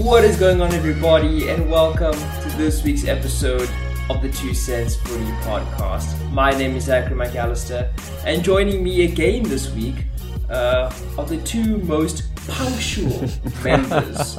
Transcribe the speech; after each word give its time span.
What 0.00 0.24
is 0.24 0.38
going 0.38 0.62
on, 0.62 0.72
everybody, 0.72 1.50
and 1.50 1.70
welcome 1.70 2.14
to 2.14 2.54
this 2.56 2.82
week's 2.82 3.06
episode 3.06 3.68
of 4.08 4.22
the 4.22 4.32
Two 4.32 4.54
Cents 4.54 4.96
Footy 4.96 5.30
podcast. 5.42 6.30
My 6.30 6.50
name 6.50 6.76
is 6.76 6.84
Zachary 6.84 7.14
McAllister, 7.14 7.90
and 8.24 8.42
joining 8.42 8.82
me 8.82 9.04
again 9.04 9.42
this 9.42 9.70
week 9.74 10.06
uh, 10.48 10.90
are 11.18 11.26
the 11.26 11.36
two 11.42 11.76
most 11.78 12.34
punctual 12.48 13.28
members 13.62 14.38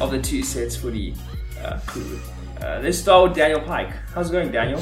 of 0.00 0.10
the 0.10 0.20
Two 0.22 0.42
Cents 0.42 0.74
Footy 0.74 1.14
uh, 1.62 1.78
crew. 1.86 2.18
Uh, 2.62 2.80
let's 2.82 2.96
start 2.96 3.28
with 3.28 3.36
Daniel 3.36 3.60
Pike. 3.60 3.90
How's 4.14 4.30
it 4.30 4.32
going, 4.32 4.50
Daniel? 4.50 4.80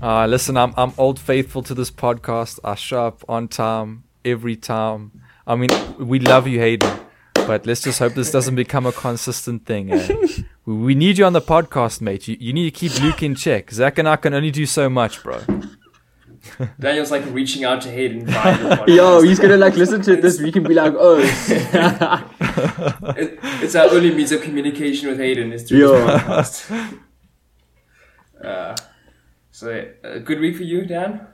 Uh, 0.00 0.26
listen, 0.26 0.56
I'm 0.56 0.74
I'm 0.76 0.92
old 0.96 1.18
faithful 1.18 1.64
to 1.64 1.74
this 1.74 1.90
podcast. 1.90 2.60
I 2.62 2.76
show 2.76 3.08
up 3.08 3.24
on 3.28 3.48
time 3.48 4.04
every 4.24 4.54
time. 4.54 5.22
I 5.44 5.56
mean, 5.56 5.70
we 5.98 6.20
love 6.20 6.46
you, 6.46 6.60
Hayden, 6.60 7.00
but 7.46 7.66
let's 7.66 7.80
just 7.82 7.98
hope 7.98 8.14
this 8.14 8.30
doesn't 8.30 8.54
become 8.54 8.86
a 8.86 8.92
consistent 8.92 9.64
thing. 9.66 9.92
Eh? 9.92 10.16
we, 10.64 10.74
we 10.74 10.94
need 10.94 11.18
you 11.18 11.24
on 11.24 11.32
the 11.32 11.40
podcast, 11.40 12.00
mate. 12.00 12.26
You, 12.28 12.36
you 12.40 12.52
need 12.52 12.64
to 12.64 12.70
keep 12.70 13.00
Luke 13.02 13.22
in 13.22 13.34
check. 13.34 13.70
Zach 13.70 13.98
and 13.98 14.08
I 14.08 14.16
can 14.16 14.34
only 14.34 14.50
do 14.50 14.66
so 14.66 14.88
much, 14.88 15.22
bro. 15.22 15.40
Daniel's 16.78 17.10
like 17.10 17.24
reaching 17.32 17.64
out 17.64 17.80
to 17.82 17.90
Hayden 17.90 18.26
via 18.26 18.56
the 18.58 18.76
podcast. 18.76 18.96
Yo, 18.96 19.22
he's 19.22 19.38
gonna 19.40 19.56
like 19.56 19.74
listen 19.76 20.00
to 20.02 20.12
it 20.12 20.22
this 20.22 20.40
week 20.40 20.54
and 20.56 20.66
be 20.68 20.74
like, 20.74 20.92
oh, 20.96 21.18
It- 23.16 23.38
it's 23.62 23.74
our 23.74 23.86
only 23.90 24.14
means 24.14 24.30
of 24.32 24.42
communication 24.42 25.08
with 25.08 25.18
Hayden 25.18 25.52
is 25.52 25.64
through 25.64 25.78
Yo. 25.78 25.92
this 25.92 26.22
podcast. 26.22 26.98
Uh, 28.44 28.76
so, 29.50 29.88
a 30.04 30.20
good 30.20 30.38
week 30.40 30.56
for 30.56 30.62
you, 30.62 30.84
Dan? 30.84 31.26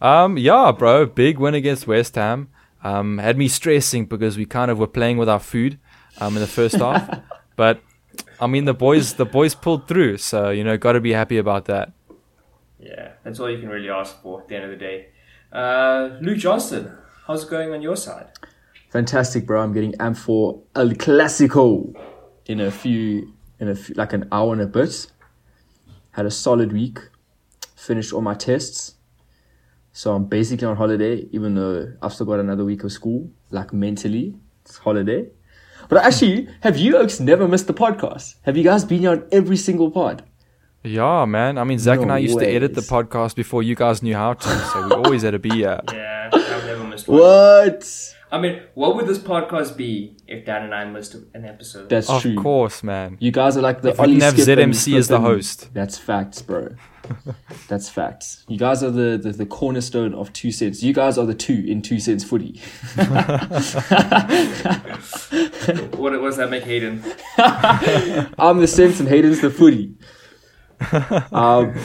Um, 0.00 0.38
yeah, 0.38 0.72
bro, 0.72 1.04
big 1.04 1.38
win 1.38 1.54
against 1.54 1.86
West 1.86 2.14
Ham. 2.14 2.48
Um, 2.84 3.18
had 3.18 3.36
me 3.36 3.48
stressing 3.48 4.06
because 4.06 4.36
we 4.36 4.44
kind 4.44 4.70
of 4.70 4.78
were 4.78 4.86
playing 4.86 5.16
with 5.16 5.28
our 5.28 5.40
food, 5.40 5.78
um, 6.20 6.36
in 6.36 6.40
the 6.40 6.46
first 6.46 6.76
half. 6.76 7.08
But 7.56 7.80
I 8.40 8.48
mean, 8.48 8.64
the 8.64 8.74
boys, 8.74 9.14
the 9.14 9.24
boys 9.24 9.54
pulled 9.54 9.86
through, 9.86 10.16
so 10.16 10.50
you 10.50 10.64
know, 10.64 10.76
got 10.76 10.92
to 10.94 11.00
be 11.00 11.12
happy 11.12 11.38
about 11.38 11.66
that. 11.66 11.92
Yeah, 12.80 13.12
that's 13.22 13.38
all 13.38 13.48
you 13.48 13.58
can 13.58 13.68
really 13.68 13.88
ask 13.88 14.20
for 14.22 14.42
at 14.42 14.48
the 14.48 14.56
end 14.56 14.64
of 14.64 14.70
the 14.70 14.76
day. 14.76 15.08
Uh, 15.52 16.18
Luke 16.20 16.38
Johnston, 16.38 16.92
how's 17.28 17.44
it 17.44 17.50
going 17.50 17.72
on 17.72 17.80
your 17.80 17.94
side? 17.94 18.26
fantastic, 18.94 19.44
bro. 19.44 19.60
I'm 19.60 19.72
getting 19.72 19.92
amped 19.94 20.18
for 20.18 20.62
El 20.76 20.90
Clasico 20.90 21.92
in 22.46 22.60
a 22.60 22.70
few, 22.70 23.34
in 23.58 23.68
a 23.68 23.74
few, 23.74 23.92
like 23.96 24.12
an 24.12 24.28
hour 24.30 24.52
and 24.52 24.62
a 24.62 24.68
bit. 24.68 25.10
Had 26.12 26.26
a 26.26 26.30
solid 26.30 26.72
week. 26.72 27.00
Finished 27.74 28.12
all 28.12 28.20
my 28.20 28.34
tests. 28.34 28.93
So 29.96 30.12
I'm 30.12 30.24
basically 30.24 30.66
on 30.66 30.74
holiday, 30.74 31.24
even 31.30 31.54
though 31.54 31.92
I've 32.02 32.12
still 32.12 32.26
got 32.26 32.40
another 32.40 32.64
week 32.64 32.82
of 32.82 32.90
school. 32.90 33.30
Like 33.50 33.72
mentally, 33.72 34.34
it's 34.64 34.76
holiday. 34.76 35.28
But 35.88 36.04
actually, 36.04 36.48
have 36.62 36.76
you 36.76 36.96
Oaks 36.96 37.20
never 37.20 37.46
missed 37.46 37.68
the 37.68 37.74
podcast? 37.74 38.34
Have 38.42 38.56
you 38.56 38.64
guys 38.64 38.84
been 38.84 39.06
on 39.06 39.24
every 39.30 39.56
single 39.56 39.92
pod? 39.92 40.24
Yeah, 40.82 41.24
man. 41.26 41.58
I 41.58 41.64
mean, 41.64 41.78
Zach 41.78 42.00
and 42.00 42.10
I 42.10 42.18
used 42.18 42.40
to 42.40 42.46
edit 42.46 42.74
the 42.74 42.80
podcast 42.80 43.36
before 43.36 43.62
you 43.62 43.76
guys 43.76 44.02
knew 44.02 44.16
how 44.16 44.32
to, 44.32 44.48
so 44.48 44.86
we 44.88 44.92
always 44.94 45.22
had 45.22 45.30
to 45.30 45.38
be 45.38 45.50
here. 45.50 45.80
Yeah, 45.92 46.30
I've 46.32 46.64
never 46.66 46.84
missed 46.84 47.06
one. 47.06 47.20
What? 47.20 48.14
I 48.34 48.40
mean, 48.40 48.60
what 48.74 48.96
would 48.96 49.06
this 49.06 49.18
podcast 49.18 49.76
be 49.76 50.16
if 50.26 50.44
Dan 50.44 50.64
and 50.64 50.74
I 50.74 50.84
missed 50.86 51.14
an 51.14 51.44
episode? 51.44 51.88
That's 51.88 52.10
Of 52.10 52.22
true. 52.22 52.34
course, 52.34 52.82
man. 52.82 53.16
You 53.20 53.30
guys 53.30 53.56
are 53.56 53.62
like 53.62 53.82
the 53.82 53.90
If 53.90 53.98
we 53.98 54.02
Ollie 54.02 54.12
didn't 54.14 54.22
have 54.24 54.40
Skip 54.40 54.58
and 54.58 54.72
ZMC 54.72 54.98
as 54.98 55.06
the 55.06 55.20
host. 55.20 55.72
That's 55.72 55.98
facts, 55.98 56.42
bro. 56.42 56.74
That's 57.68 57.88
facts. 57.88 58.44
You 58.48 58.58
guys 58.58 58.82
are 58.82 58.90
the, 58.90 59.16
the, 59.22 59.30
the 59.30 59.46
cornerstone 59.46 60.14
of 60.14 60.32
two 60.32 60.50
cents. 60.50 60.82
You 60.82 60.92
guys 60.92 61.16
are 61.16 61.26
the 61.26 61.34
two 61.34 61.64
in 61.64 61.80
two 61.80 62.00
cents 62.00 62.24
footy. 62.24 62.60
what, 62.96 63.30
what 66.20 66.22
does 66.22 66.36
that 66.38 66.48
make 66.50 66.64
Hayden? 66.64 67.04
I'm 67.38 68.58
the 68.58 68.66
cents 68.66 68.98
and 68.98 69.08
Hayden's 69.08 69.42
the 69.42 69.50
footy. 69.50 69.94
Um, 71.30 71.78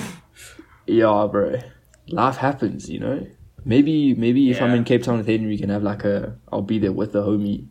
yeah, 0.87 1.27
bro. 1.31 1.59
Life 2.07 2.37
happens, 2.37 2.89
you 2.89 2.99
know. 2.99 3.27
Maybe 3.65 4.13
maybe 4.13 4.49
if 4.51 4.61
I'm 4.61 4.73
in 4.73 4.83
Cape 4.83 5.03
Town 5.03 5.17
with 5.17 5.27
Hayden, 5.27 5.47
we 5.47 5.57
can 5.57 5.69
have 5.69 5.83
like 5.83 6.03
a. 6.03 6.35
I'll 6.51 6.61
be 6.61 6.79
there 6.79 6.91
with 6.93 7.11
the 7.13 7.23
homie. 7.23 7.67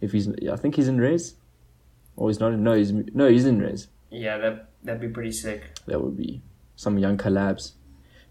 If 0.00 0.12
he's, 0.12 0.28
yeah, 0.40 0.52
I 0.52 0.56
think 0.56 0.76
he's 0.76 0.88
in 0.88 0.98
Res. 1.00 1.34
Or 2.16 2.28
he's 2.28 2.40
not. 2.40 2.52
in- 2.52 2.62
No, 2.62 2.74
he's 2.74 2.92
no, 2.92 3.28
he's 3.28 3.46
in 3.46 3.60
Res. 3.60 3.88
Yeah, 4.10 4.38
that, 4.38 4.68
that'd 4.84 5.00
be 5.00 5.08
pretty 5.08 5.32
sick. 5.32 5.62
that 5.86 6.00
would 6.02 6.16
be 6.16 6.42
some 6.76 6.98
young 6.98 7.16
collabs. 7.18 7.72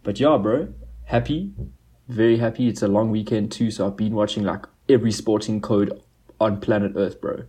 But 0.03 0.19
yeah, 0.19 0.38
bro, 0.38 0.73
happy, 1.05 1.53
very 2.07 2.38
happy. 2.38 2.67
It's 2.67 2.81
a 2.81 2.88
long 2.88 3.11
weekend 3.11 3.51
too, 3.51 3.71
so 3.71 3.88
I've 3.88 3.97
been 3.97 4.13
watching 4.15 4.44
like 4.44 4.65
every 4.88 5.11
sporting 5.11 5.61
code 5.61 5.91
on 6.39 6.59
planet 6.59 6.94
Earth, 6.95 7.19
bro. 7.21 7.44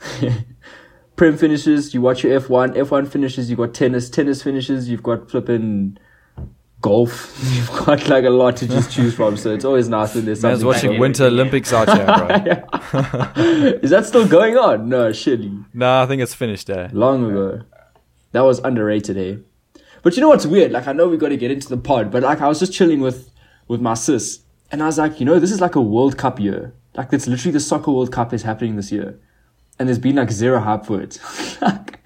Prem 1.16 1.36
finishes, 1.36 1.92
you 1.94 2.00
watch 2.00 2.22
your 2.22 2.40
F1. 2.40 2.76
F1 2.76 3.08
finishes, 3.08 3.50
you 3.50 3.56
got 3.56 3.74
tennis. 3.74 4.08
Tennis 4.08 4.42
finishes, 4.42 4.88
you've 4.88 5.02
got 5.02 5.28
flipping 5.30 5.98
golf. 6.80 7.38
You've 7.54 7.68
got 7.84 8.08
like 8.08 8.24
a 8.24 8.30
lot 8.30 8.56
to 8.58 8.66
just 8.68 8.90
choose 8.92 9.14
from. 9.14 9.36
So 9.36 9.52
it's 9.54 9.64
always 9.64 9.88
nice 9.88 10.14
when 10.14 10.24
there's 10.24 10.42
Man's 10.42 10.60
something. 10.60 10.66
watching 10.66 10.90
like 10.92 11.00
Winter 11.00 11.26
everything, 11.26 11.40
Olympics 11.40 11.72
out 11.72 11.88
here, 11.88 12.06
bro. 12.06 13.42
Is 13.82 13.90
that 13.90 14.06
still 14.06 14.26
going 14.28 14.56
on? 14.56 14.88
No, 14.88 15.12
surely. 15.12 15.52
No, 15.74 16.02
I 16.02 16.06
think 16.06 16.22
it's 16.22 16.34
finished 16.34 16.66
there. 16.66 16.88
long 16.92 17.30
ago. 17.30 17.62
That 18.32 18.42
was 18.42 18.58
underrated, 18.60 19.16
eh? 19.16 19.36
But 20.02 20.14
you 20.16 20.20
know 20.20 20.28
what's 20.28 20.46
weird? 20.46 20.70
Like 20.72 20.86
I 20.86 20.92
know 20.92 21.08
we 21.08 21.16
got 21.16 21.30
to 21.30 21.36
get 21.36 21.50
into 21.50 21.68
the 21.68 21.76
pod, 21.78 22.10
but 22.10 22.22
like 22.22 22.40
I 22.40 22.48
was 22.48 22.58
just 22.60 22.72
chilling 22.72 23.00
with 23.00 23.30
with 23.66 23.80
my 23.80 23.94
sis, 23.94 24.40
and 24.70 24.82
I 24.82 24.86
was 24.86 24.98
like, 24.98 25.18
you 25.20 25.26
know, 25.26 25.38
this 25.40 25.50
is 25.50 25.60
like 25.60 25.74
a 25.74 25.80
World 25.82 26.16
Cup 26.16 26.38
year. 26.38 26.72
Like 26.94 27.12
it's 27.12 27.26
literally 27.26 27.52
the 27.52 27.60
soccer 27.60 27.90
World 27.90 28.12
Cup 28.12 28.32
is 28.32 28.42
happening 28.42 28.76
this 28.76 28.92
year, 28.92 29.18
and 29.78 29.88
there's 29.88 29.98
been 29.98 30.16
like 30.16 30.30
zero 30.30 30.60
hype 30.60 30.86
for 30.86 31.00
it. 31.00 31.18
like, 31.60 31.98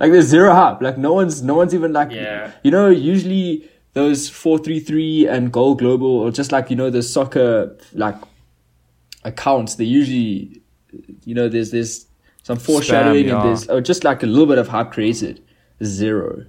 like 0.00 0.10
there's 0.12 0.26
zero 0.26 0.52
hype. 0.52 0.80
Like 0.82 0.98
no 0.98 1.12
one's 1.12 1.42
no 1.42 1.54
one's 1.54 1.74
even 1.74 1.92
like 1.92 2.10
Yeah. 2.10 2.50
you 2.64 2.70
know 2.70 2.88
usually 2.88 3.68
those 3.94 4.28
four 4.28 4.58
three 4.58 4.80
three 4.80 5.26
and 5.26 5.52
goal 5.52 5.74
global 5.74 6.06
or 6.20 6.30
just 6.30 6.52
like 6.52 6.70
you 6.70 6.76
know 6.76 6.90
the 6.90 7.02
soccer 7.02 7.76
like 7.94 8.14
accounts 9.24 9.74
they 9.76 9.84
usually 9.84 10.60
you 11.24 11.34
know 11.34 11.48
there's 11.48 11.70
there's 11.70 12.06
some 12.42 12.58
foreshadowing 12.58 13.26
yeah. 13.26 13.34
and 13.40 13.48
there's 13.48 13.68
oh, 13.68 13.80
just 13.80 14.04
like 14.04 14.22
a 14.22 14.26
little 14.26 14.46
bit 14.46 14.58
of 14.58 14.68
hype 14.68 14.92
created 14.92 15.42
zero 15.82 16.44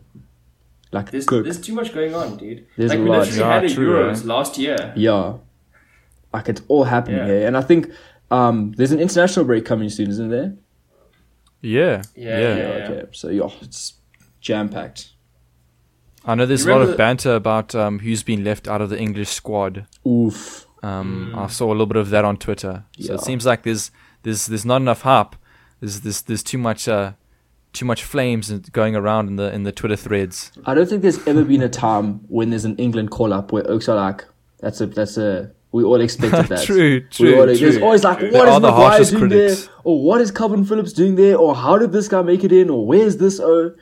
like 0.92 1.12
There's, 1.12 1.26
good 1.26 1.46
there's 1.46 1.62
too 1.62 1.74
much 1.74 1.94
going 1.94 2.16
on, 2.16 2.38
dude. 2.38 2.66
There's 2.76 2.90
like, 2.90 2.98
a 3.00 3.04
we 3.04 3.10
lot. 3.10 3.20
literally 3.20 3.40
Yeah, 3.40 3.54
had 3.54 3.64
a 3.66 3.70
true, 3.74 3.94
Euros 3.94 4.24
eh? 4.24 4.28
last 4.28 4.58
year. 4.58 4.94
yeah 4.96 5.34
like 6.34 6.48
it's 6.50 6.62
all 6.68 6.84
happening 6.84 7.18
Yeah. 7.18 7.26
here 7.26 7.48
and 7.48 7.58
i 7.58 7.62
think 7.62 7.92
um 8.32 8.72
there's 8.74 8.92
an 8.92 9.00
international 9.00 9.46
break 9.46 9.66
coming 9.66 9.90
soon 9.90 10.10
isn't 10.10 10.30
there 10.30 10.54
Yeah, 11.62 12.04
Yeah, 12.16 12.40
yeah. 12.40 12.56
yeah. 12.56 12.64
okay 12.90 13.06
so 13.12 13.30
yeah 13.30 13.50
it's 13.62 13.94
jam-packed 14.42 15.10
I 16.30 16.36
know 16.36 16.46
there's 16.46 16.66
a 16.66 16.70
lot 16.76 16.82
of 16.88 16.96
banter 16.98 17.34
about 17.36 17.74
um, 17.76 18.00
who's 18.00 18.24
been 18.24 18.44
left 18.44 18.68
out 18.68 18.82
of 18.82 18.90
the 18.90 19.00
English 19.00 19.30
squad. 19.30 19.86
oof 20.08 20.66
Um, 20.84 21.34
I 21.36 21.48
saw 21.48 21.66
a 21.68 21.76
little 21.76 21.86
bit 21.94 21.98
of 21.98 22.10
that 22.12 22.24
on 22.26 22.38
Twitter. 22.38 22.84
So 23.00 23.14
Yeah. 23.14 23.16
it 23.16 23.22
seems 23.22 23.46
like 23.46 23.64
there's 23.64 23.92
there's 24.24 24.46
there's 24.48 24.66
not 24.66 24.82
enough 24.82 25.02
hype. 25.02 25.36
There's 25.82 26.02
there's 26.02 26.22
there's 26.24 26.44
too 26.44 26.58
much 26.58 26.88
uh 26.88 27.12
too 27.74 27.86
much 27.86 28.04
flames 28.04 28.50
going 28.80 28.96
around 28.96 29.28
in 29.28 29.36
the 29.36 29.54
in 29.54 29.64
the 29.64 29.72
Twitter 29.72 29.96
threads. 29.96 30.52
i 30.66 30.74
don't 30.76 30.90
think 30.90 31.02
there's 31.04 31.20
ever 31.28 31.44
been 31.44 31.62
a 31.62 31.70
time 31.70 32.08
when 32.28 32.50
there's 32.50 32.66
an 32.66 32.76
england 32.78 33.10
call-up 33.12 33.52
where 33.52 33.64
oaks 33.70 33.88
are 33.88 33.96
like 33.96 34.26
that's 34.60 34.82
a 34.82 34.88
that's 34.88 35.18
a 35.18 35.52
we 35.72 35.84
all 35.84 36.02
expected 36.02 36.48
that 36.54 36.64
True, 36.66 37.02
true, 37.18 37.40
all, 37.40 37.46
There's 37.46 37.78
always 37.78 38.04
like, 38.04 38.18
True. 38.20 38.32
what 38.32 38.46
They 38.46 38.50
is 38.50 38.56
are 38.56 38.60
the 38.60 38.68
Maguire 38.72 38.90
harshest 38.90 39.12
doing 39.12 39.30
critics. 39.30 39.66
there? 39.66 39.74
Or 39.84 39.96
what 40.04 40.20
is 40.20 40.32
Kalvin 40.32 40.68
Phillips 40.68 40.94
doing 40.94 41.14
there? 41.16 41.36
Or 41.38 41.54
how 41.56 41.78
did 41.78 41.92
this 41.92 42.08
guy 42.08 42.24
make 42.24 42.44
it 42.44 42.52
in? 42.52 42.72
Or 42.72 42.82
where's 42.88 43.18
this? 43.18 43.40
Oh, 43.40 43.76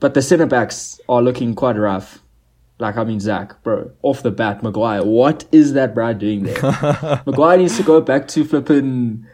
but 0.00 0.14
the 0.14 0.22
centre 0.22 0.46
backs 0.46 1.00
are 1.08 1.22
looking 1.22 1.54
quite 1.54 1.76
rough. 1.76 2.20
Like 2.78 2.96
I 2.96 3.04
mean, 3.04 3.20
Zach, 3.20 3.62
bro, 3.62 3.90
off 4.02 4.22
the 4.22 4.30
bat, 4.30 4.62
Maguire, 4.62 5.04
what 5.04 5.44
is 5.52 5.74
that 5.74 5.94
Brad 5.94 6.18
doing 6.18 6.44
there? 6.44 6.60
Maguire 7.26 7.58
needs 7.58 7.76
to 7.76 7.82
go 7.82 8.00
back 8.00 8.26
to 8.28 8.44
flipping 8.44 9.26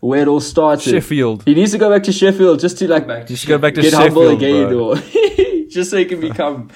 where 0.00 0.22
it 0.22 0.28
all 0.28 0.40
started. 0.40 0.90
Sheffield. 0.90 1.44
He 1.44 1.54
needs 1.54 1.72
to 1.72 1.78
go 1.78 1.88
back 1.90 2.02
to 2.02 2.12
Sheffield 2.12 2.60
just 2.60 2.76
to 2.78 2.88
like 2.88 3.06
Back 3.06 3.26
to 3.26 3.32
You 3.32 3.36
should 3.36 3.48
go 3.48 3.58
back 3.58 3.74
to 3.74 3.82
get 3.82 3.92
Sheffield, 3.92 4.08
humble 4.12 4.28
again, 4.28 4.68
bro. 4.68 4.90
or 4.90 4.96
just 5.70 5.90
so 5.90 5.96
he 5.96 6.04
can 6.04 6.20
become 6.20 6.68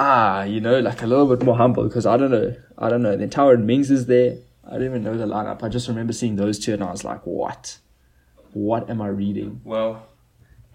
ah, 0.00 0.42
you 0.44 0.60
know, 0.60 0.80
like 0.80 1.02
a 1.02 1.06
little 1.06 1.26
bit 1.26 1.44
more 1.44 1.56
humble. 1.56 1.84
Because 1.84 2.06
I 2.06 2.16
don't 2.16 2.30
know, 2.30 2.56
I 2.76 2.88
don't 2.88 3.02
know. 3.02 3.16
Then 3.16 3.30
Tower 3.30 3.54
and 3.54 3.66
Mings 3.66 3.90
is 3.90 4.06
there. 4.06 4.38
I 4.66 4.72
don't 4.72 4.84
even 4.84 5.02
know 5.02 5.16
the 5.16 5.26
lineup. 5.26 5.62
I 5.62 5.68
just 5.68 5.88
remember 5.88 6.12
seeing 6.12 6.36
those 6.36 6.58
two, 6.58 6.74
and 6.74 6.82
I 6.82 6.90
was 6.90 7.04
like, 7.04 7.20
what? 7.24 7.78
What 8.52 8.90
am 8.90 9.00
I 9.00 9.08
reading? 9.08 9.60
Well, 9.64 10.06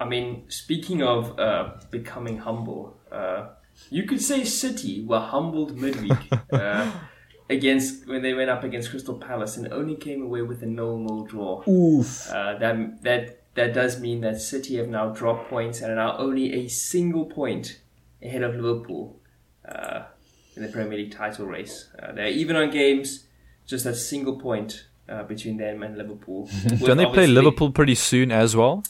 I 0.03 0.05
mean, 0.05 0.43
speaking 0.49 1.01
of 1.01 1.39
uh, 1.39 1.75
becoming 1.89 2.37
humble, 2.37 2.99
uh, 3.09 3.51
you 3.89 4.03
could 4.03 4.21
say 4.21 4.43
City 4.43 5.05
were 5.05 5.21
humbled 5.21 5.77
midweek 5.77 6.19
uh, 6.51 6.91
against 7.49 8.05
when 8.05 8.21
they 8.21 8.33
went 8.33 8.49
up 8.49 8.65
against 8.65 8.89
Crystal 8.89 9.17
Palace 9.17 9.55
and 9.55 9.71
only 9.71 9.95
came 9.95 10.21
away 10.21 10.41
with 10.41 10.61
a 10.61 10.65
nil-nil 10.65 11.23
draw. 11.23 11.63
Oof. 11.69 12.29
Uh, 12.29 12.57
that 12.57 13.01
that 13.03 13.43
that 13.55 13.73
does 13.73 14.01
mean 14.01 14.19
that 14.21 14.41
City 14.41 14.75
have 14.75 14.89
now 14.89 15.07
dropped 15.13 15.49
points 15.49 15.79
and 15.79 15.89
are 15.93 15.95
now 15.95 16.17
only 16.17 16.53
a 16.53 16.67
single 16.67 17.25
point 17.25 17.79
ahead 18.21 18.43
of 18.43 18.55
Liverpool 18.55 19.21
uh, 19.63 20.03
in 20.57 20.63
the 20.63 20.67
Premier 20.67 20.97
League 20.97 21.13
title 21.13 21.45
race. 21.45 21.89
Uh, 21.97 22.11
they're 22.11 22.27
even 22.27 22.57
on 22.57 22.71
games, 22.71 23.25
just 23.65 23.85
a 23.85 23.95
single 23.95 24.37
point 24.37 24.85
uh, 25.07 25.23
between 25.23 25.55
them 25.55 25.81
and 25.81 25.97
Liverpool. 25.97 26.49
Don't 26.79 26.97
they 26.97 27.05
play 27.05 27.27
Liverpool 27.27 27.71
pretty 27.71 27.95
soon 27.95 28.33
as 28.33 28.53
well? 28.53 28.83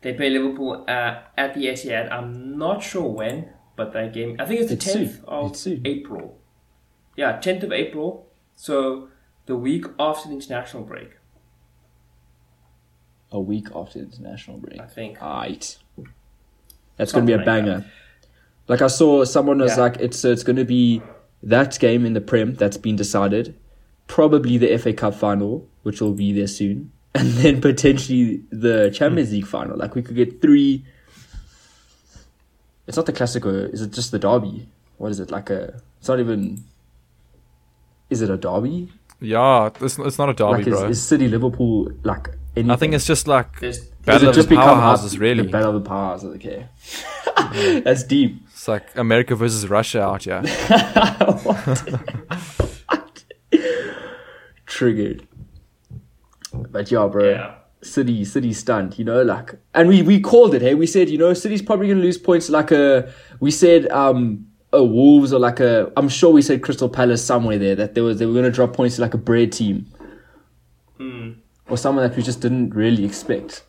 They 0.00 0.12
play 0.14 0.30
Liverpool 0.30 0.84
uh, 0.88 1.22
at 1.36 1.54
the 1.54 1.66
Etihad. 1.66 2.10
I'm 2.12 2.56
not 2.56 2.82
sure 2.82 3.08
when, 3.10 3.48
but 3.76 3.92
that 3.94 4.12
game. 4.12 4.36
I 4.38 4.44
think 4.46 4.60
it's 4.60 4.68
the 4.70 4.74
It's 4.76 4.92
soon. 4.92 5.06
tenth 5.08 5.24
of 5.80 5.86
April. 5.86 6.38
Yeah, 7.16 7.32
tenth 7.38 7.64
of 7.64 7.72
April. 7.72 8.26
So 8.54 9.08
the 9.46 9.56
week 9.56 9.86
after 9.98 10.28
the 10.28 10.34
international 10.34 10.84
break, 10.84 11.10
A 13.30 13.40
week 13.40 13.68
after 13.74 13.98
the 13.98 14.06
international 14.06 14.58
break. 14.58 14.80
I 14.80 14.86
think. 14.86 15.20
Alright. 15.20 15.78
That's 16.96 17.12
gonna 17.12 17.26
be 17.26 17.32
a 17.34 17.38
banger. 17.44 17.84
Like 18.68 18.80
I 18.82 18.86
saw 18.86 19.24
someone 19.24 19.58
was 19.58 19.76
Yeah. 19.76 19.82
like, 19.84 19.96
it's 19.98 20.18
so 20.18 20.30
it's 20.32 20.42
gonna 20.42 20.64
be 20.64 21.02
that 21.42 21.78
game 21.78 22.06
in 22.06 22.14
the 22.14 22.20
Prem 22.20 22.54
that's 22.54 22.76
been 22.78 22.96
decided, 22.96 23.54
probably 24.06 24.56
the 24.58 24.72
FA 24.78 24.92
Cup 24.92 25.14
final, 25.14 25.68
which 25.82 26.00
will 26.00 26.12
be 26.14 26.32
there 26.32 26.46
soon, 26.46 26.90
and 27.14 27.28
then 27.32 27.60
potentially 27.60 28.42
the 28.50 28.90
Champions 28.90 29.32
League 29.32 29.46
final. 29.46 29.76
Like 29.76 29.94
we 29.94 30.02
could 30.02 30.16
get 30.16 30.40
three. 30.40 30.84
It's 32.86 32.96
not 32.96 33.06
the 33.06 33.12
Classico. 33.12 33.72
Is 33.72 33.82
it 33.82 33.92
just 33.92 34.10
the 34.12 34.18
derby? 34.18 34.68
What 34.96 35.10
is 35.10 35.20
it 35.20 35.30
like 35.30 35.50
a? 35.50 35.80
It's 35.98 36.08
not 36.08 36.20
even. 36.20 36.64
Is 38.10 38.22
it 38.22 38.30
a 38.30 38.36
derby? 38.36 38.90
Yeah, 39.20 39.70
it's, 39.80 39.98
it's 39.98 40.18
not 40.18 40.28
a 40.30 40.32
derby, 40.32 40.52
like 40.52 40.66
is, 40.66 40.74
bro. 40.80 40.88
is 40.88 41.02
City 41.02 41.28
Liverpool 41.28 41.90
like? 42.04 42.28
Anything? 42.56 42.70
I 42.70 42.76
think 42.76 42.94
it's 42.94 43.04
just 43.06 43.28
like 43.28 43.60
There's 43.60 43.80
battle 43.84 44.28
it 44.28 44.30
of 44.30 44.34
just 44.34 44.48
the 44.48 44.54
become 44.56 44.78
powerhouses, 44.80 45.14
up- 45.14 45.20
really. 45.20 45.42
the 45.44 45.48
battle 45.50 45.76
of 45.76 45.84
the 45.84 45.90
powerhouses? 45.90 46.34
Okay, 46.36 46.66
that's 47.82 48.02
deep. 48.04 48.40
It's 48.46 48.66
like 48.66 48.96
America 48.96 49.34
versus 49.36 49.68
Russia 49.68 50.02
out 50.02 50.24
here. 50.24 50.42
Triggered. 54.66 55.27
But 56.70 56.90
yeah, 56.90 57.06
bro. 57.06 57.30
yeah. 57.30 57.54
City, 57.80 58.24
City 58.24 58.52
stunned, 58.52 58.98
you 58.98 59.04
know, 59.04 59.22
like, 59.22 59.54
and 59.72 59.88
we, 59.88 60.02
we 60.02 60.18
called 60.20 60.52
it, 60.54 60.62
hey, 60.62 60.74
we 60.74 60.84
said, 60.86 61.08
you 61.08 61.16
know, 61.16 61.32
City's 61.32 61.62
probably 61.62 61.86
going 61.86 61.98
to 61.98 62.02
lose 62.04 62.18
points 62.18 62.50
like 62.50 62.72
a, 62.72 63.12
we 63.38 63.52
said, 63.52 63.88
um, 63.92 64.46
a 64.72 64.82
Wolves 64.82 65.32
or 65.32 65.38
like 65.38 65.60
a, 65.60 65.92
I'm 65.96 66.08
sure 66.08 66.32
we 66.32 66.42
said 66.42 66.60
Crystal 66.62 66.88
Palace 66.88 67.24
somewhere 67.24 67.56
there 67.56 67.76
that 67.76 67.94
there 67.94 68.02
was, 68.02 68.18
they 68.18 68.26
were 68.26 68.32
going 68.32 68.44
to 68.46 68.50
drop 68.50 68.72
points 68.72 68.96
to 68.96 69.02
like 69.02 69.14
a 69.14 69.18
bread 69.18 69.52
team 69.52 69.86
Mm. 70.98 71.36
or 71.68 71.76
someone 71.78 72.08
that 72.08 72.16
we 72.16 72.22
just 72.24 72.40
didn't 72.40 72.74
really 72.74 73.04
expect. 73.04 73.62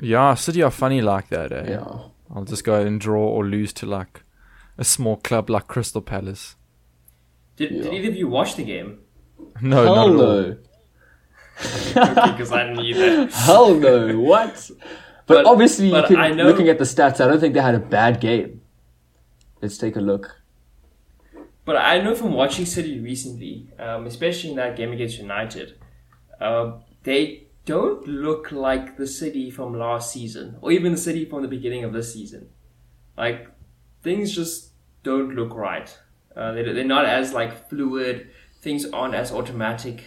Yeah, 0.00 0.34
City 0.34 0.62
are 0.62 0.70
funny 0.70 1.00
like 1.00 1.28
that. 1.30 1.52
Eh? 1.52 1.70
Yeah. 1.70 1.98
I'll 2.32 2.44
just 2.44 2.64
go 2.64 2.80
and 2.80 3.00
draw 3.00 3.24
or 3.26 3.44
lose 3.44 3.72
to 3.74 3.86
like 3.86 4.22
a 4.78 4.84
small 4.84 5.16
club 5.16 5.48
like 5.50 5.68
Crystal 5.68 6.00
Palace. 6.02 6.54
Did, 7.56 7.70
did 7.82 7.92
either 7.94 8.08
of 8.10 8.16
you 8.16 8.28
watch 8.28 8.56
the 8.56 8.64
game? 8.64 8.98
No, 9.62 9.84
Hell 9.84 9.94
not 9.94 10.06
at 10.08 10.28
all. 10.28 10.42
no. 10.42 10.56
Because 12.32 12.52
I 12.52 12.72
knew 12.74 12.94
that. 12.94 13.32
Hell 13.32 13.74
no. 13.74 14.18
What? 14.18 14.70
But, 15.26 15.34
But- 15.34 15.46
obviously, 15.46 15.90
but 15.90 16.10
you 16.10 16.16
can, 16.16 16.24
I 16.24 16.30
know- 16.30 16.44
looking 16.44 16.68
at 16.68 16.78
the 16.78 16.84
stats, 16.84 17.20
I 17.24 17.26
don't 17.28 17.40
think 17.40 17.54
they 17.54 17.60
had 17.60 17.74
a 17.74 17.78
bad 17.80 18.20
game. 18.20 18.60
Let's 19.62 19.78
take 19.78 19.96
a 19.96 20.00
look. 20.00 20.36
But 21.64 21.76
I 21.76 22.00
know 22.00 22.14
from 22.14 22.32
watching 22.34 22.64
City 22.66 23.00
recently, 23.00 23.68
um, 23.78 24.06
especially 24.06 24.50
in 24.50 24.56
that 24.56 24.76
game 24.76 24.92
against 24.92 25.18
United, 25.18 25.78
uh, 26.40 26.72
they 27.02 27.48
don't 27.64 28.06
look 28.06 28.52
like 28.52 28.96
the 28.96 29.06
City 29.06 29.50
from 29.50 29.76
last 29.76 30.12
season, 30.12 30.58
or 30.60 30.70
even 30.70 30.92
the 30.92 30.98
City 30.98 31.24
from 31.24 31.42
the 31.42 31.48
beginning 31.48 31.82
of 31.82 31.92
this 31.92 32.12
season. 32.12 32.50
Like 33.16 33.48
things 34.02 34.32
just 34.32 34.70
don't 35.02 35.34
look 35.34 35.54
right. 35.56 35.88
Uh, 36.36 36.52
they, 36.52 36.62
they're 36.62 36.84
not 36.84 37.06
as 37.06 37.32
like 37.32 37.68
fluid. 37.68 38.28
Things 38.66 38.84
aren't 38.92 39.14
as 39.14 39.30
automatic. 39.30 40.02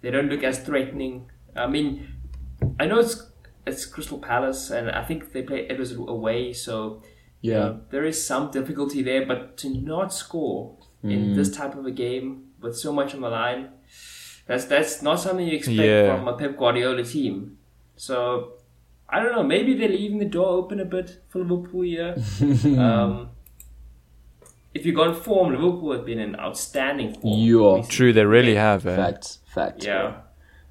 They 0.00 0.10
don't 0.10 0.30
look 0.30 0.42
as 0.42 0.60
threatening. 0.60 1.30
I 1.54 1.66
mean, 1.66 2.08
I 2.80 2.86
know 2.86 3.00
it's 3.00 3.16
it's 3.66 3.84
Crystal 3.84 4.18
Palace, 4.18 4.70
and 4.70 4.90
I 4.90 5.04
think 5.04 5.32
they 5.32 5.42
play 5.42 5.66
it 5.68 5.78
was 5.78 5.92
away, 5.92 6.54
so 6.54 7.02
Yeah. 7.42 7.74
there 7.90 8.06
is 8.06 8.16
some 8.30 8.50
difficulty 8.50 9.02
there, 9.02 9.26
but 9.26 9.58
to 9.58 9.68
not 9.68 10.10
score 10.14 10.78
in 11.02 11.18
Mm. 11.20 11.34
this 11.34 11.50
type 11.54 11.74
of 11.76 11.84
a 11.84 11.90
game 11.90 12.26
with 12.62 12.76
so 12.78 12.92
much 12.94 13.14
on 13.14 13.20
the 13.20 13.28
line, 13.28 13.68
that's 14.46 14.64
that's 14.64 15.02
not 15.02 15.20
something 15.20 15.46
you 15.46 15.56
expect 15.56 15.90
Yeah. 15.90 16.16
from 16.16 16.26
a 16.28 16.34
Pep 16.38 16.56
Guardiola 16.56 17.04
team. 17.04 17.58
So 17.96 18.52
I 19.06 19.22
don't 19.22 19.32
know. 19.36 19.42
Maybe 19.54 19.74
they're 19.74 19.96
leaving 20.00 20.18
the 20.18 20.32
door 20.38 20.48
open 20.60 20.80
a 20.80 20.84
bit 20.96 21.08
for 21.28 21.40
Liverpool 21.44 21.82
here. 21.82 22.14
um, 22.88 23.28
if 24.76 24.84
you 24.84 24.92
go 24.92 25.06
gone 25.06 25.20
form, 25.20 25.54
Liverpool 25.54 25.92
have 25.92 26.04
been 26.04 26.18
in 26.18 26.36
outstanding 26.36 27.14
form. 27.14 27.38
You 27.38 27.66
are 27.66 27.76
recently. 27.76 27.96
True, 27.96 28.12
they 28.12 28.26
really 28.26 28.54
have. 28.54 28.86
Eh? 28.86 28.94
Fact. 28.94 29.38
Fact. 29.46 29.84
Yeah. 29.84 30.18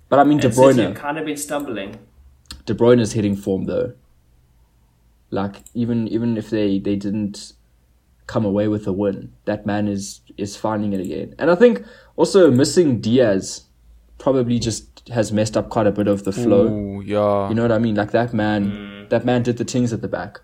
But 0.10 0.19
I 0.19 0.24
mean, 0.24 0.38
De 0.38 0.48
And 0.48 0.56
City 0.56 0.68
Bruyne. 0.68 0.84
have 0.88 0.96
kind 0.96 1.18
of 1.18 1.25
been 1.25 1.38
stumbling. 1.38 1.98
De 2.66 2.75
Bruyne 2.75 3.02
is 3.02 3.13
hitting 3.13 3.36
form 3.36 3.66
though. 3.66 3.94
Like 5.31 5.63
even 5.74 6.07
even 6.07 6.38
if 6.38 6.50
they 6.52 6.78
they 6.78 6.96
didn't 6.96 7.54
come 8.28 8.46
away 8.46 8.68
with 8.68 8.86
a 8.86 8.94
win, 8.94 9.34
that 9.46 9.66
man 9.66 9.88
is 9.88 10.22
is 10.38 10.56
finding 10.56 10.94
it 10.94 11.02
again. 11.02 11.34
And 11.40 11.50
I 11.50 11.56
think 11.56 11.84
also 12.16 12.52
missing 12.52 13.02
Dias 13.02 13.66
probably 14.19 14.60
just 14.60 15.10
has 15.10 15.31
messed 15.31 15.57
up 15.57 15.69
quite 15.69 15.88
a 15.88 15.92
bit 15.92 16.07
of 16.07 16.24
the 16.24 16.31
flow. 16.31 16.68
Ooh, 16.68 17.02
yeah. 17.02 17.50
You 17.50 17.56
know 17.56 17.63
what 17.63 17.72
I 17.72 17.80
mean? 17.80 17.96
Like 17.96 18.12
that 18.12 18.34
man, 18.34 19.07
that 19.10 19.25
man 19.25 19.42
did 19.42 19.57
the 19.57 19.66
things 19.66 19.92
at 19.92 20.02
the 20.02 20.07
back. 20.07 20.42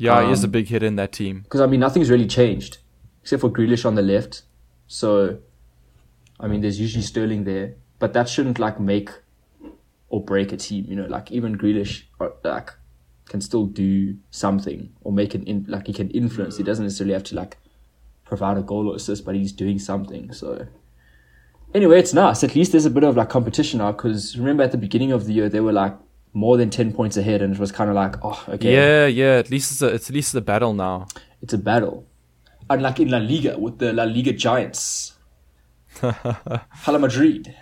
Yeah, 0.00 0.26
he 0.26 0.32
is 0.32 0.42
a 0.42 0.46
um, 0.46 0.50
big 0.50 0.68
hit 0.68 0.82
in 0.82 0.96
that 0.96 1.12
team. 1.12 1.40
Because 1.40 1.60
I 1.60 1.66
mean, 1.66 1.80
nothing's 1.80 2.10
really 2.10 2.26
changed 2.26 2.78
except 3.22 3.42
for 3.42 3.50
Grealish 3.50 3.84
on 3.84 3.96
the 3.96 4.02
left. 4.02 4.42
So, 4.86 5.38
I 6.38 6.46
mean, 6.48 6.62
there's 6.62 6.80
usually 6.80 7.02
Sterling 7.02 7.44
there, 7.44 7.74
but 7.98 8.14
that 8.14 8.28
shouldn't 8.28 8.58
like 8.58 8.80
make 8.80 9.10
or 10.08 10.24
break 10.24 10.52
a 10.52 10.56
team. 10.56 10.86
You 10.88 10.96
know, 10.96 11.06
like 11.06 11.30
even 11.30 11.56
Grealish, 11.56 12.04
or, 12.18 12.32
like 12.42 12.70
can 13.28 13.40
still 13.40 13.66
do 13.66 14.16
something 14.30 14.90
or 15.02 15.12
make 15.12 15.34
an 15.34 15.44
in, 15.44 15.64
like 15.68 15.86
he 15.86 15.92
can 15.92 16.10
influence. 16.10 16.56
He 16.56 16.64
doesn't 16.64 16.84
necessarily 16.84 17.12
have 17.12 17.24
to 17.24 17.36
like 17.36 17.58
provide 18.24 18.56
a 18.56 18.62
goal 18.62 18.88
or 18.88 18.96
assist, 18.96 19.24
but 19.24 19.34
he's 19.34 19.52
doing 19.52 19.78
something. 19.78 20.32
So. 20.32 20.66
Anyway, 21.74 22.00
it's 22.00 22.14
nice. 22.14 22.42
At 22.42 22.56
least 22.56 22.72
there's 22.72 22.86
a 22.86 22.90
bit 22.90 23.04
of 23.04 23.16
like 23.16 23.28
competition 23.28 23.78
now. 23.78 23.92
Because 23.92 24.36
remember 24.38 24.62
at 24.62 24.72
the 24.72 24.78
beginning 24.78 25.12
of 25.12 25.26
the 25.26 25.34
year 25.34 25.48
they 25.48 25.60
were 25.60 25.72
like 25.72 25.94
more 26.32 26.56
than 26.56 26.70
ten 26.70 26.92
points 26.92 27.16
ahead, 27.16 27.42
and 27.42 27.54
it 27.54 27.58
was 27.60 27.72
kind 27.72 27.90
of 27.90 27.96
like, 27.96 28.16
oh, 28.22 28.42
okay, 28.48 28.72
Yeah, 28.74 29.06
yeah. 29.06 29.38
At 29.38 29.50
least 29.50 29.72
it's 29.72 29.82
a, 29.82 29.88
it's 29.88 30.08
at 30.10 30.14
least 30.14 30.34
a 30.34 30.40
battle 30.40 30.72
now. 30.74 31.06
it's 31.42 31.52
a 31.52 31.58
battle. 31.58 32.06
Unlike 32.68 33.00
in 33.00 33.08
La 33.10 33.18
Liga 33.18 33.58
with 33.58 33.78
the 33.78 33.92
La 33.92 34.04
Liga 34.04 34.32
giants. 34.32 35.14
Hala 36.00 36.98
Madrid. 36.98 37.54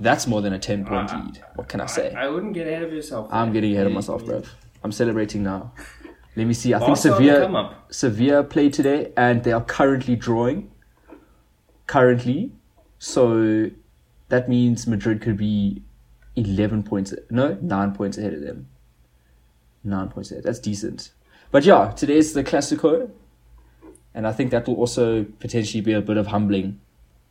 That's 0.00 0.26
more 0.26 0.40
than 0.42 0.52
a 0.52 0.58
10 0.58 0.84
point 0.84 1.10
Ah. 1.12 1.22
lead. 1.24 1.42
What 1.56 1.68
can 1.68 1.80
I 1.80 1.86
say? 1.86 2.12
I, 2.12 2.26
I 2.26 2.28
wouldn't 2.28 2.54
get 2.54 2.66
ahead 2.66 2.82
of 2.82 2.92
yourself. 2.92 3.28
I'm 3.30 3.52
getting 3.52 3.72
ahead 3.74 3.86
of 3.86 3.92
myself, 3.92 4.22
you- 4.22 4.28
bro. 4.28 4.42
I'm 4.82 4.92
celebrating 4.92 5.42
now. 5.42 5.72
Let 6.36 6.46
me 6.46 6.54
see. 6.54 6.72
I 6.72 6.78
think 6.78 6.88
Barca 6.94 7.08
on 7.10 7.18
Sevilla. 7.18 7.76
Sevilla 7.90 8.44
played 8.44 8.72
today 8.72 9.12
and 9.16 9.42
they 9.42 9.50
are 9.52 9.62
currently 9.64 10.14
drawing. 10.16 10.70
Currently. 11.86 12.52
So 12.98 13.70
that 14.28 14.48
means 14.48 14.86
Madrid 14.86 15.20
could 15.20 15.36
be 15.36 15.82
11 16.46 16.82
points. 16.84 17.14
No, 17.30 17.58
9 17.60 17.92
points 17.92 18.18
ahead 18.18 18.34
of 18.34 18.40
them. 18.40 18.68
9 19.84 20.08
points 20.08 20.30
ahead. 20.30 20.44
That's 20.44 20.58
decent. 20.58 21.12
But 21.50 21.64
yeah, 21.64 21.92
today's 21.92 22.32
the 22.32 22.44
Classico. 22.44 23.10
And 24.14 24.26
I 24.26 24.32
think 24.32 24.50
that 24.50 24.66
will 24.66 24.76
also 24.76 25.24
potentially 25.38 25.80
be 25.80 25.92
a 25.92 26.00
bit 26.00 26.16
of 26.16 26.28
humbling, 26.28 26.80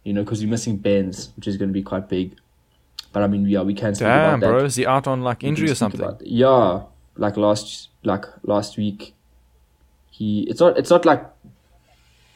you 0.04 0.14
know, 0.14 0.24
because 0.24 0.42
we're 0.42 0.50
missing 0.50 0.78
Benz, 0.78 1.32
which 1.36 1.48
is 1.48 1.58
going 1.58 1.70
to 1.70 1.74
be 1.74 1.84
quite 1.84 2.08
big. 2.08 2.36
But 3.12 3.24
I 3.24 3.28
mean, 3.28 3.46
yeah, 3.46 3.62
we 3.62 3.74
can 3.74 3.96
speak 3.96 4.06
Damn, 4.06 4.40
bro. 4.40 4.64
Is 4.66 4.76
he 4.76 4.86
out 4.86 5.08
on 5.08 5.22
like 5.22 5.44
injury 5.44 5.70
or 5.70 5.76
something? 5.76 6.18
yeah, 6.22 6.84
like 7.16 7.36
last 7.36 7.90
like 8.04 8.26
last 8.44 8.78
week, 8.78 9.16
he 10.12 10.42
it's 10.44 10.60
not 10.60 10.78
it's 10.78 10.90
not 10.90 11.06
like 11.06 11.26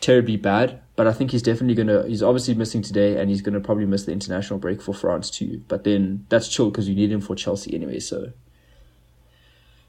terribly 0.01 0.36
bad, 0.36 0.81
but 0.98 1.08
I 1.08 1.13
think 1.13 1.31
he's 1.31 1.41
definitely 1.41 1.75
gonna 1.75 2.05
he's 2.08 2.22
obviously 2.24 2.53
missing 2.55 2.81
today, 2.81 3.17
and 3.20 3.29
he's 3.29 3.41
gonna 3.41 3.60
probably 3.62 3.86
miss 3.86 4.03
the 4.05 4.12
international 4.12 4.60
break 4.60 4.81
for 4.81 4.93
France 4.93 5.29
too. 5.29 5.62
But 5.67 5.84
then 5.84 6.25
that's 6.29 6.48
chill 6.50 6.70
because 6.70 6.89
you 6.89 6.96
need 6.96 7.12
him 7.12 7.22
for 7.22 7.36
Chelsea 7.36 7.74
anyway. 7.74 8.00
So, 8.00 8.34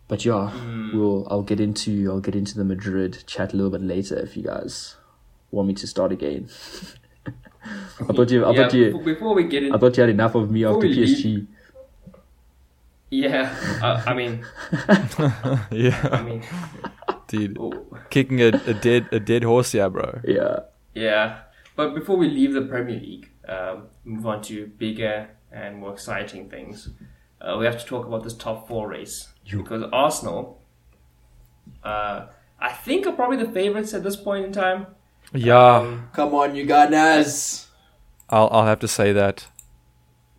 but 0.08 0.24
yeah, 0.24 0.50
Hmm. 0.50 0.96
we'll 0.96 1.26
I'll 1.30 1.42
get 1.42 1.58
into 1.60 2.10
I'll 2.10 2.20
get 2.20 2.34
into 2.36 2.56
the 2.56 2.64
Madrid 2.64 3.24
chat 3.26 3.52
a 3.52 3.56
little 3.56 3.70
bit 3.72 3.82
later 3.82 4.16
if 4.18 4.36
you 4.36 4.44
guys 4.44 4.96
want 5.50 5.68
me 5.68 5.74
to 5.74 5.86
start 5.86 6.12
again. 6.12 6.48
I 8.08 8.12
thought 8.12 8.30
you 8.30 8.44
I 8.44 8.50
Yeah, 8.52 8.62
thought 8.62 8.74
you 8.74 8.84
before- 8.86 9.04
before 9.04 9.34
we 9.34 9.44
get 9.44 9.62
in, 9.64 9.72
I 9.74 9.78
thought 9.78 9.96
you 9.96 10.00
had 10.02 10.10
enough 10.10 10.34
of 10.34 10.50
me 10.50 10.60
Before 10.60 10.76
after 10.76 10.88
we 10.88 10.94
leave- 10.94 11.16
PSG. 11.16 11.46
yeah, 13.10 13.54
uh, 13.82 14.02
I 14.06 14.14
mean, 14.14 14.44
yeah, 15.70 16.08
I 16.10 16.22
mean, 16.22 16.42
dude. 17.32 17.56
oh, 17.58 17.72
Kicking 18.10 18.40
a, 18.40 18.48
a 18.66 18.74
dead 18.74 19.08
a 19.12 19.18
dead 19.20 19.42
horse, 19.44 19.74
yeah, 19.74 19.88
bro. 19.88 20.20
Yeah. 20.24 20.60
yeah. 20.94 21.40
But 21.74 21.94
before 21.94 22.16
we 22.16 22.28
leave 22.28 22.52
the 22.52 22.62
Premier 22.62 22.98
League, 23.00 23.30
um, 23.48 23.88
move 24.04 24.26
on 24.26 24.42
to 24.42 24.66
bigger 24.78 25.28
and 25.50 25.78
more 25.78 25.92
exciting 25.92 26.48
things. 26.48 26.90
Uh, 27.40 27.56
we 27.58 27.64
have 27.66 27.78
to 27.80 27.86
talk 27.86 28.06
about 28.06 28.22
this 28.22 28.34
top 28.34 28.68
four 28.68 28.88
race 28.88 29.28
you. 29.44 29.62
because 29.62 29.82
Arsenal, 29.92 30.60
uh, 31.82 32.26
I 32.60 32.72
think, 32.72 33.06
are 33.06 33.12
probably 33.12 33.38
the 33.44 33.50
favorites 33.50 33.92
at 33.94 34.02
this 34.04 34.16
point 34.16 34.44
in 34.44 34.52
time. 34.52 34.86
Yeah, 35.34 35.76
Um, 35.78 36.08
Come 36.12 36.34
on, 36.34 36.54
you 36.54 36.66
Gunners. 36.66 37.68
I'll 38.28 38.48
I'll 38.52 38.66
have 38.66 38.80
to 38.80 38.88
say 38.88 39.12
that. 39.12 39.46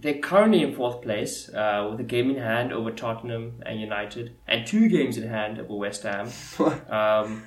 They're 0.04 0.20
currently 0.20 0.62
in 0.62 0.76
fourth 0.76 1.02
place 1.02 1.48
uh, 1.54 1.88
with 1.90 2.00
a 2.02 2.04
game 2.04 2.30
in 2.30 2.36
hand 2.36 2.74
over 2.74 2.92
Tottenham 2.92 3.64
and 3.66 3.80
United, 3.80 4.36
and 4.46 4.68
two 4.68 4.90
games 4.90 5.18
in 5.18 5.30
hand 5.30 5.58
over 5.60 5.76
West 5.76 6.04
Ham. 6.04 6.30
um, 6.90 7.44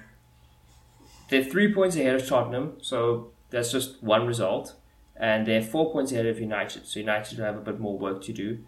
they're 1.28 1.44
three 1.44 1.74
points 1.74 1.96
ahead 1.96 2.14
of 2.14 2.26
Tottenham, 2.26 2.78
so 2.80 3.32
that's 3.50 3.70
just 3.70 4.02
one 4.02 4.26
result, 4.26 4.74
and 5.14 5.46
they're 5.46 5.60
four 5.60 5.92
points 5.92 6.12
ahead 6.12 6.24
of 6.24 6.40
United. 6.40 6.86
So 6.86 6.98
United 6.98 7.38
have 7.40 7.58
a 7.58 7.60
bit 7.60 7.78
more 7.78 7.98
work 7.98 8.22
to 8.22 8.32
do. 8.32 8.60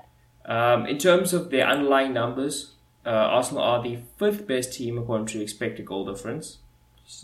Um, 0.44 0.84
in 0.84 0.98
terms 0.98 1.32
of 1.32 1.50
their 1.50 1.66
underlying 1.66 2.12
numbers, 2.12 2.74
uh, 3.06 3.08
Arsenal 3.08 3.62
are 3.62 3.82
the 3.82 4.00
fifth 4.18 4.46
best 4.46 4.74
team 4.74 4.98
according 4.98 5.28
to 5.28 5.40
expected 5.40 5.86
goal 5.86 6.04
difference. 6.04 6.58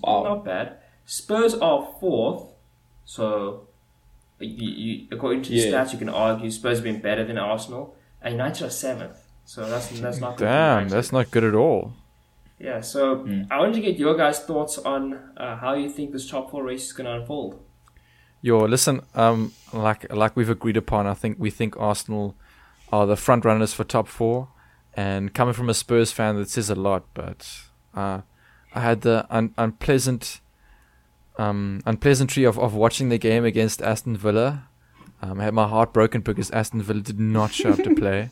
Wow. 0.03 0.23
Not 0.25 0.45
bad. 0.47 0.79
Spurs 1.05 1.53
are 1.53 1.95
fourth, 2.01 2.55
so 3.05 3.69
you, 4.41 4.69
you, 4.69 5.07
according 5.13 5.43
to 5.45 5.51
the 5.51 5.57
Yeah. 5.57 5.73
stats, 5.73 5.93
you 5.93 5.99
can 5.99 6.09
argue 6.09 6.51
Spurs 6.51 6.79
have 6.79 6.85
been 6.85 7.01
better 7.01 7.25
than 7.25 7.39
Arsenal, 7.39 7.95
and 8.23 8.33
United 8.33 8.67
are 8.67 8.71
seventh. 8.71 9.17
So 9.45 9.69
that's 9.69 9.89
that's 10.01 10.21
not 10.21 10.37
good 10.39 10.45
Damn, 10.47 10.89
that's 10.89 11.13
not 11.13 11.31
good 11.31 11.45
at 11.45 11.55
all. 11.55 11.93
yeah. 12.59 12.81
So 12.81 13.27
I 13.51 13.59
wanted 13.59 13.75
to 13.75 13.81
get 13.83 13.97
your 13.99 14.17
guys' 14.17 14.41
thoughts 14.41 14.79
on 14.79 15.15
uh, 15.37 15.57
how 15.57 15.75
you 15.75 15.89
think 15.91 16.13
this 16.13 16.29
top 16.29 16.51
four 16.51 16.63
race 16.65 16.87
is 16.87 16.93
going 16.93 17.07
to 17.07 17.13
unfold. 17.21 17.61
Yo, 18.41 18.59
listen, 18.65 19.01
um, 19.15 19.53
like 19.73 20.11
like 20.13 20.35
we've 20.37 20.51
agreed 20.51 20.77
upon, 20.77 21.07
I 21.07 21.15
think 21.15 21.37
we 21.39 21.51
think 21.51 21.77
Arsenal 21.79 22.35
are 22.93 23.07
the 23.07 23.17
front 23.17 23.45
runners 23.45 23.73
for 23.75 23.85
top 23.85 24.07
four, 24.09 24.49
and 24.95 25.33
coming 25.35 25.55
from 25.55 25.69
a 25.71 25.75
Spurs 25.75 26.11
fan, 26.13 26.37
that 26.37 26.49
says 26.51 26.71
a 26.71 26.75
lot. 26.75 27.05
But 27.15 27.47
uh, 27.95 28.21
I 28.75 28.81
had 28.81 29.01
the 29.03 29.27
un- 29.31 29.55
unpleasant, 29.59 30.41
um, 31.37 31.81
unpleasantry 31.87 32.45
of, 32.45 32.59
of 32.59 32.75
watching 32.75 33.09
the 33.09 33.19
game 33.19 33.45
against 33.45 33.83
Aston 33.83 34.17
Villa. 34.17 34.69
Um, 35.23 35.41
I 35.41 35.45
had 35.45 35.55
my 35.55 35.67
heart 35.67 35.93
broken 35.93 36.21
because 36.21 36.51
Aston 36.51 36.83
Villa 36.83 37.01
did 37.01 37.19
not 37.19 37.53
show 37.53 37.71
up 37.71 37.83
to 37.83 37.95
play. 37.97 38.31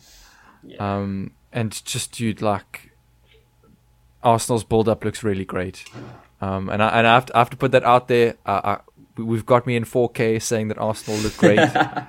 Yeah. 0.62 0.76
Um, 0.96 1.32
and 1.52 1.84
just 1.84 2.12
dude, 2.12 2.42
like 2.42 2.92
Arsenal's 4.22 4.64
build 4.64 4.88
up 4.88 5.04
looks 5.04 5.22
really 5.22 5.44
great. 5.44 5.84
Um, 6.40 6.68
and 6.68 6.82
I 6.82 6.88
and 6.98 7.06
I 7.06 7.14
have 7.14 7.26
to, 7.26 7.36
I 7.36 7.38
have 7.40 7.50
to 7.50 7.56
put 7.56 7.72
that 7.72 7.84
out 7.84 8.08
there. 8.08 8.36
Uh, 8.46 8.78
I, 9.16 9.22
we've 9.22 9.46
got 9.46 9.66
me 9.66 9.76
in 9.76 9.84
4K 9.84 10.40
saying 10.40 10.68
that 10.68 10.78
Arsenal 10.78 11.20
look 11.20 11.36
great. 11.36 11.58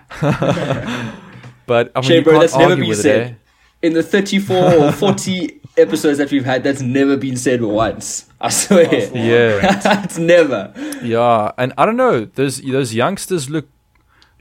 but 1.65 1.91
I 1.95 2.01
mean, 2.01 2.03
Shame, 2.03 2.23
bro, 2.23 2.39
that's 2.39 2.55
never 2.55 2.75
been 2.75 2.95
said. 2.95 3.21
it. 3.21 3.31
Eh? 3.31 3.33
In 3.81 3.93
the 3.93 4.03
34 4.03 4.75
or 4.75 4.91
40 4.91 5.59
episodes 5.77 6.17
that 6.17 6.31
we've 6.31 6.45
had, 6.45 6.63
that's 6.63 6.81
never 6.81 7.17
been 7.17 7.35
said 7.37 7.61
once. 7.61 8.25
I 8.41 8.49
swear. 8.49 8.87
Yeah. 9.13 10.03
it's 10.03 10.17
never. 10.17 10.73
Yeah, 11.01 11.51
and 11.57 11.73
I 11.77 11.85
don't 11.85 11.97
know. 11.97 12.25
Those 12.25 12.61
those 12.61 12.93
youngsters 12.93 13.49
look 13.49 13.67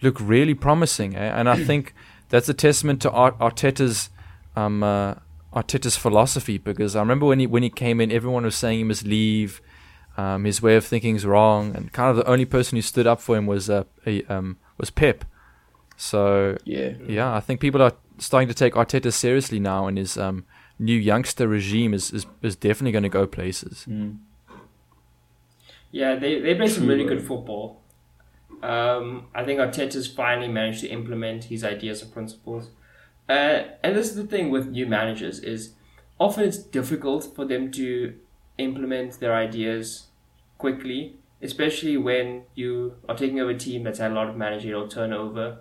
look 0.03 0.19
really 0.21 0.55
promising, 0.55 1.17
eh? 1.17 1.33
and 1.39 1.49
I 1.49 1.62
think 1.69 1.95
that's 2.29 2.49
a 2.49 2.55
testament 2.55 3.01
to 3.03 3.11
Ar- 3.11 3.33
Arteta's 3.33 4.11
um, 4.57 4.83
uh, 4.83 5.15
Arteta's 5.55 5.97
philosophy. 5.97 6.59
Because 6.59 6.97
I 6.97 7.01
remember 7.01 7.27
when 7.27 7.39
he 7.39 7.47
when 7.47 7.62
he 7.62 7.71
came 7.71 8.01
in, 8.01 8.11
everyone 8.12 8.45
was 8.45 8.57
saying 8.57 8.79
he 8.79 8.85
must 8.85 9.05
leave. 9.05 9.61
Um, 10.19 10.45
his 10.45 10.61
way 10.61 10.77
of 10.77 10.85
thinking 10.85 11.17
is 11.17 11.25
wrong, 11.25 11.75
and 11.75 11.91
kind 11.93 12.11
of 12.11 12.17
the 12.17 12.31
only 12.31 12.45
person 12.45 12.77
who 12.77 12.83
stood 12.83 13.07
up 13.07 13.19
for 13.21 13.35
him 13.35 13.47
was 13.47 13.71
uh, 13.71 13.85
a, 14.07 14.23
um, 14.25 14.59
was 14.77 14.91
Pep. 14.91 15.25
So 15.97 16.59
Yeah. 16.65 16.93
yeah, 17.07 17.35
I 17.35 17.41
think 17.41 17.61
people 17.61 17.81
are 17.81 17.93
starting 18.19 18.49
to 18.49 18.55
take 18.55 18.75
Arteta 18.75 19.11
seriously 19.12 19.59
now, 19.59 19.87
and 19.87 19.97
his 19.97 20.19
um, 20.19 20.45
new 20.79 20.99
youngster 20.99 21.49
regime 21.49 21.95
is 21.95 22.12
is, 22.12 22.26
is 22.43 22.57
definitely 22.57 22.93
going 22.93 23.02
to 23.02 23.09
go 23.09 23.26
places. 23.26 23.87
Yeah, 25.91 26.14
they, 26.17 26.41
they 26.41 26.55
play 26.55 26.69
some 26.69 26.87
really 26.87 27.05
good 27.05 27.23
football. 27.23 27.83
Um, 28.62 29.26
I 29.35 29.45
think 29.45 29.61
Arteta's 29.61 30.07
finally 30.07 30.49
managed 30.49 30.81
to 30.81 30.88
implement 30.88 31.45
his 31.45 31.64
ideas 31.64 32.00
and 32.00 32.12
principles. 32.12 32.71
Uh, 33.29 33.64
and 33.83 33.97
this 33.97 34.09
is 34.09 34.17
the 34.17 34.25
thing 34.25 34.50
with 34.50 34.69
new 34.69 34.87
managers 34.87 35.41
is 35.41 35.75
often 36.19 36.45
it's 36.45 36.59
difficult 36.59 37.35
for 37.35 37.45
them 37.45 37.71
to 37.73 38.14
implement 38.59 39.21
their 39.21 39.35
ideas 39.35 40.07
quickly, 40.59 41.17
especially 41.43 41.97
when 41.97 42.45
you 42.55 42.95
are 43.09 43.17
taking 43.17 43.41
over 43.41 43.50
a 43.50 43.59
team 43.59 43.83
that's 43.83 43.99
had 43.99 44.12
a 44.12 44.14
lot 44.14 44.29
of 44.29 44.37
managerial 44.37 44.88
turnover, 44.88 45.59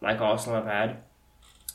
like 0.00 0.20
Arsenal 0.20 0.56
have 0.56 0.66
had. 0.66 0.96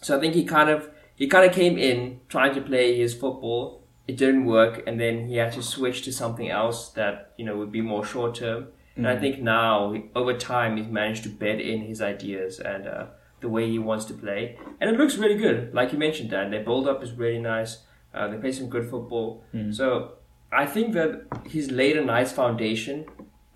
So 0.01 0.17
I 0.17 0.19
think 0.19 0.33
he 0.33 0.43
kind 0.43 0.69
of 0.69 0.89
he 1.15 1.27
kind 1.27 1.45
of 1.45 1.53
came 1.55 1.77
in 1.77 2.19
trying 2.29 2.53
to 2.55 2.61
play 2.61 2.97
his 2.97 3.13
football. 3.13 3.83
It 4.07 4.17
didn't 4.17 4.45
work, 4.45 4.83
and 4.85 4.99
then 4.99 5.27
he 5.27 5.37
had 5.37 5.53
to 5.53 5.63
switch 5.63 6.03
to 6.03 6.11
something 6.11 6.49
else 6.49 6.89
that 6.89 7.33
you 7.37 7.45
know 7.45 7.57
would 7.57 7.71
be 7.71 7.81
more 7.81 8.05
short 8.05 8.35
term. 8.35 8.67
And 8.95 9.07
I 9.07 9.17
think 9.17 9.39
now, 9.41 9.95
over 10.15 10.37
time, 10.37 10.77
he's 10.77 10.85
managed 10.87 11.23
to 11.23 11.29
bed 11.29 11.59
in 11.59 11.81
his 11.81 11.99
ideas 11.99 12.59
and 12.59 12.85
uh, 12.85 13.05
the 13.39 13.49
way 13.49 13.67
he 13.67 13.79
wants 13.79 14.05
to 14.05 14.13
play, 14.13 14.57
and 14.79 14.89
it 14.89 14.97
looks 14.97 15.17
really 15.17 15.35
good. 15.37 15.73
Like 15.73 15.93
you 15.93 15.97
mentioned, 15.97 16.29
Dan, 16.29 16.51
their 16.51 16.63
build 16.63 16.87
up 16.87 17.01
is 17.01 17.11
really 17.13 17.39
nice. 17.39 17.79
Uh, 18.13 18.27
they 18.27 18.37
play 18.37 18.51
some 18.51 18.69
good 18.69 18.87
football. 18.89 19.43
So 19.73 20.13
I 20.51 20.65
think 20.67 20.93
that 20.93 21.25
he's 21.47 21.71
laid 21.71 21.97
a 21.97 22.05
nice 22.05 22.31
foundation. 22.31 23.05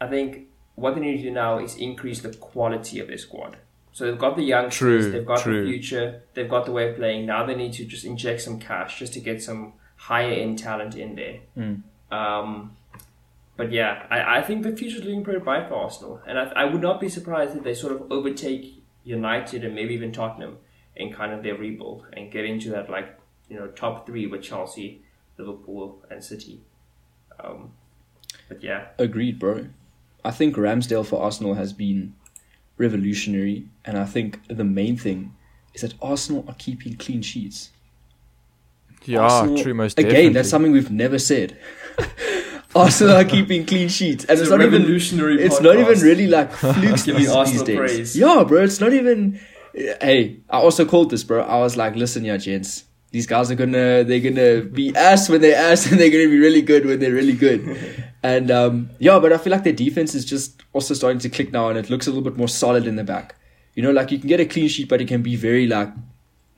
I 0.01 0.07
think 0.07 0.47
what 0.75 0.95
they 0.95 1.01
need 1.01 1.17
to 1.17 1.23
do 1.23 1.31
now 1.31 1.59
is 1.59 1.75
increase 1.75 2.21
the 2.21 2.33
quality 2.33 2.99
of 2.99 3.07
their 3.07 3.17
squad. 3.17 3.57
So 3.97 4.05
they've 4.05 4.19
got 4.19 4.37
the 4.37 4.43
youngsters, 4.43 5.05
True, 5.05 5.11
they've 5.11 5.25
got 5.25 5.39
true. 5.39 5.65
the 5.65 5.71
future, 5.71 6.21
they've 6.35 6.47
got 6.47 6.67
the 6.67 6.71
way 6.71 6.87
of 6.91 6.97
playing. 6.97 7.25
Now 7.25 7.47
they 7.47 7.55
need 7.55 7.73
to 7.73 7.83
just 7.83 8.05
inject 8.05 8.41
some 8.41 8.59
cash 8.59 8.99
just 8.99 9.13
to 9.13 9.19
get 9.19 9.41
some 9.41 9.73
higher 9.95 10.33
end 10.33 10.59
talent 10.59 10.93
in 10.95 11.15
there. 11.15 11.39
Um, 12.11 12.77
but 13.55 13.71
yeah, 13.71 14.05
I, 14.11 14.37
I 14.37 14.41
think 14.43 14.61
the 14.61 14.77
future 14.77 14.97
is 14.99 15.03
looking 15.03 15.23
pretty 15.23 15.39
bright 15.39 15.67
for 15.67 15.73
Arsenal, 15.73 16.21
and 16.27 16.37
I, 16.37 16.43
I 16.55 16.65
would 16.65 16.79
not 16.83 17.01
be 17.01 17.09
surprised 17.09 17.57
if 17.57 17.63
they 17.63 17.73
sort 17.73 17.91
of 17.91 18.11
overtake 18.11 18.83
United 19.03 19.63
and 19.65 19.73
maybe 19.73 19.95
even 19.95 20.11
Tottenham 20.11 20.57
in 20.95 21.11
kind 21.11 21.33
of 21.33 21.41
their 21.41 21.55
rebuild 21.55 22.05
and 22.13 22.31
get 22.31 22.45
into 22.45 22.69
that 22.69 22.91
like 22.91 23.17
you 23.49 23.57
know 23.57 23.65
top 23.65 24.05
three 24.05 24.27
with 24.27 24.43
Chelsea, 24.43 25.01
Liverpool, 25.39 26.05
and 26.11 26.23
City. 26.23 26.61
Um, 27.43 27.71
but 28.47 28.61
yeah, 28.61 28.89
Agreed, 28.99 29.39
bro. 29.39 29.69
I 30.23 30.29
think 30.29 30.55
Ramsdale 30.55 31.03
for 31.03 31.19
Arsenal 31.19 31.55
has 31.55 31.73
been 31.73 32.13
revolutionary, 32.77 33.65
and 33.85 33.97
I 33.97 34.05
think 34.05 34.39
the 34.47 34.63
main 34.63 34.97
thing 34.97 35.33
is 35.73 35.81
that 35.81 35.93
Arsenal 36.01 36.45
are 36.47 36.55
keeping 36.57 36.95
clean 36.97 37.21
sheets. 37.21 37.71
Yeah, 39.05 39.19
Arsenal- 39.19 39.61
true. 39.61 39.73
Most 39.73 39.97
again, 39.99 40.09
definitely. 40.11 40.33
that's 40.33 40.49
something 40.49 40.71
we've 40.71 40.91
never 40.91 41.19
said. 41.19 41.57
Arsenal 42.75 43.15
are 43.15 43.23
keeping 43.25 43.65
clean 43.65 43.89
sheets, 43.89 44.23
and 44.25 44.31
it's, 44.33 44.41
It's 44.41 44.49
not 44.51 44.61
a 44.61 44.65
even. 44.67 44.81
revolutionary 44.81 45.41
It's 45.41 45.61
not 45.61 45.77
even 45.77 45.99
really 45.99 46.27
like 46.27 46.51
flukes 46.53 47.03
these, 47.03 47.29
Arsenal 47.29 47.45
these 47.45 47.63
days. 47.63 47.77
praise. 47.77 48.17
Yeah, 48.17 48.43
bro, 48.47 48.63
it's 48.63 48.79
not 48.79 48.93
even. 48.93 49.39
Hey, 49.73 50.37
I 50.49 50.57
also 50.57 50.85
called 50.85 51.09
this, 51.11 51.23
bro. 51.23 51.41
I 51.43 51.57
was 51.59 51.77
like, 51.77 51.95
listen, 51.95 52.25
yeah, 52.25 52.37
gents, 52.37 52.83
these 53.17 53.25
guys 53.25 53.49
are 53.49 53.55
gonna 53.55 54.03
they're 54.03 54.19
gonna 54.19 54.61
be 54.61 54.95
ass 54.95 55.27
when 55.27 55.41
they're 55.41 55.57
ass, 55.57 55.89
and 55.89 55.99
they're 55.99 56.11
gonna 56.11 56.29
be 56.29 56.37
really 56.37 56.61
good 56.61 56.85
when 56.85 56.99
they're 56.99 57.13
really 57.13 57.33
good. 57.33 57.61
and 58.23 58.51
um, 58.51 58.91
yeah, 58.99 59.17
but 59.17 59.33
I 59.33 59.39
feel 59.39 59.49
like 59.51 59.63
their 59.63 59.73
defense 59.73 60.13
is 60.13 60.23
just 60.23 60.61
also 60.71 60.93
starting 60.93 61.17
to 61.21 61.29
click 61.29 61.51
now, 61.51 61.69
and 61.69 61.79
it 61.79 61.89
looks 61.89 62.05
a 62.05 62.11
little 62.11 62.23
bit 62.23 62.37
more 62.37 62.47
solid 62.47 62.85
in 62.85 62.95
the 62.95 63.03
back. 63.03 63.35
You 63.73 63.81
know, 63.81 63.89
like 63.89 64.11
you 64.11 64.19
can 64.19 64.27
get 64.27 64.39
a 64.39 64.45
clean 64.45 64.67
sheet, 64.67 64.87
but 64.87 65.01
it 65.01 65.07
can 65.07 65.23
be 65.23 65.35
very 65.35 65.65
like. 65.65 65.89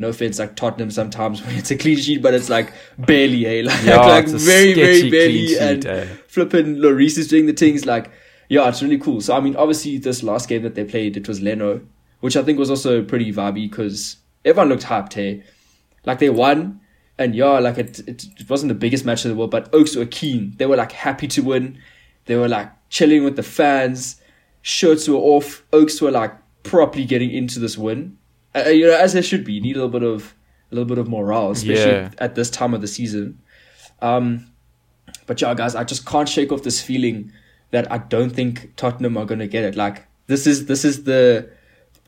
No 0.01 0.07
offense, 0.07 0.39
like 0.39 0.55
Tottenham 0.55 0.91
sometimes 0.91 1.41
when 1.45 1.55
it's 1.55 1.71
a 1.71 1.77
clean 1.77 1.97
sheet, 1.97 2.21
but 2.21 2.33
it's 2.33 2.49
like 2.49 2.71
barely, 2.97 3.45
eh? 3.45 3.61
Like, 3.65 3.83
Yeah, 3.83 4.01
like 4.01 4.27
a 4.27 4.37
very, 4.37 4.73
very 4.73 5.09
barely. 5.09 5.47
sheet, 5.47 5.57
and 5.57 5.85
eh? 5.85 6.05
flipping 6.27 6.77
Lloris 6.77 7.17
is 7.17 7.27
doing 7.27 7.47
the 7.47 7.53
things 7.53 7.85
like, 7.85 8.09
yeah, 8.47 8.69
it's 8.69 8.81
really 8.81 8.97
cool. 8.97 9.19
So 9.19 9.35
I 9.35 9.41
mean, 9.41 9.57
obviously 9.57 9.97
this 9.97 10.23
last 10.23 10.47
game 10.47 10.63
that 10.63 10.75
they 10.75 10.85
played, 10.85 11.17
it 11.17 11.27
was 11.27 11.41
Leno, 11.41 11.81
which 12.21 12.37
I 12.37 12.43
think 12.43 12.57
was 12.59 12.69
also 12.69 13.03
pretty 13.03 13.33
vibey 13.33 13.69
because 13.69 14.15
everyone 14.45 14.69
looked 14.69 14.83
hyped. 14.85 15.13
Hey, 15.13 15.43
like 16.05 16.19
they 16.19 16.29
won, 16.29 16.79
and 17.17 17.35
yeah, 17.35 17.59
like 17.59 17.77
it, 17.77 17.99
it, 18.07 18.25
it 18.39 18.49
wasn't 18.49 18.69
the 18.69 18.75
biggest 18.75 19.05
match 19.05 19.25
of 19.25 19.29
the 19.29 19.35
world, 19.35 19.51
but 19.51 19.73
Oaks 19.73 19.95
were 19.95 20.05
keen. 20.05 20.53
They 20.57 20.65
were 20.65 20.77
like 20.77 20.91
happy 20.91 21.27
to 21.29 21.41
win. 21.41 21.77
They 22.25 22.35
were 22.35 22.47
like 22.47 22.71
chilling 22.89 23.23
with 23.23 23.35
the 23.35 23.43
fans. 23.43 24.21
Shirts 24.61 25.07
were 25.07 25.15
off. 25.17 25.63
Oaks 25.73 26.01
were 26.01 26.11
like 26.11 26.33
properly 26.63 27.05
getting 27.05 27.31
into 27.31 27.59
this 27.59 27.77
win. 27.77 28.17
Uh, 28.55 28.69
you 28.69 28.87
know, 28.87 28.97
as 28.97 29.13
they 29.13 29.21
should 29.21 29.43
be. 29.43 29.53
You 29.53 29.61
need 29.61 29.75
a 29.75 29.85
little 29.85 29.99
bit 29.99 30.03
of 30.03 30.35
a 30.71 30.75
little 30.75 30.87
bit 30.87 30.97
of 30.97 31.07
morale, 31.09 31.51
especially 31.51 31.91
Yeah. 31.91 32.11
at 32.19 32.35
this 32.35 32.49
time 32.49 32.73
of 32.73 32.81
the 32.81 32.87
season. 32.87 33.39
Um, 34.01 34.51
but 35.25 35.41
yeah, 35.41 35.53
guys, 35.53 35.75
I 35.75 35.83
just 35.83 36.05
can't 36.05 36.27
shake 36.29 36.51
off 36.51 36.63
this 36.63 36.81
feeling 36.81 37.31
that 37.71 37.91
I 37.91 37.97
don't 37.99 38.29
think 38.31 38.73
Tottenham 38.75 39.17
are 39.17 39.25
gonna 39.25 39.47
get 39.47 39.63
it. 39.63 39.75
Like 39.75 40.05
this 40.27 40.45
is 40.47 40.65
this 40.67 40.85
is 40.85 41.03
the 41.03 41.49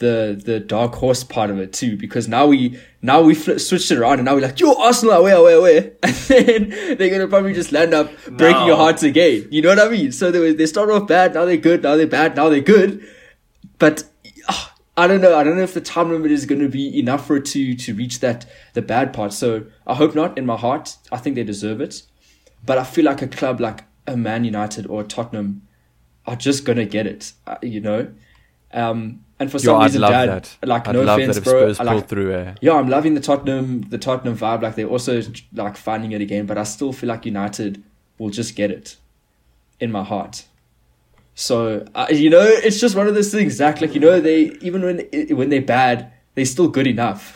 the 0.02 0.42
the 0.50 0.60
dark 0.60 0.94
horse 0.96 1.24
part 1.24 1.50
of 1.50 1.58
it 1.60 1.72
too, 1.74 1.96
because 1.96 2.28
now 2.28 2.46
we 2.48 2.78
now 3.02 3.22
we 3.22 3.34
fl- 3.34 3.58
switched 3.58 3.90
it 3.92 3.98
around 3.98 4.20
and 4.20 4.26
now 4.26 4.36
we're 4.36 4.42
like, 4.50 4.60
yo, 4.60 4.74
Arsenal, 4.74 5.14
away, 5.14 5.32
away, 5.32 5.54
away, 5.54 5.78
and 6.04 6.16
then 6.28 6.98
they're 6.98 7.10
gonna 7.10 7.28
probably 7.28 7.54
just 7.54 7.72
land 7.72 7.94
up 7.94 8.08
breaking 8.28 8.62
No. 8.62 8.68
your 8.68 8.76
hearts 8.78 9.04
again. 9.04 9.48
You 9.50 9.62
know 9.62 9.70
what 9.70 9.80
I 9.80 9.90
mean? 9.90 10.12
So 10.12 10.30
they 10.32 10.54
they 10.54 10.66
start 10.66 10.90
off 10.92 11.08
bad, 11.08 11.34
now 11.36 11.46
they're 11.46 11.58
good, 11.70 11.84
now 11.84 11.96
they're 11.96 12.08
bad, 12.20 12.36
now 12.36 12.50
they're 12.50 12.60
good, 12.76 13.02
but. 13.80 14.04
ah, 14.50 14.68
I 14.98 15.08
don't 15.08 15.22
know. 15.22 15.38
I 15.38 15.44
don't 15.46 15.56
know 15.56 15.64
if 15.64 15.74
the 15.74 15.80
time 15.82 16.10
limit 16.12 16.32
is 16.32 16.46
going 16.46 16.60
to 16.62 16.68
be 16.68 17.00
enough 17.00 17.26
for 17.26 17.38
it 17.38 17.46
to 17.54 17.76
to 17.76 17.94
reach 17.96 18.20
that 18.20 18.46
the 18.74 18.82
bad 18.82 19.14
part. 19.14 19.32
So 19.32 19.64
I 19.88 19.96
hope 19.96 20.14
not. 20.16 20.38
In 20.38 20.46
my 20.46 20.58
heart, 20.58 20.98
I 21.14 21.18
think 21.18 21.36
they 21.38 21.46
deserve 21.46 21.80
it. 21.80 22.04
But 22.66 22.78
I 22.78 22.84
feel 22.84 23.06
like 23.06 23.22
a 23.22 23.28
club 23.28 23.62
like 23.62 23.86
a 24.06 24.18
Man 24.18 24.44
United 24.44 24.86
or 24.88 25.04
Tottenham 25.04 25.62
are 26.28 26.36
just 26.36 26.66
gonna 26.66 26.86
get 26.98 27.08
it, 27.08 27.32
uh, 27.48 27.56
you 27.64 27.80
know. 27.80 28.02
Um, 28.74 29.24
And 29.42 29.50
for 29.50 29.58
Yo, 29.58 29.64
some 29.64 29.82
I'd 29.82 29.86
reason, 29.86 30.02
love 30.02 30.12
Dad, 30.12 30.30
that. 30.30 30.68
like 30.68 30.88
I'd 30.88 30.94
no 30.94 31.02
love 31.02 31.18
offense, 31.18 31.36
that 31.36 31.42
if 31.42 31.44
bro, 31.46 31.74
Spurs 31.74 31.80
I 31.80 31.84
like, 31.96 32.08
through. 32.08 32.32
Eh? 32.32 32.54
yeah, 32.62 32.74
I'm 32.74 32.90
loving 32.90 33.16
the 33.16 33.20
Tottenham, 33.20 33.82
the 33.90 33.98
Tottenham 33.98 34.38
vibe. 34.38 34.62
Like 34.62 34.76
they're 34.76 34.86
also 34.86 35.20
like 35.54 35.78
finding 35.78 36.12
it 36.12 36.22
again, 36.22 36.46
but 36.46 36.60
I 36.60 36.64
still 36.64 36.94
feel 36.94 37.08
like 37.08 37.26
United 37.26 37.84
will 38.20 38.30
just 38.30 38.56
get 38.56 38.70
it 38.70 38.98
in 39.80 39.92
my 39.92 40.04
heart. 40.04 40.46
So 41.34 41.88
uh, 41.96 42.06
you 42.12 42.30
know, 42.30 42.44
it's 42.44 42.80
just 42.80 42.96
one 42.96 43.08
of 43.08 43.16
those 43.16 43.32
things, 43.32 43.54
Zach. 43.54 43.82
Like 43.82 43.96
you 43.96 44.00
know, 44.00 44.22
they 44.22 44.52
even 44.62 44.84
when 44.84 45.10
when 45.36 45.50
they're 45.50 45.60
bad, 45.64 46.12
they're 46.36 46.46
still 46.46 46.68
good 46.68 46.86
enough 46.86 47.36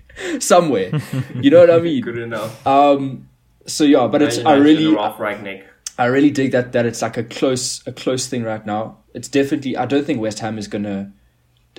somewhere. 0.40 0.90
you 1.40 1.52
know 1.52 1.60
what 1.60 1.70
I 1.70 1.78
mean? 1.78 2.02
Good 2.02 2.18
enough. 2.18 2.66
Um. 2.66 3.28
So 3.66 3.84
yeah, 3.84 4.08
but 4.08 4.20
it's 4.20 4.38
I 4.38 4.54
really 4.54 4.92
Ralf 4.92 5.18
Rangnick. 5.18 5.62
I 5.96 6.06
really 6.06 6.30
dig 6.30 6.50
that 6.50 6.72
that 6.72 6.86
it's 6.86 7.02
like 7.02 7.16
a 7.16 7.22
close 7.22 7.86
a 7.86 7.92
close 7.92 8.26
thing 8.26 8.42
right 8.42 8.66
now. 8.66 8.98
It's 9.14 9.28
definitely 9.28 9.76
I 9.76 9.86
don't 9.86 10.04
think 10.04 10.20
West 10.20 10.40
Ham 10.40 10.58
is 10.58 10.66
gonna 10.66 11.12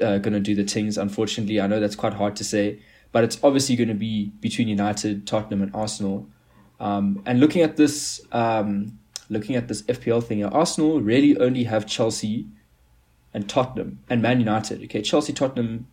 uh, 0.02 0.18
gonna 0.20 0.40
do 0.40 0.56
the 0.56 0.64
things. 0.64 0.98
Unfortunately, 0.98 1.60
I 1.62 1.68
know 1.68 1.80
that's 1.80 1.96
quite 1.96 2.14
hard 2.14 2.36
to 2.38 2.44
say, 2.44 2.80
but 3.12 3.24
it's 3.24 3.40
obviously 3.44 3.76
going 3.76 3.88
to 3.90 3.94
be 3.96 4.32
between 4.42 4.68
United, 4.68 5.26
Tottenham, 5.26 5.62
and 5.62 5.74
Arsenal. 5.76 6.28
Um, 6.80 7.22
and 7.26 7.40
looking 7.40 7.62
at 7.62 7.78
this, 7.78 8.22
um, 8.32 9.00
looking 9.30 9.56
at 9.56 9.68
this 9.68 9.82
FPL 9.84 10.24
thing, 10.24 10.40
here, 10.40 10.48
Arsenal 10.52 11.02
really 11.02 11.38
only 11.38 11.64
have 11.64 11.86
Chelsea 11.88 12.48
and 13.34 13.50
Tottenham 13.50 14.00
and 14.10 14.22
Man 14.22 14.40
United. 14.40 14.84
Okay, 14.84 15.02
Chelsea, 15.02 15.34
Tottenham, 15.34 15.88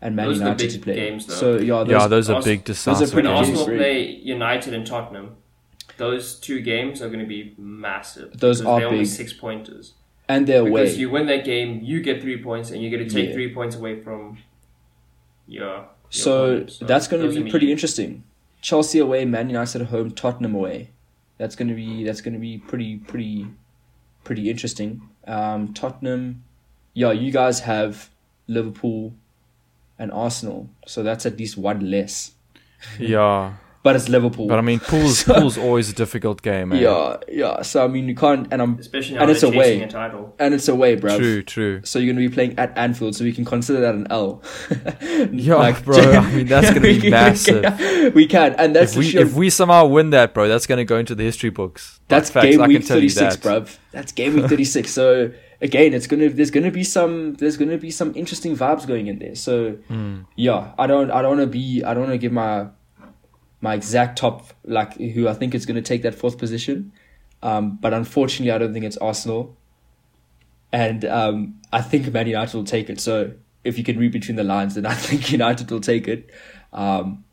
and 0.00 0.16
Man 0.16 0.26
Those 0.26 0.36
are 0.36 0.38
the 0.38 0.44
United 0.46 0.66
big 0.66 0.72
to 0.72 0.78
play. 0.80 0.94
games, 0.94 1.26
though. 1.26 1.34
so 1.34 1.56
yeah, 1.58 1.84
those, 1.84 1.88
yeah, 1.90 2.06
those 2.06 2.30
are 2.30 2.34
Ars- 2.36 2.44
big 2.44 2.64
those 2.64 2.86
are 2.88 2.90
decisive 2.94 3.14
When 3.14 3.24
games. 3.24 3.38
Arsenal 3.38 3.66
really. 3.66 3.78
play 3.78 4.06
United 4.22 4.74
and 4.74 4.86
Tottenham, 4.86 5.36
those 5.96 6.38
two 6.38 6.60
games 6.60 7.02
are 7.02 7.08
going 7.08 7.20
to 7.20 7.26
be 7.26 7.54
massive. 7.58 8.38
Those 8.38 8.60
are 8.62 8.78
they're 8.78 8.88
only 8.88 9.00
big. 9.00 9.08
six 9.08 9.32
pointers. 9.32 9.94
And 10.28 10.46
they're 10.46 10.60
away. 10.60 10.84
Because 10.84 10.98
you 10.98 11.10
win 11.10 11.26
that 11.26 11.44
game, 11.44 11.80
you 11.82 12.00
get 12.02 12.20
three 12.22 12.42
points, 12.42 12.70
and 12.70 12.82
you're 12.82 12.90
going 12.90 13.06
to 13.08 13.12
take 13.14 13.28
Yeah. 13.28 13.34
three 13.34 13.54
points 13.54 13.76
away 13.76 14.00
from 14.00 14.38
your. 15.46 15.66
your 15.66 15.88
So. 16.10 16.66
So 16.66 16.84
that's 16.84 17.08
going 17.08 17.22
to 17.22 17.28
be 17.44 17.50
pretty 17.50 17.66
huge. 17.66 17.72
interesting. 17.76 18.24
Chelsea 18.60 18.98
away, 18.98 19.24
Man 19.24 19.48
United 19.48 19.82
at 19.82 19.88
home, 19.88 20.10
Tottenham 20.10 20.54
away. 20.54 20.90
That's 21.38 21.54
going 21.54 21.68
to 21.68 21.74
be 21.74 22.02
that's 22.04 22.20
going 22.20 22.34
to 22.34 22.40
be 22.40 22.58
pretty 22.58 22.96
pretty 22.96 23.46
pretty 24.24 24.50
interesting. 24.50 25.02
Um, 25.26 25.72
Tottenham, 25.72 26.42
yeah, 26.94 27.12
you 27.12 27.30
guys 27.30 27.60
have 27.60 28.10
Liverpool 28.48 29.14
and 29.98 30.10
Arsenal, 30.10 30.68
so 30.86 31.02
that's 31.04 31.24
at 31.26 31.38
least 31.38 31.56
one 31.56 31.88
less. 31.90 32.32
Yeah, 32.98 33.54
But 33.84 33.94
it's 33.94 34.08
Liverpool. 34.08 34.48
but 34.48 34.58
I 34.58 34.60
mean, 34.60 34.80
pool's 34.90 35.20
So- 35.20 35.34
pool's 35.34 35.56
always 35.56 35.88
a 35.88 35.94
difficult 35.94 36.42
game. 36.42 36.72
Eh? 36.72 36.80
yeah, 36.80 37.16
yeah. 37.28 37.62
So 37.62 37.84
I 37.84 37.88
mean, 37.88 38.08
you 38.08 38.14
can't, 38.16 38.48
and 38.52 38.60
I'm 38.60 38.78
Especially 38.78 39.14
now 39.14 39.20
and 39.22 39.28
they're 39.28 39.36
it's 39.36 39.42
away. 39.44 39.56
chasing 39.78 39.82
a 39.84 39.88
title. 39.90 40.34
and 40.38 40.52
it's 40.52 40.66
away, 40.68 40.96
bro. 40.96 41.16
True, 41.16 41.42
true. 41.42 41.80
So 41.84 41.98
you're 41.98 42.12
going 42.12 42.22
to 42.22 42.28
be 42.28 42.34
playing 42.34 42.58
at 42.58 42.76
Anfield, 42.76 43.14
so 43.14 43.24
we 43.24 43.32
can 43.32 43.44
consider 43.44 43.80
that 43.80 43.94
an 43.94 44.06
L. 44.10 44.42
Yeah, 45.32 45.78
bro, 45.84 45.96
I 45.98 46.34
mean, 46.34 46.46
that's 46.46 46.68
gonna 46.68 46.80
be 46.80 46.94
we 46.94 47.00
can- 47.02 47.10
massive. 47.10 48.14
We 48.14 48.26
can, 48.26 48.54
and 48.54 48.74
that's 48.74 48.92
If 48.92 48.98
we, 48.98 49.12
the 49.12 49.20
if 49.20 49.34
we 49.34 49.50
somehow 49.50 49.86
win 49.86 50.10
that, 50.10 50.34
bro, 50.34 50.48
that's 50.48 50.66
going 50.66 50.78
to 50.78 50.84
go 50.84 50.96
into 50.98 51.14
the 51.14 51.22
history 51.24 51.50
books. 51.50 52.00
That's 52.08 52.30
Facts, 52.30 52.46
game 52.46 52.60
I 52.62 52.66
week 52.68 52.78
can 52.78 52.86
tell 52.86 53.02
you 53.02 53.10
36, 53.10 53.36
that. 53.36 53.48
bruv. 53.64 53.78
That's 53.92 54.12
game 54.12 54.34
week 54.34 54.46
36. 54.46 54.90
so 54.90 55.30
again, 55.60 55.92
it's 55.94 56.06
gonna 56.06 56.28
there's 56.28 56.50
gonna 56.50 56.70
be 56.70 56.84
some 56.84 57.34
there's 57.34 57.56
gonna 57.56 57.78
be 57.78 57.90
some 57.90 58.14
interesting 58.14 58.56
vibes 58.56 58.86
going 58.86 59.06
in 59.08 59.18
there. 59.18 59.34
So 59.34 59.72
Hmm. 59.88 60.20
yeah, 60.36 60.72
I 60.78 60.86
don't 60.86 61.10
I 61.10 61.20
don't 61.22 61.36
want 61.38 61.40
to 61.42 61.52
be 61.58 61.82
I 61.84 61.94
don't 61.94 62.04
want 62.04 62.12
to 62.14 62.18
give 62.18 62.32
my 62.32 62.68
my 63.60 63.74
exact 63.74 64.18
top 64.18 64.46
like 64.64 64.94
who 64.96 65.28
I 65.28 65.34
think 65.34 65.54
is 65.54 65.66
gonna 65.66 65.82
take 65.82 66.02
that 66.02 66.14
fourth 66.14 66.38
position. 66.38 66.92
Um, 67.42 67.76
but 67.80 67.92
unfortunately, 67.94 68.50
I 68.50 68.58
don't 68.58 68.72
think 68.72 68.84
it's 68.84 68.96
Arsenal, 68.98 69.56
and 70.72 71.04
um, 71.04 71.60
I 71.72 71.82
think 71.82 72.12
Man 72.12 72.26
United 72.26 72.56
will 72.56 72.64
take 72.64 72.90
it. 72.90 73.00
So 73.00 73.32
if 73.64 73.78
you 73.78 73.84
can 73.84 73.98
read 73.98 74.12
between 74.12 74.36
the 74.36 74.44
lines, 74.44 74.74
then 74.74 74.86
I 74.86 74.94
think 75.06 75.30
United 75.30 75.70
will 75.70 75.80
take 75.80 76.08
it. 76.08 76.30
Um, 76.72 77.24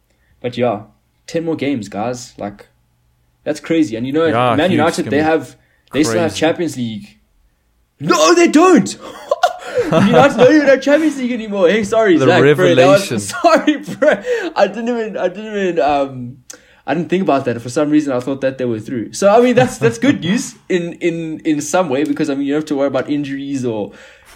but 0.42 0.58
yeah, 0.58 0.84
ten 1.28 1.44
more 1.46 1.56
games, 1.56 1.90
guys. 1.90 2.38
Like 2.38 2.68
that's 3.44 3.60
crazy. 3.60 3.96
And 3.96 4.06
you 4.06 4.14
know, 4.14 4.26
Yeah, 4.26 4.56
Man. 4.56 4.72
United 4.72 5.06
they 5.06 5.22
have 5.22 5.56
they 5.92 6.04
still 6.04 6.20
have. 6.22 6.36
Champions 6.36 6.78
League. 6.78 7.20
No, 8.00 8.36
they 8.36 8.48
don't. 8.48 8.98
United 9.84 10.38
don't 10.38 10.54
even 10.56 10.68
have 10.68 10.82
Champions 10.82 11.18
League 11.18 11.32
anymore. 11.32 11.68
Hey, 11.70 11.84
sorry, 11.84 12.18
The 12.18 12.26
Zach, 12.26 12.56
bro, 12.56 12.76
that 12.76 12.88
was- 13.10 13.28
sorry, 13.30 13.78
bro. 13.78 14.24
I 14.56 14.68
didn't 14.68 14.90
even. 14.90 15.18
I 15.18 15.28
didn't 15.28 15.58
even. 15.58 15.80
Um, 15.80 16.38
I 16.88 16.94
didn't 16.94 17.10
think 17.10 17.24
about 17.24 17.46
that. 17.46 17.60
For 17.62 17.70
some 17.70 17.90
reason, 17.90 18.14
I 18.14 18.20
thought 18.20 18.42
that 18.42 18.58
they 18.60 18.66
were 18.66 18.80
through. 18.80 19.14
So 19.14 19.28
I 19.30 19.42
mean, 19.42 19.56
that's 19.56 19.78
that's 19.80 19.98
good 19.98 20.22
news 20.22 20.56
in 20.70 20.94
in 20.94 21.40
in 21.40 21.60
some 21.62 21.90
way 21.90 22.04
because 22.04 22.30
I 22.30 22.36
mean 22.36 22.46
you 22.46 22.54
don't 22.54 22.62
have 22.62 22.68
to 22.68 22.76
worry 22.76 22.88
about 22.88 23.10
injuries 23.10 23.66
or 23.66 23.92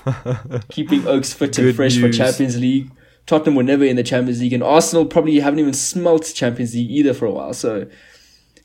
keeping 0.69 1.07
Oaks 1.07 1.31
fit 1.33 1.57
and 1.59 1.75
fresh 1.75 1.95
news. 1.97 2.01
for 2.17 2.23
Champions 2.23 2.57
League. 2.59 2.91
Tottenham 3.27 3.53
were 3.55 3.61
never 3.63 3.83
in 3.85 3.95
the 3.95 4.01
Champions 4.03 4.41
League, 4.41 4.53
and 4.53 4.63
Arsenal 4.63 5.05
probably 5.05 5.39
haven't 5.39 5.59
even 5.59 5.73
smelt 5.73 6.31
Champions 6.33 6.73
League 6.73 6.89
either 6.89 7.13
for 7.13 7.27
a 7.27 7.31
while. 7.31 7.53
So, 7.53 7.85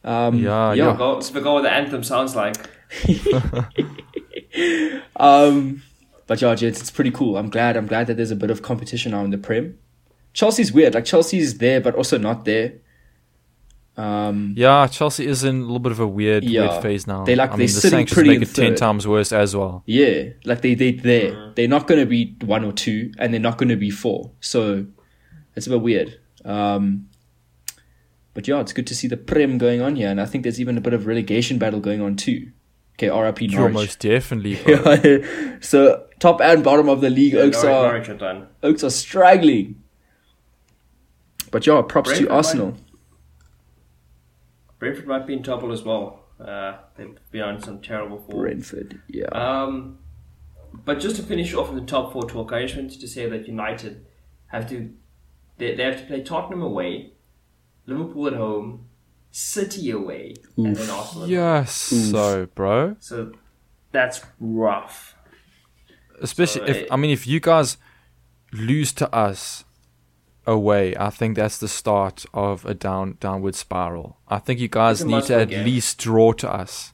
um, 0.03 0.37
Yeah, 0.39 0.73
yeah. 0.73 0.85
yeah. 0.87 0.93
Forgot, 0.93 1.25
forgot 1.25 1.53
what 1.53 1.63
the 1.65 1.71
anthem 1.73 2.03
sounds 2.03 2.35
like. 2.35 2.57
Um, 5.17 5.83
but 6.27 6.41
yeah, 6.43 6.55
Jets, 6.55 6.81
it's 6.81 6.91
pretty 6.91 7.11
cool. 7.11 7.37
I'm 7.37 7.51
glad. 7.51 7.77
I'm 7.77 7.87
glad 7.87 8.07
that 8.09 8.17
there's 8.17 8.31
a 8.31 8.37
bit 8.37 8.51
of 8.51 8.63
competition 8.63 9.13
now 9.13 9.25
in 9.25 9.31
the 9.31 9.39
Prem. 9.39 9.79
Chelsea's 10.33 10.73
weird. 10.73 10.95
Like 10.95 11.05
Chelsea's 11.05 11.59
there, 11.59 11.81
but 11.81 11.95
also 11.95 12.19
not 12.19 12.45
there. 12.45 12.75
Um, 13.97 14.55
Yeah, 14.57 14.89
Chelsea 14.89 15.27
is 15.27 15.45
in 15.45 15.57
a 15.59 15.61
little 15.61 15.79
bit 15.79 15.93
of 15.93 16.01
a 16.01 16.07
weird, 16.07 16.43
Yeah. 16.43 16.69
weird 16.69 16.83
phase 16.83 17.07
now. 17.07 17.25
They 17.25 17.37
like- 17.37 17.51
I 17.51 17.53
they're 17.53 17.59
mean, 17.59 17.67
the 17.69 17.73
sitting 17.73 17.99
sanctions 17.99 18.15
pretty 18.15 18.29
make 18.31 18.37
in 18.39 18.43
it 18.43 18.55
ten 18.55 18.75
times 18.75 19.07
worse 19.07 19.33
as 19.33 19.55
well. 19.55 19.85
yeah, 19.87 20.31
like 20.45 20.63
they 20.63 20.75
they 20.75 20.93
there. 20.93 21.53
They're 21.55 21.69
not 21.69 21.87
going 21.87 22.01
to 22.01 22.07
be 22.07 22.35
one 22.45 22.65
or 22.65 22.73
two, 22.73 23.13
and 23.19 23.33
they're 23.33 23.41
not 23.41 23.57
going 23.57 23.69
to 23.69 23.77
be 23.77 23.91
four. 23.91 24.33
So 24.41 24.87
it's 25.55 25.69
a 25.69 25.71
bit 25.71 25.81
weird. 25.83 26.19
Um, 26.45 27.07
but 28.35 28.49
yeah, 28.49 28.59
it's 28.61 28.73
good 28.73 28.89
to 28.89 28.97
see 28.97 29.07
the 29.07 29.17
Prem 29.17 29.59
going 29.59 29.81
on 29.81 29.95
here, 29.95 30.09
and 30.11 30.21
I 30.21 30.27
think 30.27 30.43
there's 30.43 30.61
even 30.61 30.77
a 30.77 30.81
bit 30.81 30.93
of 30.93 31.07
relegation 31.07 31.59
battle 31.59 31.79
going 31.79 32.01
on 32.01 32.17
too. 32.17 32.49
Okay, 32.95 33.11
RIP 33.11 33.51
Sure, 33.51 33.61
Norwich. 33.61 33.75
most 33.75 33.99
definitely. 34.01 34.59
Yeah, 34.67 35.57
so 35.61 36.07
top 36.21 36.41
and 36.41 36.63
bottom 36.63 36.89
of 36.89 37.01
the 37.01 37.11
league, 37.11 37.35
Oaks 37.35 37.63
Norwich, 37.63 37.75
are 37.75 37.89
Norwich 37.89 38.09
are 38.09 38.15
done. 38.17 38.49
Oaks 38.63 38.85
are 38.85 38.91
straggling. 38.91 39.83
But 41.51 41.67
yeah, 41.67 41.83
props 41.83 42.11
Brentford 42.11 42.29
to 42.29 42.35
Arsenal. 42.35 42.77
Brentford 44.79 45.07
might 45.07 45.27
be 45.27 45.35
in 45.35 45.43
trouble 45.43 45.73
as 45.73 45.83
well. 45.83 46.21
Uh, 46.41 46.79
they've 46.97 47.17
been 47.31 47.43
on 47.43 47.61
some 47.63 47.81
terrible 47.81 48.19
form. 48.19 48.39
Brentford, 48.41 49.01
yeah. 49.09 49.27
Um, 49.27 49.99
but 50.85 51.01
just 51.01 51.17
to 51.17 51.23
finish 51.23 51.55
off 51.55 51.71
with 51.73 51.81
the 51.81 51.87
top 51.87 52.13
four 52.13 52.29
talk, 52.29 52.53
I 52.53 52.63
just 52.63 52.77
wanted 52.77 53.01
to 53.01 53.09
say 53.09 53.29
that 53.29 53.47
United 53.47 54.05
have 54.49 54.69
to 54.71 54.93
they, 55.59 55.75
they 55.75 55.85
have 55.85 56.01
to 56.01 56.07
play 56.07 56.23
Tottenham 56.23 56.63
away, 56.63 57.13
Liverpool 57.87 58.27
at 58.27 58.33
home, 58.35 58.89
City 59.37 59.90
away, 59.90 60.35
and 60.57 60.77
then 60.77 60.88
Arsenal. 60.88 61.01
at 61.01 61.07
home. 61.07 61.29
yes, 61.29 61.73
so 61.73 62.47
bro. 62.55 62.94
So 63.01 63.33
that's 63.90 64.20
rough. 64.38 65.16
Especially 66.23 66.61
So, 66.61 66.73
if 66.73 66.83
uh, 66.88 66.94
I 66.94 66.97
mean, 66.97 67.11
if 67.11 67.27
you 67.27 67.40
guys 67.40 67.77
lose 68.53 68.92
to 68.92 69.12
us 69.12 69.64
away, 70.47 70.94
I 70.97 71.11
think 71.11 71.35
that's 71.35 71.59
the 71.59 71.66
start 71.66 72.25
of 72.33 72.64
a 72.64 72.75
down 72.75 73.16
downward 73.18 73.57
spiral. 73.57 74.18
I 74.29 74.38
think 74.38 74.61
you 74.61 74.68
guys 74.68 75.05
need 75.05 75.25
to 75.25 75.35
at 75.40 75.49
game. 75.49 75.64
least 75.64 75.99
draw 75.99 76.33
to 76.35 76.49
us, 76.49 76.92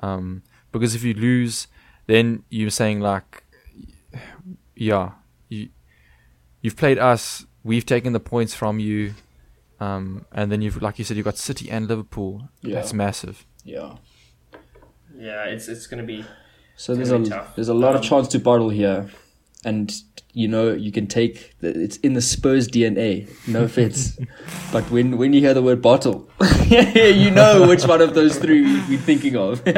um, 0.00 0.44
because 0.72 0.94
if 0.94 1.02
you 1.04 1.12
lose, 1.12 1.66
then 2.06 2.42
you're 2.48 2.70
saying 2.70 3.00
like, 3.00 3.44
yeah, 4.74 5.10
you 5.50 5.68
you've 6.62 6.76
played 6.76 6.98
us, 6.98 7.44
we've 7.62 7.84
taken 7.84 8.14
the 8.14 8.20
points 8.20 8.54
from 8.54 8.78
you, 8.78 9.12
um, 9.80 10.24
and 10.32 10.50
then 10.50 10.62
you've 10.62 10.80
like 10.82 10.98
you 10.98 11.04
said, 11.04 11.16
you've 11.16 11.24
got 11.26 11.38
City 11.38 11.70
and 11.70 11.86
Liverpool. 11.88 12.48
Yeah. 12.62 12.74
That's 12.76 12.92
massive. 12.92 13.44
yeah. 13.64 13.96
Yeah, 15.18 15.44
it's 15.44 15.66
it's 15.68 15.86
gonna 15.86 16.02
be 16.02 16.24
So 16.76 16.94
there's 16.94 17.10
a 17.10 17.24
tough. 17.24 17.54
there's 17.56 17.68
a 17.70 17.74
lot 17.74 17.90
Um, 17.92 17.96
of 17.96 18.02
chance 18.02 18.28
to 18.28 18.38
bottle 18.38 18.68
here, 18.68 19.08
and 19.64 19.90
you 20.34 20.46
know 20.46 20.74
you 20.74 20.92
can 20.92 21.06
take 21.06 21.54
the, 21.60 21.68
it's 21.68 21.96
in 21.98 22.12
the 22.12 22.20
Spurs 22.20 22.68
DNA. 22.68 23.26
No 23.48 23.62
offense, 23.68 24.18
but 24.72 24.84
when 24.90 25.16
when 25.16 25.32
you 25.32 25.40
hear 25.40 25.54
the 25.54 25.62
word 25.62 25.80
bottle, 25.80 26.28
you 26.66 27.30
know 27.30 27.66
which 27.66 27.84
one 27.86 28.02
of 28.02 28.12
those 28.14 28.36
three 28.38 28.62
we're 28.88 28.98
thinking 28.98 29.36
of. 29.36 29.62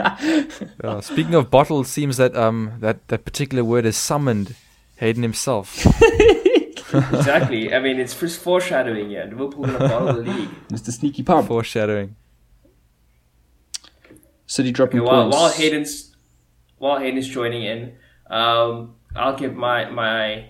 Uh, 0.82 1.00
speaking 1.00 1.34
of 1.34 1.50
bottle, 1.50 1.80
it 1.82 1.86
seems 1.86 2.16
that 2.16 2.34
um 2.36 2.72
that 2.80 3.06
that 3.08 3.24
particular 3.24 3.62
word 3.62 3.84
is 3.86 3.96
summoned 3.96 4.56
Hayden 4.96 5.22
himself. 5.22 5.86
Exactly. 6.94 7.72
I 7.74 7.80
mean, 7.80 7.98
it's 8.00 8.18
just 8.18 8.40
foreshadowing 8.40 9.10
Yeah, 9.10 9.24
Liverpool 9.24 9.64
gonna 9.64 9.78
bottle 9.78 10.12
the 10.14 10.30
league. 10.32 10.48
Mr. 10.68 10.90
Sneaky 10.90 11.22
Pump, 11.22 11.48
Foreshadowing. 11.48 12.16
City 14.46 14.72
dropping 14.72 15.00
Okay, 15.00 15.06
while, 15.08 15.22
points. 15.24 15.36
while 15.36 15.48
Hayden's 15.50 16.16
while 16.78 16.98
Hayden's 16.98 17.28
joining 17.28 17.64
in, 17.64 17.96
um, 18.30 18.94
I'll 19.14 19.36
give 19.36 19.54
my 19.54 19.90
my 19.90 20.46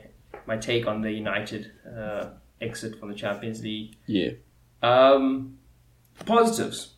my 0.47 0.57
take 0.57 0.87
on 0.87 1.01
the 1.03 1.11
United 1.11 1.73
uh, 1.97 2.31
exit 2.61 2.99
from 2.99 3.09
the 3.11 3.15
Champions 3.15 3.63
League. 3.63 3.97
yeah, 4.07 4.31
Um, 4.83 5.59
positives. 6.27 6.95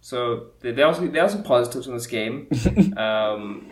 So 0.00 0.48
there 0.60 0.72
there 0.72 0.86
are 0.86 0.94
some, 0.94 1.10
there 1.12 1.22
are 1.24 1.28
some 1.28 1.42
positives 1.42 1.86
in 1.88 1.94
this 1.94 2.06
game. 2.06 2.46
um, 2.96 3.70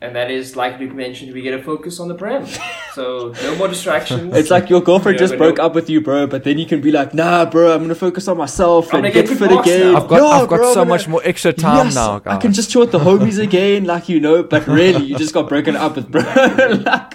and 0.00 0.14
that 0.14 0.30
is 0.30 0.54
like 0.56 0.78
Luke 0.78 0.94
mentioned, 0.94 1.32
we 1.34 1.42
get 1.42 1.54
a 1.58 1.62
focus 1.62 1.98
on 2.00 2.08
the 2.08 2.14
prem. 2.14 2.46
So 2.94 3.32
no 3.42 3.54
more 3.56 3.68
distractions. 3.68 4.34
It's 4.36 4.50
like 4.50 4.68
your 4.68 4.80
girlfriend 4.80 5.16
Yeah, 5.16 5.26
just 5.26 5.36
broke 5.38 5.58
no- 5.58 5.64
up 5.66 5.74
with 5.74 5.88
you, 5.88 6.00
bro. 6.00 6.26
But 6.26 6.44
then 6.44 6.58
you 6.58 6.66
can 6.66 6.80
be 6.80 6.90
like, 6.90 7.14
nah, 7.14 7.44
bro, 7.44 7.72
I'm 7.74 7.82
gonna 7.82 7.94
focus 7.94 8.26
on 8.28 8.36
myself 8.36 8.92
I'm 8.92 9.04
and 9.04 9.14
get 9.14 9.26
get 9.28 9.38
fit 9.38 9.52
again. 9.52 9.92
now. 9.92 10.02
I've 10.02 10.08
got 10.08 10.16
Yo, 10.16 10.26
I've 10.26 10.48
got 10.48 10.56
bro, 10.56 10.68
so 10.70 10.74
gonna- 10.80 10.88
much 10.90 11.06
more 11.08 11.20
extra 11.24 11.52
time 11.52 11.86
Yes, 11.86 11.94
now, 11.94 12.18
Guys. 12.18 12.36
I 12.36 12.40
can 12.40 12.52
just 12.52 12.70
chill 12.70 12.80
with 12.80 12.90
the 12.92 12.98
homies 13.08 13.40
again, 13.42 13.84
like 13.84 14.08
you 14.08 14.18
know. 14.20 14.42
But 14.42 14.66
really, 14.66 15.04
you 15.04 15.16
just 15.16 15.32
got 15.34 15.48
broken 15.48 15.76
up 15.76 15.96
with, 15.96 16.10
bro. 16.10 16.22
like, 16.86 17.14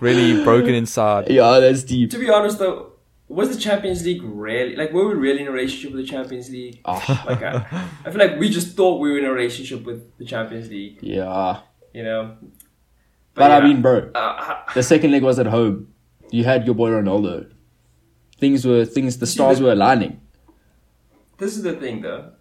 really 0.00 0.42
broken 0.44 0.74
inside. 0.74 1.28
yeah, 1.30 1.58
that's 1.60 1.82
deep. 1.84 2.10
to 2.10 2.18
be 2.18 2.30
honest 2.30 2.58
though, 2.58 2.92
was 3.28 3.54
the 3.54 3.60
Champions 3.60 4.04
League 4.04 4.22
really 4.22 4.76
like 4.76 4.92
were 4.92 5.08
we 5.08 5.14
really 5.14 5.40
in 5.42 5.48
a 5.48 5.50
relationship 5.50 5.92
with 5.92 6.04
the 6.04 6.10
Champions 6.10 6.48
League? 6.50 6.80
Oh, 6.84 7.02
Like 7.26 7.42
I, 7.42 7.66
I 8.04 8.10
feel 8.10 8.18
like 8.18 8.38
we 8.38 8.48
just 8.48 8.76
thought 8.76 8.98
we 9.00 9.10
were 9.10 9.18
in 9.18 9.24
a 9.24 9.32
relationship 9.32 9.84
with 9.84 10.16
the 10.18 10.24
Champions 10.24 10.68
League, 10.70 10.98
yeah, 11.02 11.60
you 11.92 12.02
know. 12.02 12.36
But 13.36 13.50
I 13.50 13.58
yeah, 13.58 13.64
mean, 13.64 13.82
bro, 13.82 14.10
uh, 14.14 14.62
the 14.74 14.82
second 14.82 15.12
leg 15.12 15.22
was 15.22 15.38
at 15.38 15.46
home. 15.46 15.92
You 16.30 16.44
had 16.44 16.66
your 16.66 16.74
boy 16.74 16.90
Ronaldo. 16.90 17.52
Things 18.38 18.66
were 18.66 18.84
things. 18.84 19.18
The 19.18 19.26
stars 19.26 19.60
were 19.60 19.72
aligning. 19.72 20.20
this 21.38 21.56
is 21.56 21.62
the 21.62 21.74
thing 21.74 22.02
though. 22.02 22.32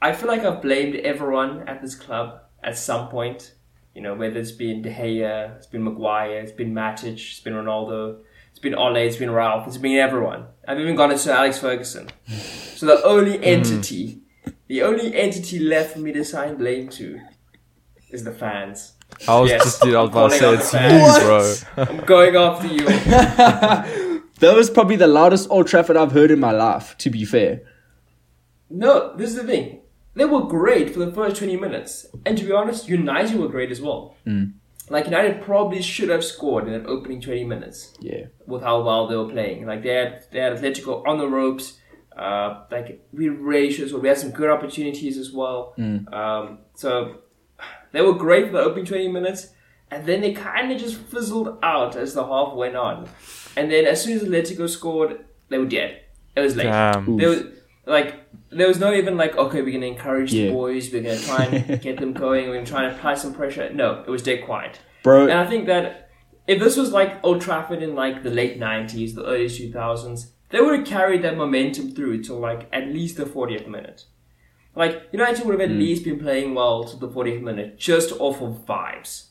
I 0.00 0.12
feel 0.12 0.28
like 0.28 0.42
I've 0.44 0.60
blamed 0.62 0.94
everyone 0.96 1.66
at 1.68 1.80
this 1.82 1.94
club 1.94 2.40
at 2.62 2.76
some 2.78 3.08
point. 3.08 3.54
You 3.94 4.02
know, 4.02 4.14
whether 4.14 4.38
it's 4.38 4.52
been 4.52 4.82
De 4.82 4.90
Gea, 4.92 5.56
it's 5.56 5.66
been 5.66 5.82
Maguire, 5.82 6.40
it's 6.40 6.52
been 6.52 6.74
Matic, 6.74 7.14
it's 7.14 7.40
been 7.40 7.54
Ronaldo, 7.54 8.18
it's 8.50 8.58
been 8.58 8.74
Ole, 8.74 8.96
it's 8.98 9.16
been 9.16 9.30
Ralf, 9.30 9.66
it's 9.66 9.78
been 9.78 9.96
everyone. 9.96 10.44
I've 10.68 10.78
even 10.78 10.96
gone 10.96 11.12
into 11.12 11.32
Alex 11.32 11.58
Ferguson. 11.58 12.10
So 12.76 12.84
the 12.84 13.02
only 13.04 13.42
entity, 13.54 14.20
the 14.66 14.82
only 14.82 15.14
entity 15.14 15.58
left 15.58 15.94
for 15.94 16.00
me 16.00 16.12
to 16.12 16.20
assign 16.20 16.56
blame 16.56 16.90
to 16.90 17.20
is 18.10 18.24
the 18.24 18.32
fans. 18.32 18.92
I 19.28 19.40
was 19.40 19.50
Yes, 19.50 19.64
just 19.64 19.82
dude, 19.82 19.94
I 19.94 20.02
was 20.02 20.10
about 20.10 20.30
to 20.30 20.36
say 20.36 20.40
calling 20.40 20.60
it's 20.60 20.72
you, 20.72 21.24
bro. 21.24 21.54
I'm 22.00 22.04
going 22.06 22.36
after 22.36 22.66
you. 22.68 24.22
That 24.40 24.54
was 24.54 24.68
probably 24.68 24.96
the 24.96 25.06
loudest 25.06 25.48
Old 25.50 25.66
Trafford 25.66 25.96
I've 25.96 26.12
heard 26.12 26.30
in 26.30 26.38
my 26.38 26.50
life. 26.50 26.96
To 26.98 27.10
be 27.10 27.24
fair, 27.24 27.62
No, 28.68 29.16
this 29.16 29.30
is 29.30 29.36
the 29.36 29.44
thing. 29.44 29.80
They 30.14 30.24
were 30.26 30.42
great 30.42 30.92
for 30.92 30.98
the 30.98 31.10
first 31.12 31.36
20 31.36 31.56
minutes. 31.56 32.06
And 32.24 32.36
to 32.36 32.44
be 32.44 32.52
honest, 32.52 32.88
United 32.88 33.38
were 33.38 33.48
great 33.48 33.70
as 33.70 33.80
well. 33.80 34.14
Like, 34.88 35.06
United 35.06 35.42
probably 35.42 35.82
should 35.82 36.10
have 36.10 36.22
scored 36.24 36.66
in 36.68 36.72
that 36.72 36.86
opening 36.86 37.20
20 37.20 37.44
minutes 37.44 37.92
yeah, 38.00 38.26
with 38.46 38.62
how 38.62 38.82
well 38.82 39.08
they 39.08 39.16
were 39.16 39.28
playing. 39.28 39.66
Like, 39.66 39.82
they 39.82 39.94
had, 39.94 40.24
they 40.30 40.38
had 40.38 40.52
Atletico 40.56 41.02
on 41.06 41.18
the 41.18 41.26
ropes. 41.28 41.78
Uh, 42.16 42.62
like, 42.70 43.04
we 43.12 43.28
really 43.28 43.72
should 43.72 43.88
score. 43.88 44.00
We 44.00 44.08
had 44.08 44.18
some 44.18 44.30
good 44.30 44.48
opportunities 44.48 45.18
as 45.18 45.32
well. 45.32 45.74
Um, 46.12 46.58
so, 46.74 47.22
they 47.96 48.02
were 48.02 48.12
great 48.14 48.46
for 48.46 48.52
the 48.52 48.60
opening 48.60 48.84
20 48.84 49.08
minutes. 49.08 49.48
And 49.90 50.04
then 50.04 50.20
they 50.20 50.32
kind 50.32 50.70
of 50.72 50.78
just 50.78 50.96
fizzled 50.96 51.58
out 51.62 51.94
as 51.96 52.12
the 52.14 52.26
half 52.26 52.54
went 52.54 52.76
on. 52.76 53.08
And 53.56 53.70
then 53.70 53.86
as 53.86 54.02
soon 54.02 54.16
as 54.16 54.24
Atletico 54.24 54.68
scored, 54.68 55.24
they 55.48 55.58
were 55.58 55.64
dead. 55.66 56.00
It 56.34 56.40
was 56.40 56.56
late. 56.56 56.64
Damn. 56.64 57.16
There 57.16 57.28
was 57.30 57.44
like 57.86 58.16
there 58.50 58.66
was 58.68 58.80
no 58.80 58.92
even 58.92 59.16
like 59.16 59.36
okay 59.36 59.62
we're 59.62 59.72
gonna 59.72 59.86
encourage 59.86 60.32
Yeah. 60.32 60.46
the 60.48 60.52
boys 60.52 60.92
we're 60.92 61.02
gonna 61.02 61.18
try 61.20 61.44
and 61.44 61.80
get 61.86 61.98
them 62.00 62.12
going 62.12 62.48
we're 62.48 62.54
gonna 62.54 62.66
try 62.66 62.82
and 62.84 62.96
apply 62.96 63.14
some 63.14 63.32
pressure 63.32 63.72
no 63.72 64.02
it 64.06 64.10
was 64.10 64.22
dead 64.24 64.44
quiet 64.44 64.80
bro. 65.04 65.22
and 65.22 65.32
I 65.32 65.46
think 65.46 65.66
that 65.66 66.10
if 66.48 66.58
this 66.58 66.76
was 66.76 66.90
like 66.90 67.20
Old 67.24 67.40
Trafford 67.40 67.82
in 67.84 67.94
like 67.94 68.24
the 68.24 68.30
late 68.30 68.58
nineties 68.58 69.14
the 69.14 69.24
early 69.24 69.48
two 69.48 69.70
thousands 69.70 70.32
they 70.50 70.60
would 70.60 70.76
have 70.80 70.86
carried 70.86 71.22
that 71.22 71.36
momentum 71.36 71.92
through 71.92 72.24
to 72.24 72.34
like 72.34 72.68
at 72.72 72.88
least 72.88 73.18
the 73.18 73.24
40th 73.24 73.68
minute 73.68 74.04
like 74.76 75.08
United 75.10 75.44
would 75.44 75.58
have 75.58 75.68
at 75.68 75.74
hmm. 75.74 75.80
least 75.80 76.04
been 76.04 76.20
playing 76.20 76.54
well 76.54 76.84
to 76.84 76.96
the 76.96 77.08
40th 77.08 77.42
minute 77.42 77.78
just 77.78 78.12
off 78.20 78.40
of 78.40 78.64
vibes 78.64 79.26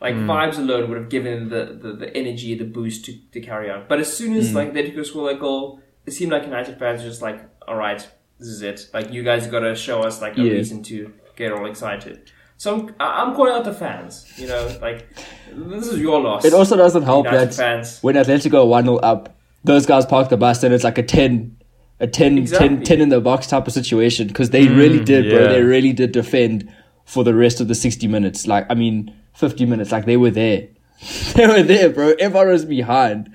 like 0.00 0.14
hmm. 0.14 0.30
vibes 0.30 0.58
alone 0.58 0.88
would 0.88 0.98
have 0.98 1.08
given 1.08 1.48
the, 1.48 1.76
the, 1.80 1.92
the 1.92 2.16
energy, 2.16 2.54
the 2.54 2.64
boost 2.64 3.04
to, 3.06 3.18
to 3.32 3.40
carry 3.40 3.70
on. 3.70 3.86
But 3.88 3.98
as 3.98 4.16
soon 4.16 4.36
as 4.36 4.50
hmm. 4.50 4.56
like 4.56 4.72
Atletico 4.72 5.04
score 5.04 5.28
that 5.28 5.40
goal, 5.40 5.80
it 6.06 6.12
seemed 6.12 6.32
like 6.32 6.44
United 6.44 6.78
fans 6.78 7.02
were 7.02 7.08
just 7.08 7.22
like, 7.22 7.40
all 7.66 7.76
right, 7.76 8.06
this 8.38 8.48
is 8.48 8.62
it. 8.62 8.88
Like 8.94 9.12
you 9.12 9.22
guys 9.22 9.46
got 9.48 9.60
to 9.60 9.74
show 9.74 10.02
us 10.02 10.22
like 10.22 10.38
a 10.38 10.42
Yeah. 10.42 10.52
reason 10.52 10.82
to 10.84 11.12
get 11.36 11.52
all 11.52 11.66
excited. 11.66 12.30
So 12.56 12.74
I'm, 12.74 12.94
I'm 13.00 13.34
calling 13.34 13.52
out 13.52 13.64
the 13.64 13.74
fans. 13.74 14.32
You 14.36 14.48
know, 14.48 14.78
like 14.80 15.08
this 15.52 15.88
is 15.88 16.00
your 16.00 16.20
loss. 16.20 16.44
It 16.44 16.54
also 16.54 16.76
doesn't 16.76 17.02
help 17.02 17.26
United 17.26 17.50
that 17.50 17.54
fans. 17.54 18.00
when 18.00 18.14
Atletico 18.14 18.62
are 18.62 18.66
1 18.66 18.84
0 18.84 18.96
up, 18.96 19.36
those 19.64 19.86
guys 19.86 20.06
park 20.06 20.28
the 20.28 20.36
bus 20.36 20.62
and 20.62 20.72
it's 20.72 20.84
like 20.84 20.98
a 20.98 21.02
10, 21.02 21.56
a 22.00 22.06
10, 22.06 22.38
Exactly. 22.38 22.68
10, 22.68 22.82
10 22.84 23.00
in 23.00 23.08
the 23.08 23.20
box 23.20 23.46
type 23.46 23.66
of 23.66 23.72
situation 23.72 24.28
because 24.28 24.50
they 24.50 24.68
really 24.68 25.02
did, 25.02 25.30
bro. 25.30 25.48
They 25.48 25.62
really 25.62 25.92
did 25.92 26.12
defend 26.12 26.72
for 27.04 27.24
the 27.24 27.34
rest 27.34 27.60
of 27.60 27.68
the 27.68 27.74
60 27.74 28.06
minutes. 28.06 28.46
Like, 28.46 28.66
I 28.70 28.74
mean, 28.74 29.14
50 29.34 29.66
minutes. 29.66 29.90
Like, 29.90 30.06
they 30.06 30.16
were 30.16 30.30
there. 30.30 30.68
they 31.34 31.46
were 31.46 31.62
there, 31.62 31.90
bro. 31.90 32.14
Everyone 32.18 32.48
was 32.48 32.64
behind. 32.64 33.34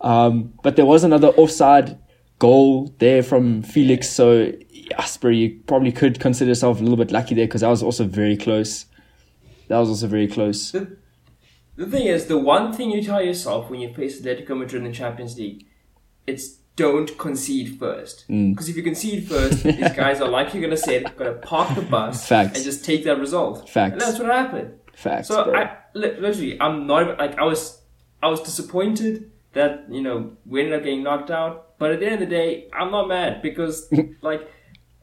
Um, 0.00 0.54
but 0.62 0.76
there 0.76 0.86
was 0.86 1.02
another 1.02 1.28
offside 1.28 1.98
goal 2.38 2.94
there 2.98 3.22
from 3.22 3.62
Felix. 3.62 4.10
So, 4.10 4.52
yes, 4.70 5.16
bro, 5.16 5.30
you 5.30 5.60
probably 5.66 5.92
could 5.92 6.20
consider 6.20 6.50
yourself 6.50 6.78
a 6.78 6.82
little 6.82 6.96
bit 6.98 7.10
lucky 7.10 7.34
there 7.34 7.46
because 7.46 7.62
that 7.62 7.68
was 7.68 7.82
also 7.82 8.04
very 8.04 8.36
close. 8.36 8.86
That 9.68 9.78
was 9.78 9.88
also 9.88 10.06
very 10.06 10.28
close. 10.28 10.70
The, 10.70 10.96
the 11.76 11.86
thing 11.86 12.06
is, 12.06 12.26
the 12.26 12.38
one 12.38 12.72
thing 12.72 12.90
you 12.90 13.02
tell 13.02 13.22
yourself 13.22 13.68
when 13.70 13.80
you 13.80 13.92
face 13.92 14.20
Atletico 14.20 14.56
Madrid 14.56 14.84
in 14.84 14.90
the 14.90 14.96
Champions 14.96 15.36
League, 15.36 15.66
it's 16.26 16.58
don't 16.76 17.16
concede 17.18 17.78
first. 17.78 18.24
Mm. 18.28 18.52
Because 18.52 18.68
if 18.68 18.76
you 18.76 18.82
concede 18.82 19.26
first, 19.28 19.62
these 19.64 19.92
guys 19.96 20.20
are 20.20 20.28
like 20.28 20.52
you're 20.54 20.62
gonna 20.62 20.76
say, 20.76 21.02
gonna 21.02 21.32
park 21.34 21.74
the 21.74 21.82
bus 21.82 22.26
Facts. 22.28 22.56
and 22.56 22.64
just 22.64 22.84
take 22.84 23.04
that 23.04 23.18
result. 23.18 23.68
Facts. 23.68 23.92
And 23.92 24.00
that's 24.00 24.18
what 24.18 24.28
happened. 24.30 24.74
Facts, 24.94 25.28
So 25.28 25.44
bro. 25.44 25.54
I 25.60 25.76
literally, 25.94 26.60
I'm 26.60 26.86
not 26.86 27.02
even, 27.02 27.16
like 27.18 27.38
I 27.38 27.44
was, 27.44 27.80
I 28.22 28.28
was 28.28 28.40
disappointed 28.40 29.30
that 29.52 29.86
you 29.90 30.02
know 30.02 30.32
we 30.46 30.60
ended 30.60 30.74
up 30.78 30.84
getting 30.84 31.02
knocked 31.02 31.30
out. 31.30 31.78
But 31.78 31.90
at 31.92 32.00
the 32.00 32.06
end 32.06 32.14
of 32.14 32.20
the 32.20 32.26
day, 32.34 32.68
I'm 32.72 32.90
not 32.90 33.06
mad 33.08 33.42
because 33.42 33.90
like 34.22 34.48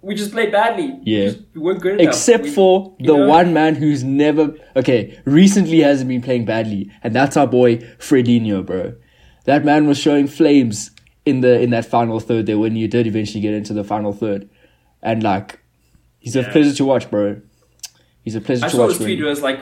we 0.01 0.15
just 0.15 0.31
played 0.31 0.51
badly. 0.51 0.87
We 0.87 1.01
Yeah. 1.05 1.25
just- 1.29 1.39
we 1.55 1.61
weren't 1.61 1.81
good 1.81 1.99
enough. 1.99 2.07
Except 2.13 2.43
We- 2.45 2.49
for 2.51 2.95
the 2.99 3.15
know? 3.17 3.27
one 3.27 3.53
man 3.53 3.75
who's 3.75 4.03
never 4.03 4.55
okay, 4.75 5.19
recently 5.25 5.79
hasn't 5.81 6.07
been 6.09 6.21
playing 6.21 6.45
badly, 6.45 6.91
and 7.03 7.15
that's 7.15 7.35
our 7.37 7.47
boy 7.47 7.77
Fredinho, 7.99 8.65
bro. 8.65 8.93
That 9.45 9.63
man 9.65 9.87
was 9.87 9.97
showing 9.97 10.27
flames 10.27 10.91
in 11.25 11.41
the 11.41 11.59
in 11.61 11.69
that 11.71 11.85
final 11.85 12.19
third 12.19 12.45
there 12.45 12.57
when 12.59 12.75
you 12.75 12.87
did 12.87 13.07
eventually 13.07 13.41
get 13.41 13.53
into 13.53 13.73
the 13.73 13.83
final 13.83 14.13
third. 14.13 14.49
And 15.01 15.21
like 15.23 15.59
he's 16.19 16.35
a 16.35 16.43
pleasure 16.43 16.73
to 16.73 16.85
watch, 16.85 17.09
bro. 17.09 17.41
He's 18.23 18.35
a 18.35 18.41
pleasure 18.41 18.65
I 18.65 18.69
to 18.69 18.75
saw 18.75 18.81
watch. 18.83 18.89
this 18.89 18.97
tweet 18.99 19.17
man. 19.19 19.23
where 19.23 19.27
it 19.27 19.29
was 19.31 19.41
like, 19.41 19.59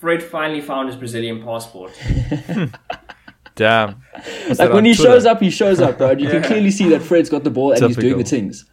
Fred 0.00 0.22
finally 0.22 0.60
found 0.60 0.88
his 0.88 0.96
Brazilian 0.96 1.42
passport. 1.42 1.92
Damn. 3.54 4.02
What's 4.46 4.58
Like 4.58 4.72
when 4.72 4.84
he 4.84 4.94
Twitter? 4.94 5.12
shows 5.12 5.24
up, 5.24 5.40
he 5.40 5.48
shows 5.50 5.80
up, 5.80 5.96
bro. 5.98 6.10
And 6.10 6.20
you 6.20 6.28
can 6.28 6.42
clearly 6.42 6.70
see 6.70 6.88
that 6.90 7.00
Fred's 7.02 7.30
got 7.30 7.42
the 7.44 7.50
ball 7.50 7.72
and 7.72 7.82
he's 7.84 7.96
doing 7.96 8.18
the 8.18 8.24
things. 8.24 8.66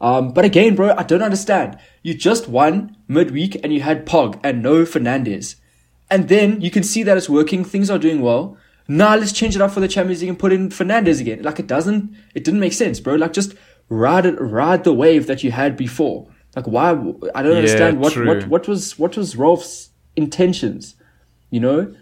Um, 0.00 0.32
but 0.32 0.44
again, 0.44 0.76
bro, 0.76 0.94
I 0.96 1.02
don't 1.02 1.22
understand. 1.22 1.76
You 2.04 2.14
just 2.14 2.46
won 2.46 2.96
midweek 3.08 3.56
and 3.64 3.72
you 3.72 3.80
had 3.80 4.06
Pog 4.06 4.38
and 4.44 4.62
no 4.62 4.84
Fernandes. 4.84 5.56
And 6.08 6.28
then 6.28 6.60
you 6.60 6.70
can 6.70 6.84
see 6.84 7.02
that 7.02 7.16
it's 7.16 7.28
working, 7.28 7.64
things 7.64 7.90
are 7.90 7.98
doing 7.98 8.20
well. 8.22 8.56
Now 8.90 9.14
let's 9.16 9.32
change 9.32 9.54
it 9.54 9.60
up 9.60 9.70
for 9.70 9.80
the 9.80 9.88
Champions 9.88 10.22
League 10.22 10.30
and 10.30 10.38
put 10.38 10.52
in 10.52 10.70
Fernandes 10.70 11.20
again. 11.20 11.42
Like 11.42 11.58
it 11.60 11.66
doesn't, 11.66 12.16
it 12.34 12.42
didn't 12.42 12.60
make 12.60 12.72
sense, 12.72 13.00
bro. 13.00 13.16
Like 13.16 13.34
just 13.34 13.54
ride 13.90 14.24
it, 14.24 14.40
ride 14.40 14.84
the 14.84 14.94
wave 14.94 15.26
that 15.26 15.44
you 15.44 15.50
had 15.50 15.76
before. 15.76 16.26
Like 16.56 16.66
why? 16.66 16.90
I 17.34 17.42
don't 17.42 17.52
Yeah, 17.52 17.58
understand 17.58 18.00
what, 18.00 18.14
true. 18.14 18.26
what, 18.26 18.48
what 18.48 18.66
was, 18.68 18.98
what 18.98 19.16
was 19.16 19.36
Rolf's 19.36 19.90
intentions? 20.16 20.96
You 21.50 21.60
know, 21.60 21.94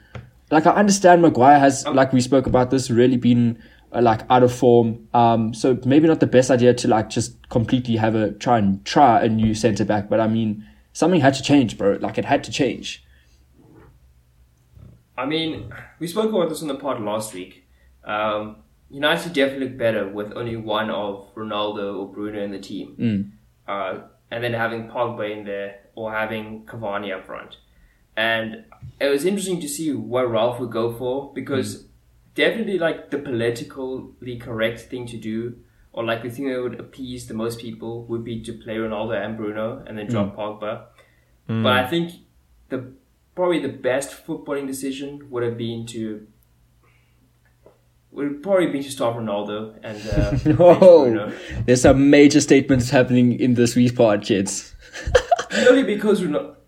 like 0.50 0.66
I 0.66 0.70
understand 0.70 1.22
Maguire 1.22 1.58
has, 1.58 1.84
like 1.86 2.12
we 2.12 2.20
spoke 2.20 2.46
about 2.46 2.70
this, 2.70 2.88
really 2.88 3.16
been 3.16 3.60
uh, 3.92 4.00
like 4.02 4.22
out 4.30 4.42
of 4.44 4.52
form. 4.52 5.08
Um, 5.12 5.54
so 5.54 5.78
maybe 5.84 6.06
not 6.06 6.20
the 6.20 6.26
best 6.26 6.50
idea 6.50 6.72
to 6.74 6.88
like 6.88 7.10
just 7.10 7.48
completely 7.48 7.96
have 7.96 8.14
a 8.14 8.30
try 8.32 8.58
and 8.58 8.84
try 8.84 9.22
a 9.22 9.28
new 9.28 9.54
centre 9.54 9.84
back. 9.84 10.08
But 10.08 10.20
I 10.20 10.28
mean, 10.28 10.64
something 10.92 11.20
had 11.20 11.34
to 11.34 11.42
change, 11.42 11.76
bro. 11.78 11.98
Like 12.00 12.16
it 12.18 12.24
had 12.24 12.44
to 12.44 12.52
change. 12.52 13.04
I 15.16 15.26
mean, 15.26 15.72
we 15.98 16.06
spoke 16.06 16.30
about 16.30 16.48
this 16.48 16.62
on 16.62 16.68
the 16.68 16.74
pod 16.74 17.00
last 17.00 17.32
week. 17.34 17.66
Um, 18.04 18.56
United 18.90 19.32
definitely 19.32 19.68
look 19.68 19.78
better 19.78 20.08
with 20.08 20.32
only 20.34 20.56
one 20.56 20.90
of 20.90 21.34
Ronaldo 21.34 21.98
or 21.98 22.12
Bruno 22.12 22.42
in 22.42 22.52
the 22.52 22.58
team. 22.58 22.94
Uh, 23.66 24.00
and 24.30 24.44
then 24.44 24.52
having 24.52 24.88
Pogba 24.88 25.30
in 25.30 25.44
there 25.44 25.80
or 25.94 26.12
having 26.12 26.64
Cavani 26.66 27.16
up 27.16 27.26
front. 27.26 27.56
And 28.16 28.64
it 29.00 29.08
was 29.08 29.24
interesting 29.24 29.60
to 29.60 29.68
see 29.68 29.92
what 29.92 30.30
Ralf 30.30 30.60
would 30.60 30.70
go 30.70 30.92
for 30.92 31.32
because 31.34 31.86
definitely 32.34 32.78
like 32.78 33.10
the 33.10 33.18
politically 33.18 34.36
correct 34.38 34.80
thing 34.80 35.06
to 35.06 35.16
do 35.16 35.56
or 35.92 36.04
like 36.04 36.22
the 36.22 36.30
thing 36.30 36.48
that 36.48 36.62
would 36.62 36.78
appease 36.78 37.26
the 37.26 37.34
most 37.34 37.58
people 37.58 38.04
would 38.04 38.22
be 38.24 38.42
to 38.42 38.52
play 38.52 38.76
Ronaldo 38.76 39.22
and 39.22 39.36
Bruno 39.36 39.82
and 39.86 39.98
then 39.98 40.06
drop 40.06 40.36
Pogba. 40.36 40.84
But 41.62 41.72
I 41.72 41.86
think 41.88 42.12
the 42.68 42.92
probably 43.36 43.60
the 43.60 43.68
best 43.68 44.26
footballing 44.26 44.66
decision 44.66 45.28
would 45.30 45.44
have 45.44 45.56
been 45.56 45.86
to 45.86 46.26
would 48.10 48.42
probably 48.42 48.68
been 48.68 48.82
to 48.82 48.90
stop 48.90 49.14
Ronaldo 49.16 49.78
and 49.82 49.98
uh, 50.08 50.54
Oh, 50.62 51.32
there's 51.66 51.82
some 51.82 52.08
major 52.10 52.40
statements 52.40 52.88
happening 52.90 53.38
in 53.38 53.54
this 53.54 53.76
week's 53.76 53.92
pod, 53.92 54.24
kids. 54.24 54.74
Purely 55.50 55.82
because 55.82 56.24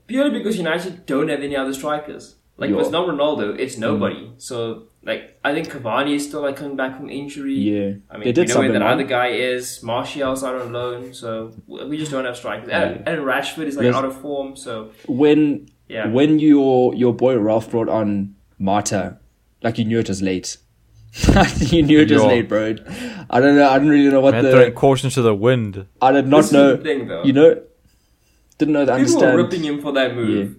purely 0.07 0.31
because 0.31 0.57
United 0.59 1.07
don't 1.07 1.29
have 1.29 1.41
any 1.41 1.57
other 1.57 1.73
strikers. 1.75 2.37
Like, 2.59 2.71
Yeah. 2.71 2.81
it's 2.81 2.91
not 2.91 3.09
Ronaldo, 3.09 3.59
it's 3.59 3.79
nobody. 3.79 4.33
So, 4.39 4.89
like, 5.05 5.39
I 5.45 5.55
think 5.55 5.69
Cavani 5.69 6.15
is 6.15 6.27
still 6.27 6.43
like 6.43 6.57
coming 6.57 6.77
back 6.77 6.97
from 6.97 7.09
injury. 7.09 7.55
Yeah. 7.55 7.93
I 8.11 8.17
mean, 8.17 8.25
They 8.25 8.33
did 8.33 8.49
we 8.49 8.55
know 8.55 8.61
where 8.61 8.73
that 8.73 8.83
other 8.83 9.05
guy 9.05 9.29
is. 9.29 9.83
Martial's 9.83 10.43
out 10.43 10.57
on 10.57 10.73
loan, 10.73 11.15
so 11.15 11.53
we 11.67 11.97
just 11.97 12.11
don't 12.11 12.25
have 12.25 12.37
strikers. 12.37 12.69
And, 12.71 13.07
and 13.09 13.23
Rashford 13.23 13.67
is 13.67 13.77
like 13.77 13.85
Yes. 13.87 13.95
out 13.95 14.05
of 14.05 14.21
form, 14.21 14.57
so 14.57 14.91
When 15.07 15.69
yeah. 15.89 16.09
when 16.09 16.39
your 16.39 16.95
your 16.95 17.13
boy 17.15 17.37
Ralf 17.39 17.71
brought 17.71 17.89
on 17.89 18.35
Mata, 18.59 19.19
like 19.63 19.79
you 19.79 19.85
knew 19.85 19.99
it 19.99 20.09
was 20.09 20.23
late. 20.23 20.57
you 21.59 21.83
knew 21.83 22.01
it 22.01 22.11
was 22.11 22.21
Yo. 22.23 22.27
late, 22.29 22.49
bro. 22.49 22.77
I 23.31 23.41
don't 23.41 23.57
know. 23.57 23.69
I 23.69 23.79
don't 23.79 23.89
really 23.89 24.11
know 24.11 24.21
what 24.21 24.35
Man, 24.35 24.45
the. 24.45 24.51
throwing 24.51 24.75
caution 24.75 25.11
to 25.11 25.23
the 25.23 25.35
wind. 25.35 25.87
I 26.03 26.13
did 26.13 26.27
This 26.27 26.31
not 26.31 26.45
is 26.45 26.53
know. 26.53 26.77
the 26.77 26.83
thing, 26.83 27.09
though. 27.09 27.25
You 27.25 27.33
know, 27.33 27.63
didn't 28.59 28.75
know 28.75 28.85
the 28.85 28.97
People 28.97 29.21
were 29.23 29.37
ripping 29.37 29.65
him 29.65 29.81
for 29.81 29.93
that 29.93 30.15
move. 30.15 30.57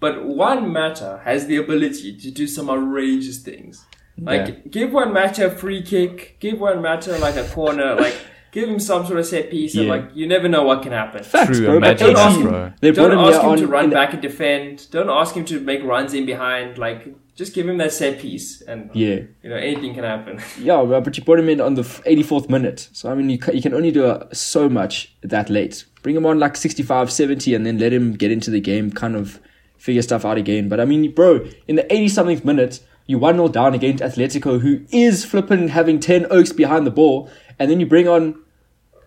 But 0.00 0.24
Juan 0.24 0.72
Mata 0.72 1.20
has 1.24 1.46
the 1.46 1.56
ability 1.56 2.16
to 2.16 2.30
do 2.30 2.46
some 2.46 2.70
outrageous 2.70 3.38
things. 3.40 3.84
Like 4.16 4.48
Yeah. 4.48 4.54
give 4.70 4.92
Juan 4.92 5.12
Mata 5.12 5.46
a 5.46 5.50
free 5.50 5.82
kick, 5.82 6.38
give 6.40 6.58
Juan 6.58 6.80
Mata 6.82 7.18
like 7.18 7.36
a 7.36 7.44
corner, 7.48 7.94
like 7.96 8.16
give 8.52 8.68
him 8.68 8.78
some 8.80 9.06
sort 9.06 9.18
of 9.18 9.26
set 9.26 9.50
piece, 9.50 9.74
and 9.74 9.86
Yeah. 9.86 9.90
like 9.92 10.04
you 10.14 10.26
never 10.26 10.48
know 10.48 10.62
what 10.64 10.82
can 10.82 10.92
happen. 10.92 11.22
Facts, 11.22 11.56
True, 11.58 11.66
bro. 11.66 11.80
But 11.80 11.86
imagine 12.00 12.06
they, 12.08 12.14
that, 12.14 12.32
team- 12.34 12.42
bro. 12.42 12.72
they 12.80 12.90
brought 12.90 13.08
Don't 13.08 13.12
him 13.18 13.24
ask 13.24 13.32
here 13.32 13.40
him 13.42 13.48
on 13.50 13.58
to 13.58 13.66
run 13.66 13.84
in 13.84 13.90
the- 13.90 13.94
back 13.96 14.12
and 14.12 14.22
defend. 14.22 14.90
Don't 14.90 15.08
ask 15.10 15.34
him 15.34 15.44
to 15.46 15.60
make 15.60 15.82
runs 15.84 16.14
in 16.14 16.26
behind. 16.26 16.78
Like 16.78 17.14
just 17.36 17.54
give 17.54 17.68
him 17.68 17.78
that 17.78 17.92
set 17.92 18.18
piece, 18.18 18.60
and 18.62 18.90
Yeah, 18.92 19.20
you 19.42 19.48
know 19.50 19.56
anything 19.56 19.94
can 19.94 20.04
happen. 20.04 20.40
yeah, 20.60 20.82
bro, 20.84 21.00
but 21.00 21.16
you 21.16 21.24
brought 21.24 21.38
him 21.38 21.48
in 21.48 21.60
on 21.60 21.74
the 21.74 21.82
84th 21.82 22.48
minute. 22.50 22.88
So 22.92 23.10
I 23.10 23.14
mean, 23.14 23.30
you 23.30 23.38
ca- 23.38 23.52
you 23.52 23.62
can 23.62 23.72
only 23.74 23.90
do 23.90 24.04
uh, 24.06 24.26
so 24.32 24.68
much 24.68 25.14
that 25.22 25.48
late. 25.48 25.84
Bring 26.02 26.16
him 26.16 26.26
on 26.26 26.38
like 26.38 26.56
65, 26.56 27.10
70, 27.12 27.54
and 27.54 27.64
then 27.66 27.78
let 27.78 27.92
him 27.92 28.14
get 28.14 28.30
into 28.32 28.50
the 28.50 28.60
game, 28.60 28.90
kind 28.90 29.16
of 29.16 29.38
figure 29.76 30.02
stuff 30.02 30.24
out 30.24 30.36
again. 30.38 30.68
But 30.68 30.80
I 30.80 30.84
mean, 30.84 31.12
bro, 31.12 31.46
in 31.68 31.76
the 31.76 31.90
80 31.92 32.08
something 32.08 32.40
minute, 32.44 32.80
you 33.10 33.18
1 33.18 33.34
0 33.34 33.48
down 33.48 33.74
against 33.74 34.02
Atletico, 34.02 34.60
who 34.60 34.82
is 34.92 35.24
flipping 35.24 35.68
having 35.68 35.98
10 35.98 36.28
oaks 36.30 36.52
behind 36.52 36.86
the 36.86 36.92
ball, 36.92 37.28
and 37.58 37.68
then 37.68 37.80
you 37.80 37.86
bring 37.86 38.06
on 38.06 38.40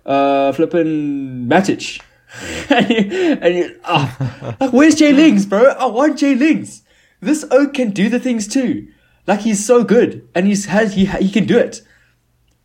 uh 0.05 0.51
flipping 0.51 1.47
Matic. 1.47 2.01
and 2.69 2.89
you, 2.89 3.37
and 3.41 3.55
you 3.55 3.79
ah, 3.85 4.55
like, 4.59 4.73
where's 4.73 4.95
Jay 4.95 5.13
Lings, 5.13 5.45
bro? 5.45 5.69
I 5.71 5.85
want 5.85 6.17
Jay 6.17 6.35
Lings. 6.35 6.81
This 7.21 7.45
oak 7.49 7.75
can 7.75 7.91
do 7.91 8.09
the 8.09 8.19
things 8.19 8.47
too. 8.47 8.87
Like 9.25 9.41
he's 9.41 9.65
so 9.65 9.85
good, 9.85 10.27
and 10.35 10.47
he's 10.47 10.65
has 10.65 10.95
he 10.95 11.05
he 11.05 11.29
can 11.31 11.45
do 11.45 11.57
it. 11.57 11.81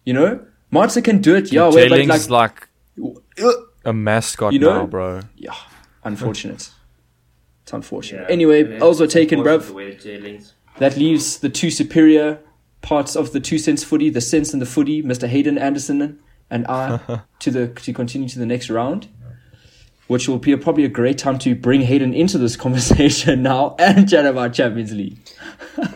You 0.04 0.14
know, 0.14 0.40
Mata 0.72 1.00
can 1.02 1.20
do 1.20 1.36
it. 1.36 1.52
Yeah, 1.52 1.70
Jay 1.70 1.88
but 1.88 1.98
Ling's 1.98 2.16
is 2.16 2.30
like 2.30 2.68
uh, 3.00 3.52
a 3.84 3.92
mascot 3.92 4.52
You 4.52 4.58
know? 4.58 4.74
now, 4.80 4.86
bro. 4.86 5.20
yeah, 5.36 5.54
unfortunate. 6.02 6.70
It's 7.62 7.72
unfortunate. 7.72 8.22
Yeah, 8.22 8.32
anyway, 8.32 8.62
it 8.62 8.72
is. 8.72 8.82
also 8.82 9.06
taken, 9.06 9.40
Unfortunate 9.40 10.00
bruv. 10.02 10.57
The 10.78 10.84
way 10.84 10.88
that 10.90 10.94
Jay 10.94 11.00
Lings- 11.00 11.00
That 11.00 11.00
leaves 11.00 11.38
the 11.38 11.48
two 11.48 11.70
superior 11.70 12.38
parts 12.80 13.16
of 13.16 13.32
the 13.32 13.40
two 13.40 13.58
cents 13.58 13.82
footy, 13.84 14.10
the 14.10 14.20
sense 14.20 14.52
and 14.52 14.62
the 14.62 14.66
footy, 14.66 15.02
Mr. 15.02 15.26
Hayden 15.28 15.58
Anderson 15.58 16.18
and 16.50 16.66
I, 16.68 17.00
to 17.40 17.50
the 17.50 17.68
to 17.68 17.92
continue 17.92 18.28
to 18.28 18.38
the 18.38 18.46
next 18.46 18.70
round, 18.70 19.08
which 20.06 20.28
will 20.28 20.38
be 20.38 20.52
a, 20.52 20.58
probably 20.58 20.84
a 20.84 20.88
great 20.88 21.18
time 21.18 21.38
to 21.40 21.54
bring 21.54 21.82
Hayden 21.82 22.14
into 22.14 22.38
this 22.38 22.56
conversation 22.64 23.42
now 23.42 23.74
and 23.78 24.08
chat 24.08 24.24
about 24.26 24.54
Champions 24.54 24.92
League. 24.92 25.18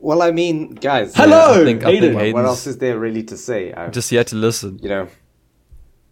Well, 0.00 0.20
I 0.20 0.32
mean, 0.32 0.74
guys. 0.74 1.14
Hello, 1.16 1.62
I 1.62 1.64
think- 1.64 1.82
I 1.82 1.98
think 1.98 2.02
Hayden. 2.02 2.14
What, 2.14 2.32
what 2.34 2.44
else 2.44 2.66
is 2.66 2.76
there 2.76 2.98
really 2.98 3.22
to 3.24 3.38
say? 3.38 3.72
I, 3.72 3.88
Just 3.88 4.12
yet 4.12 4.26
to 4.28 4.36
listen. 4.36 4.78
you 4.82 4.90
know. 4.90 5.08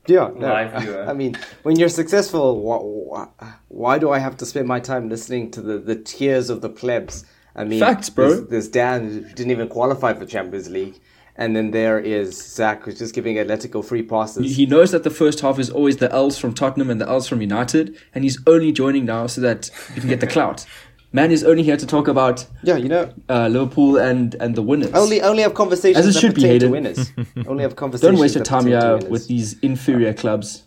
Yeah, 0.07 0.31
no, 0.35 0.49
Live 0.49 0.83
viewer. 0.83 1.05
I 1.09 1.13
mean, 1.13 1.37
when 1.63 1.79
you're 1.79 1.89
successful, 1.89 2.61
why, 2.61 3.29
why 3.69 3.99
do 3.99 4.11
I 4.11 4.19
have 4.19 4.37
to 4.39 4.47
spend 4.47 4.67
my 4.67 4.81
time 4.81 5.09
listening 5.09 5.51
to 5.53 5.63
the, 5.63 5.79
the 5.79 5.97
tears 5.97 6.51
of 6.51 6.61
the 6.61 6.69
plebs? 6.69 7.25
I 7.55 7.65
mean, 7.65 7.81
Facts, 7.81 8.11
bro. 8.11 8.29
There's, 8.29 8.49
there's 8.49 8.69
Dan 8.69 9.09
who 9.09 9.21
didn't 9.21 9.51
even 9.51 9.69
qualify 9.69 10.15
for 10.15 10.25
Champions 10.27 10.71
League, 10.71 11.01
and 11.37 11.55
then 11.55 11.71
there 11.71 11.99
is 11.99 12.37
Zach 12.55 12.83
who's 12.85 12.99
just 12.99 13.15
giving 13.15 13.37
Atletico 13.37 13.85
free 13.85 14.03
passes. 14.03 14.57
He 14.57 14.67
knows 14.67 14.91
that 14.91 15.05
the 15.05 15.11
first 15.11 15.41
half 15.41 15.59
is 15.59 15.71
always 15.71 15.99
the 15.99 16.11
L's 16.11 16.39
from 16.39 16.55
Tottenham 16.55 16.91
and 16.91 17.01
the 17.01 17.09
L's 17.09 17.29
from 17.29 17.41
United, 17.41 17.97
and 18.15 18.25
he's 18.25 18.39
only 18.47 18.73
joining 18.73 19.05
now 19.05 19.27
so 19.27 19.41
that 19.43 19.71
he 19.95 20.01
can 20.01 20.09
get 20.09 20.21
the 20.21 20.27
clout. 20.27 20.67
Man 21.15 21.31
is 21.31 21.45
only 21.45 21.63
here 21.63 21.77
to 21.77 21.87
talk 21.87 22.09
about 22.09 22.47
yeah, 22.63 22.77
you 22.77 22.89
know, 22.89 23.13
uh, 23.29 23.47
Liverpool 23.49 23.99
and, 23.99 24.35
and 24.37 24.55
the 24.55 24.63
winners. 24.63 24.93
only 24.95 25.21
only 25.21 25.43
have 25.43 25.53
conversations 25.55 26.07
As 26.07 26.11
it 26.11 26.15
that 26.15 26.21
should 26.21 26.35
be, 26.35 26.43
to 26.43 26.49
Hayden. 26.49 26.71
winners. 26.71 27.13
only 27.47 27.63
have 27.63 27.77
conversations. 27.77 28.13
Don't 28.13 28.21
waste 28.21 28.35
your 28.35 28.45
time 28.45 28.67
here 28.67 28.97
with 29.11 29.29
these 29.29 29.59
inferior 29.61 30.15
clubs. 30.15 30.63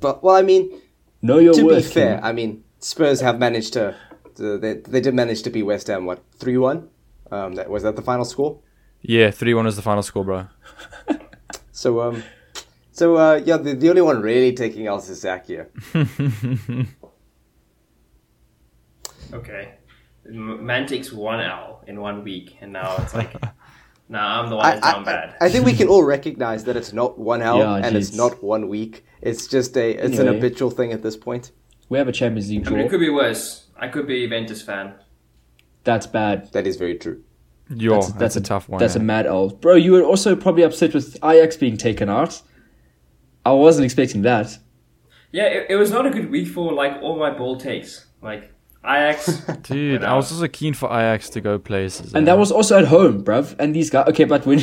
But 0.00 0.22
well, 0.22 0.36
I 0.36 0.42
mean, 0.42 0.70
Know 1.22 1.38
your 1.38 1.54
to 1.54 1.62
worth. 1.64 1.76
be 1.88 1.94
fair, 1.94 2.16
King. 2.16 2.24
I 2.24 2.32
mean, 2.32 2.64
Spurs 2.78 3.20
have 3.20 3.38
managed 3.38 3.72
to, 3.74 3.94
to 4.36 4.58
they, 4.58 4.74
they 4.74 5.00
did 5.00 5.14
manage 5.14 5.42
to 5.42 5.50
beat 5.50 5.62
West 5.64 5.86
Ham 5.88 6.04
what 6.06 6.22
three 6.36 6.56
one. 6.58 6.88
Um, 7.30 7.54
that 7.54 7.70
was 7.70 7.82
that 7.84 7.96
the 7.96 8.02
final 8.02 8.24
score. 8.24 8.58
Yeah, 9.02 9.30
3 9.30 9.54
1 9.54 9.66
is 9.66 9.76
the 9.76 9.82
final 9.82 10.02
score, 10.02 10.24
bro. 10.24 10.46
So 11.72 12.00
um, 12.02 12.22
so 12.92 13.16
uh, 13.16 13.40
yeah, 13.44 13.56
the, 13.56 13.74
the 13.74 13.88
only 13.88 14.02
one 14.02 14.20
really 14.20 14.52
taking 14.52 14.86
else 14.86 15.08
is 15.08 15.20
Zach 15.22 15.46
here. 15.46 15.70
Okay, 19.32 19.74
M- 20.26 20.64
man 20.64 20.86
takes 20.86 21.12
one 21.12 21.40
L 21.40 21.82
in 21.86 22.00
one 22.00 22.24
week, 22.24 22.56
and 22.60 22.72
now 22.72 22.96
it's 22.98 23.14
like, 23.14 23.32
now 24.08 24.40
I'm 24.40 24.50
the 24.50 24.56
one 24.56 24.66
I, 24.66 24.70
that's 24.72 24.86
down 24.86 25.02
I, 25.02 25.04
bad. 25.04 25.36
I 25.40 25.48
think 25.48 25.64
we 25.64 25.72
can 25.72 25.88
all 25.88 26.04
recognize 26.04 26.64
that 26.64 26.76
it's 26.76 26.92
not 26.92 27.18
one 27.18 27.42
L 27.42 27.58
Yeah, 27.58 27.76
and 27.76 27.96
it's 27.96 28.14
not 28.14 28.42
one 28.42 28.68
week. 28.68 29.04
It's 29.22 29.46
just 29.46 29.76
a 29.76 29.92
it's 29.92 30.18
an 30.18 30.26
habitual 30.26 30.70
thing 30.70 30.92
at 30.92 31.02
this 31.02 31.16
point. 31.16 31.52
we 31.88 31.98
have 31.98 32.08
a 32.08 32.12
Champions 32.12 32.50
League 32.50 32.64
draw. 32.64 32.74
I 32.74 32.76
mean, 32.78 32.86
it 32.86 32.90
could 32.90 33.00
be 33.00 33.10
worse. 33.10 33.66
I 33.76 33.88
could 33.88 34.06
be 34.06 34.24
a 34.24 34.26
Juventus 34.26 34.62
fan. 34.62 34.94
That's 35.84 36.06
bad. 36.06 36.52
That 36.52 36.66
is 36.66 36.76
very 36.76 36.98
true. 36.98 37.22
Yo, 37.74 38.02
that's, 38.02 38.34
a, 38.34 38.40
tough 38.40 38.68
one. 38.68 38.80
That's 38.80 38.96
a 38.96 38.98
eh? 38.98 39.02
mad 39.02 39.26
L. 39.26 39.48
Bro, 39.48 39.76
you 39.76 39.92
were 39.92 40.02
also 40.02 40.34
probably 40.34 40.64
upset 40.64 40.92
with 40.92 41.16
Ajax 41.24 41.56
being 41.56 41.76
taken 41.76 42.08
out. 42.08 42.42
I 43.46 43.52
wasn't 43.52 43.84
expecting 43.84 44.22
that. 44.22 44.58
Yeah, 45.30 45.44
it, 45.44 45.66
it 45.70 45.76
was 45.76 45.92
not 45.92 46.04
a 46.04 46.10
good 46.10 46.30
week 46.30 46.48
for 46.48 46.72
like 46.72 47.00
all 47.00 47.16
my 47.16 47.30
ball 47.30 47.56
takes. 47.56 48.06
Like 48.20 48.52
Ajax, 48.84 49.40
Dude, 49.62 50.02
I 50.02 50.14
was 50.14 50.32
also 50.32 50.48
keen 50.48 50.72
for 50.72 50.88
Ajax 50.88 51.28
to 51.30 51.40
go 51.40 51.58
places. 51.58 52.14
And 52.14 52.26
eh? 52.26 52.32
that 52.32 52.38
was 52.38 52.50
also 52.50 52.78
at 52.78 52.86
home, 52.86 53.22
bruv. 53.22 53.54
And 53.58 53.74
these 53.74 53.90
guys, 53.90 54.08
okay, 54.08 54.24
but 54.24 54.46
when, 54.46 54.58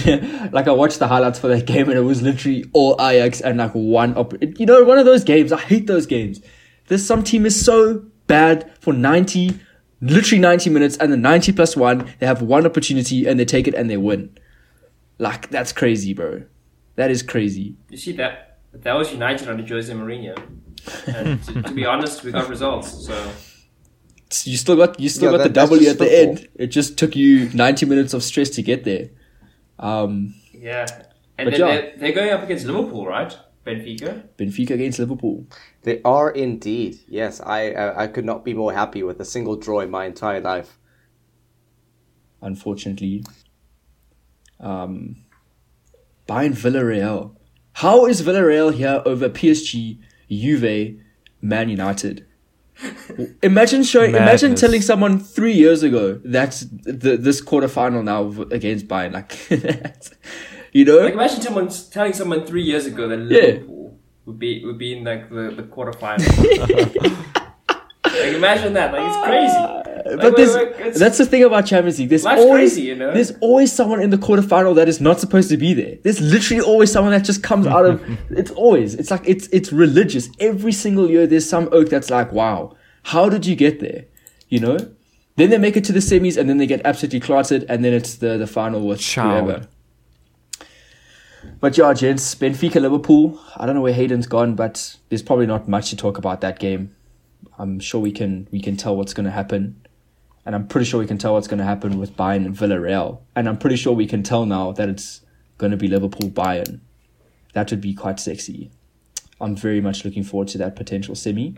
like, 0.52 0.68
I 0.68 0.72
watched 0.72 0.98
the 1.00 1.08
highlights 1.08 1.38
for 1.38 1.48
that 1.50 1.68
game 1.68 1.88
and 1.90 1.98
it 1.98 2.02
was 2.02 2.22
literally 2.24 2.66
all 2.74 3.00
Ajax 3.00 3.42
and 3.42 3.60
like 3.60 3.74
one, 3.74 4.18
op- 4.18 4.42
you 4.42 4.66
know, 4.66 4.84
one 4.84 4.98
of 4.98 5.06
those 5.06 5.24
games. 5.24 5.52
I 5.52 5.60
hate 5.60 5.86
those 5.86 6.08
games. 6.08 6.42
This, 6.88 7.06
some 7.06 7.24
team 7.24 7.46
is 7.46 7.64
so 7.64 8.06
bad 8.26 8.72
for 8.80 8.92
90, 8.92 9.60
literally 10.02 10.42
90 10.42 10.70
minutes 10.72 10.98
and 10.98 11.14
the 11.14 11.18
90 11.18 11.52
plus 11.52 11.78
one, 11.78 12.12
they 12.20 12.26
have 12.26 12.42
one 12.42 12.66
opportunity 12.66 13.28
and 13.28 13.40
they 13.40 13.46
take 13.46 13.68
it 13.68 13.76
and 13.76 13.88
they 13.88 13.98
win. 13.98 14.36
Like, 15.20 15.50
that's 15.52 15.72
crazy, 15.72 16.14
bro. 16.14 16.44
That 16.96 17.12
is 17.12 17.22
crazy. 17.22 17.76
you 17.90 17.98
see 17.98 18.14
that 18.14 18.60
that 18.74 18.94
was 18.94 19.12
United 19.12 19.48
under 19.48 19.66
Jose 19.66 19.92
Mourinho. 19.94 20.38
And 21.08 21.44
to, 21.44 21.62
to 21.62 21.72
be 21.72 21.86
honest, 21.86 22.24
we 22.24 22.32
got 22.32 22.50
results. 22.50 23.06
So 23.06 23.32
You 24.44 24.58
still 24.58 24.76
got, 24.76 25.00
you 25.00 25.10
still 25.10 25.32
Yeah, 25.32 25.38
got 25.38 25.44
that- 25.44 25.54
the 25.54 25.62
W 25.78 25.90
at 25.90 25.98
the 25.98 26.06
football. 26.06 26.38
end. 26.38 26.48
It 26.56 26.68
just 26.68 26.98
took 26.98 27.16
you 27.16 27.50
90 27.54 27.86
minutes 27.86 28.14
of 28.14 28.24
stress 28.24 28.50
to 28.52 28.62
get 28.62 28.84
there. 28.84 29.10
Um, 29.80 30.34
yeah, 30.54 30.86
and 31.38 31.52
then 31.54 31.60
yeah. 31.60 31.68
they're, 31.68 31.94
they're 31.98 32.12
going 32.12 32.32
up 32.32 32.44
against 32.44 32.66
Liverpool, 32.66 33.06
right? 33.06 33.38
Benfica. 33.66 34.24
Benfica 34.38 34.72
against 34.72 34.98
Liverpool. 35.00 35.46
They 35.84 36.02
are 36.04 36.30
indeed. 36.32 37.00
Yes, 37.08 37.40
I 37.42 37.72
I, 37.72 38.04
I 38.04 38.08
could 38.08 38.26
not 38.26 38.44
be 38.46 38.54
more 38.54 38.72
happy 38.74 39.04
with 39.04 39.20
a 39.20 39.26
single 39.26 39.56
draw 39.58 39.82
in 39.82 39.90
my 39.92 40.06
entire 40.06 40.40
life. 40.42 40.78
unfortunately. 42.42 43.24
Um, 44.60 45.18
Bayern 46.28 46.54
Villarreal. 46.54 47.36
How 47.74 48.06
is 48.06 48.22
Villarreal 48.22 48.74
here 48.74 49.02
over 49.06 49.30
PSG, 49.30 50.00
Juve, 50.30 51.00
Man 51.42 51.70
United? 51.70 52.26
Imagine 53.42 53.84
showing. 53.84 54.12
Imagine 54.16 54.56
telling 54.56 54.82
someone 54.82 55.20
three 55.20 55.54
years 55.54 55.84
ago 55.84 56.20
that's 56.24 56.62
the, 56.62 57.18
this 57.18 57.42
quarterfinal 57.42 58.04
now 58.04 58.30
against 58.52 58.88
Bayern. 58.88 59.14
Like, 59.14 59.34
you 60.74 60.86
know, 60.86 60.98
Like 60.98 61.14
imagine 61.14 61.42
someone 61.42 61.70
telling 61.92 62.14
someone 62.14 62.46
three 62.46 62.64
years 62.64 62.86
ago 62.86 63.08
that 63.08 63.20
Yeah. 63.20 63.42
Liverpool 63.42 63.98
would 64.26 64.40
be 64.40 64.64
would 64.66 64.78
be 64.78 64.98
in 64.98 65.04
like 65.04 65.30
the, 65.30 65.54
the 65.56 65.64
quarterfinal. 65.64 66.22
like 68.04 68.34
imagine 68.36 68.74
that. 68.74 68.94
Like 68.94 69.08
it's 69.08 69.18
crazy. 69.26 69.87
Like, 70.10 70.20
but 70.20 70.24
wait, 70.24 70.36
there's, 70.38 70.56
wait, 70.56 70.68
it's- 70.80 71.00
that's 71.00 71.18
the 71.18 71.26
thing 71.26 71.44
about 71.44 71.66
Champions 71.66 72.00
League. 72.00 72.10
There's 72.10 72.24
Life's 72.24 72.42
always 72.42 72.72
crazy, 72.74 72.82
you 72.84 72.96
know? 72.96 73.14
there's 73.14 73.32
always 73.42 73.72
someone 73.72 74.02
in 74.02 74.10
the 74.10 74.18
quarterfinal 74.18 74.76
that 74.76 74.88
is 74.88 75.00
not 75.02 75.20
supposed 75.20 75.50
to 75.50 75.58
be 75.58 75.74
there. 75.74 75.98
There's 76.04 76.22
literally 76.22 76.62
always 76.62 76.92
someone 76.92 77.12
that 77.14 77.24
just 77.26 77.44
comes 77.44 77.68
out 77.68 77.86
of. 77.86 78.02
It's 78.30 78.52
always. 78.52 78.96
It's 78.96 79.12
like 79.12 79.24
it's 79.26 79.48
it's 79.48 79.72
religious. 79.74 80.30
Every 80.40 80.72
single 80.72 81.10
year, 81.10 81.28
there's 81.28 81.48
some 81.50 81.70
oak 81.72 81.90
that's 81.90 82.10
like, 82.10 82.32
wow, 82.32 82.76
how 83.04 83.30
did 83.30 83.46
you 83.46 83.56
get 83.56 83.80
there? 83.80 84.06
You 84.50 84.60
know. 84.60 84.78
Then 85.36 85.52
they 85.52 85.58
make 85.60 85.78
it 85.78 85.84
to 85.86 85.92
the 85.94 86.00
semis, 86.00 86.36
and 86.38 86.50
then 86.50 86.58
they 86.58 86.66
get 86.66 86.82
absolutely 86.84 87.20
clotted, 87.20 87.66
and 87.70 87.84
then 87.86 87.94
it's 87.94 88.16
the 88.16 88.38
the 88.38 88.48
final 88.48 88.88
with 88.88 89.00
Ciao. 89.00 89.42
whoever. 89.44 89.68
But 91.60 91.78
yeah, 91.78 91.94
gents, 91.94 92.36
Benfica 92.36 92.82
Liverpool. 92.82 93.40
I 93.56 93.66
don't 93.66 93.76
know 93.76 93.82
where 93.82 93.94
Hayden's 93.94 94.28
gone, 94.28 94.56
but 94.56 94.98
there's 95.10 95.22
probably 95.22 95.46
not 95.46 95.68
much 95.68 95.90
to 95.92 95.96
talk 95.96 96.18
about 96.18 96.42
that 96.42 96.60
game. 96.60 96.96
I'm 97.58 97.80
sure 97.80 98.02
we 98.02 98.12
can 98.12 98.48
we 98.52 98.62
can 98.62 98.78
tell 98.78 98.96
what's 98.96 99.14
going 99.14 99.26
to 99.26 99.32
happen, 99.32 99.76
and 100.48 100.56
I'm 100.56 100.66
pretty 100.66 100.86
sure 100.86 101.02
we 101.02 101.06
can 101.06 101.18
tell 101.18 101.34
what's 101.34 101.50
going 101.50 101.58
to 101.58 101.66
happen 101.66 102.00
with 102.00 102.16
Bayern 102.16 102.46
and 102.46 102.56
Villarreal, 102.56 103.20
and 103.36 103.50
I'm 103.50 103.58
pretty 103.58 103.76
sure 103.76 103.92
we 103.92 104.08
can 104.08 104.24
tell 104.24 104.46
now 104.46 104.72
that 104.72 104.88
it's 104.88 105.20
going 105.58 105.72
to 105.72 105.78
be 105.78 105.90
Liverpool 105.90 106.30
Bayern. 106.30 106.80
That 107.52 107.70
would 107.70 107.82
be 107.82 107.94
quite 107.94 108.18
sexy. 108.18 108.72
I'm 109.42 109.58
very 109.58 109.82
much 109.82 110.06
looking 110.06 110.24
forward 110.24 110.48
to 110.50 110.58
that 110.60 110.78
potential 110.78 111.16
semi, 111.16 111.58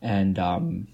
and 0.00 0.38
um, 0.38 0.88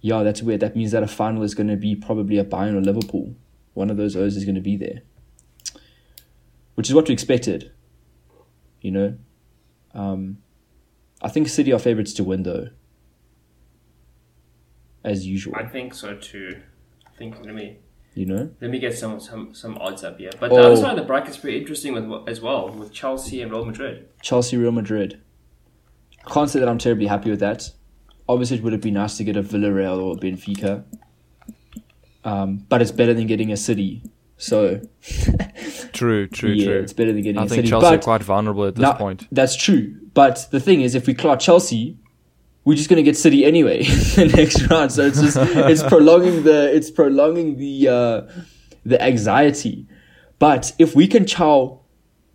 yeah, 0.00 0.24
that's 0.24 0.42
weird. 0.42 0.58
That 0.58 0.74
means 0.74 0.90
that 0.90 1.04
a 1.04 1.06
final 1.06 1.44
is 1.44 1.54
going 1.54 1.68
to 1.68 1.76
be 1.76 1.94
probably 1.94 2.38
a 2.38 2.44
Bayern 2.44 2.74
or 2.74 2.80
Liverpool. 2.80 3.36
One 3.74 3.88
of 3.88 3.96
those 3.96 4.16
O's 4.16 4.36
is 4.36 4.44
going 4.44 4.56
to 4.56 4.60
be 4.60 4.76
there, 4.76 5.02
which 6.74 6.88
is 6.88 6.96
what 6.96 7.06
we 7.06 7.12
expected. 7.12 7.70
You 8.80 8.90
know, 8.90 9.18
um, 9.94 10.38
I 11.22 11.28
think 11.28 11.46
City 11.46 11.72
are 11.72 11.78
favourites 11.78 12.12
to 12.14 12.24
win 12.24 12.42
though, 12.42 12.70
as 15.06 15.26
usual. 15.26 15.54
I 15.56 15.64
think 15.64 15.94
so 15.94 16.14
too. 16.16 16.60
I 17.06 17.10
think 17.16 17.36
let 17.44 17.54
me 17.54 17.78
You 18.14 18.26
know, 18.26 18.50
let 18.60 18.70
me 18.70 18.78
get 18.78 18.96
some 18.98 19.18
some, 19.20 19.54
some 19.54 19.78
odds 19.78 20.04
up 20.04 20.18
here. 20.18 20.30
But 20.38 20.50
Oh. 20.52 20.56
the 20.56 20.62
other 20.66 20.76
side 20.76 20.90
of 20.90 20.96
the 20.98 21.04
bracket's 21.04 21.38
pretty 21.38 21.58
interesting 21.58 21.94
with, 21.94 22.28
as 22.28 22.40
well 22.42 22.68
with 22.68 22.92
Chelsea 22.92 23.40
and 23.40 23.50
Real 23.50 23.64
Madrid. 23.64 24.08
Chelsea, 24.22 24.56
Real 24.58 24.72
Madrid. 24.72 25.20
I 26.26 26.30
can't 26.30 26.50
say 26.50 26.58
that 26.60 26.68
I'm 26.68 26.78
terribly 26.78 27.06
happy 27.06 27.30
with 27.30 27.40
that. 27.40 27.70
Obviously, 28.28 28.56
it 28.58 28.62
would 28.64 28.72
have 28.72 28.82
been 28.82 28.94
nice 28.94 29.16
to 29.18 29.24
get 29.24 29.36
a 29.36 29.42
Villarreal 29.42 29.98
or 30.02 30.14
a 30.14 30.16
Benfica, 30.18 30.82
um, 32.24 32.66
but 32.68 32.82
it's 32.82 32.90
better 32.90 33.14
than 33.14 33.26
getting 33.26 33.52
a 33.52 33.56
City. 33.56 34.02
So 34.38 34.80
True, 35.92 36.26
true, 36.26 36.50
yeah, 36.50 36.64
true. 36.66 36.78
it's 36.80 36.92
better 36.92 37.12
than 37.12 37.22
getting 37.22 37.38
I 37.38 37.44
a 37.44 37.48
think 37.48 37.58
City. 37.60 37.68
Chelsea 37.70 37.86
but 37.86 37.94
are 37.94 38.02
quite 38.02 38.22
vulnerable 38.22 38.64
at 38.64 38.74
this 38.74 38.82
Now, 38.82 38.92
point. 38.94 39.26
That's 39.32 39.56
true. 39.56 39.94
But 40.12 40.48
the 40.50 40.60
thing 40.60 40.80
is, 40.82 40.94
if 40.94 41.06
we 41.06 41.14
clout 41.14 41.40
Chelsea, 41.40 41.96
we're 42.66 42.74
just 42.74 42.90
going 42.90 42.96
to 42.96 43.02
get 43.02 43.16
City 43.16 43.44
anyway 43.44 43.84
the 44.16 44.26
next 44.26 44.68
round. 44.68 44.92
So 44.92 45.06
it's 45.06 45.20
just 45.20 45.38
it's 45.38 45.84
prolonging 45.84 46.42
the 46.42 46.74
it's 46.74 46.90
prolonging 46.90 47.56
the 47.56 47.88
uh, 47.88 48.22
the 48.84 49.00
anxiety. 49.00 49.86
But 50.38 50.72
if 50.78 50.94
we 50.94 51.06
can 51.06 51.26
chow 51.26 51.80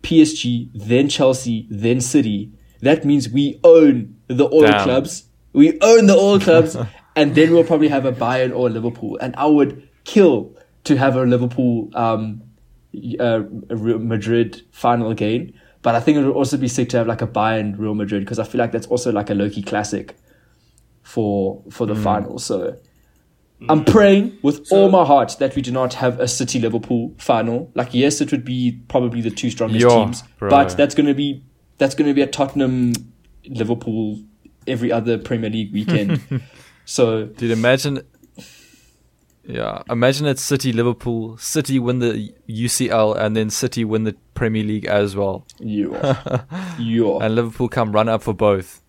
PSG, 0.02 0.70
then 0.74 1.08
Chelsea, 1.08 1.68
then 1.70 2.00
City, 2.00 2.50
that 2.80 3.04
means 3.04 3.28
we 3.28 3.60
own 3.62 4.16
the 4.26 4.46
all 4.46 4.62
Damn. 4.62 4.82
clubs. 4.82 5.26
We 5.52 5.78
own 5.82 6.06
the 6.06 6.16
all 6.16 6.40
clubs, 6.48 6.76
and 7.14 7.34
then 7.34 7.52
we'll 7.52 7.64
probably 7.64 7.88
have 7.88 8.06
a 8.06 8.12
Bayern 8.12 8.56
or 8.56 8.68
a 8.68 8.70
Liverpool. 8.70 9.18
And 9.20 9.36
I 9.36 9.44
would 9.44 9.86
kill 10.04 10.56
to 10.84 10.96
have 10.96 11.14
a 11.14 11.24
Liverpool 11.24 11.90
um, 11.94 12.42
uh, 13.20 13.42
Madrid 13.70 14.62
final 14.72 15.10
again. 15.10 15.52
But 15.82 15.96
I 15.96 16.00
think 16.00 16.16
it 16.16 16.24
would 16.24 16.34
also 16.34 16.56
be 16.56 16.68
sick 16.68 16.88
to 16.90 16.98
have 16.98 17.06
like 17.06 17.22
a 17.22 17.26
Bayern 17.26 17.76
Real 17.76 17.94
Madrid 17.94 18.22
because 18.22 18.38
I 18.38 18.44
feel 18.44 18.60
like 18.60 18.72
that's 18.72 18.86
also 18.86 19.10
like 19.10 19.30
a 19.30 19.34
Loki 19.34 19.62
classic 19.62 20.16
for 21.02 21.62
for 21.70 21.86
the 21.86 21.94
mm. 21.94 22.02
final. 22.02 22.38
So 22.38 22.76
mm. 23.60 23.66
I'm 23.68 23.84
praying 23.84 24.38
with 24.42 24.66
So- 24.66 24.76
all 24.76 24.90
my 24.90 25.04
heart 25.04 25.36
that 25.40 25.56
we 25.56 25.62
do 25.62 25.72
not 25.72 25.94
have 25.94 26.20
a 26.20 26.28
City 26.28 26.60
Liverpool 26.60 27.14
final. 27.18 27.70
Like 27.74 27.94
yes, 27.94 28.20
it 28.20 28.30
would 28.30 28.44
be 28.44 28.80
probably 28.88 29.20
the 29.20 29.30
two 29.30 29.50
strongest 29.50 29.86
teams, 29.88 30.22
bro. 30.38 30.50
but 30.50 30.76
that's 30.76 30.94
gonna 30.94 31.14
be 31.14 31.44
that's 31.78 31.96
gonna 31.96 32.14
be 32.14 32.22
a 32.22 32.28
Tottenham 32.28 32.92
Liverpool 33.44 34.20
every 34.68 34.92
other 34.92 35.18
Premier 35.18 35.50
League 35.50 35.72
weekend. 35.72 36.20
so 36.84 37.24
Dude, 37.26 37.50
imagine. 37.50 38.02
Yeah, 39.44 39.82
imagine 39.90 40.26
it's 40.26 40.40
City, 40.42 40.72
Liverpool, 40.72 41.36
City 41.36 41.78
win 41.80 41.98
the 41.98 42.32
UCL, 42.48 43.16
and 43.16 43.36
then 43.36 43.50
City 43.50 43.84
win 43.84 44.04
the 44.04 44.14
Premier 44.34 44.62
League 44.62 44.86
as 44.86 45.16
well, 45.16 45.44
you 45.58 45.94
are, 46.02 46.46
you 46.78 47.12
are. 47.12 47.22
and 47.24 47.34
Liverpool 47.34 47.68
come 47.68 47.90
run 47.90 48.08
up 48.08 48.22
for 48.22 48.32
both. 48.34 48.80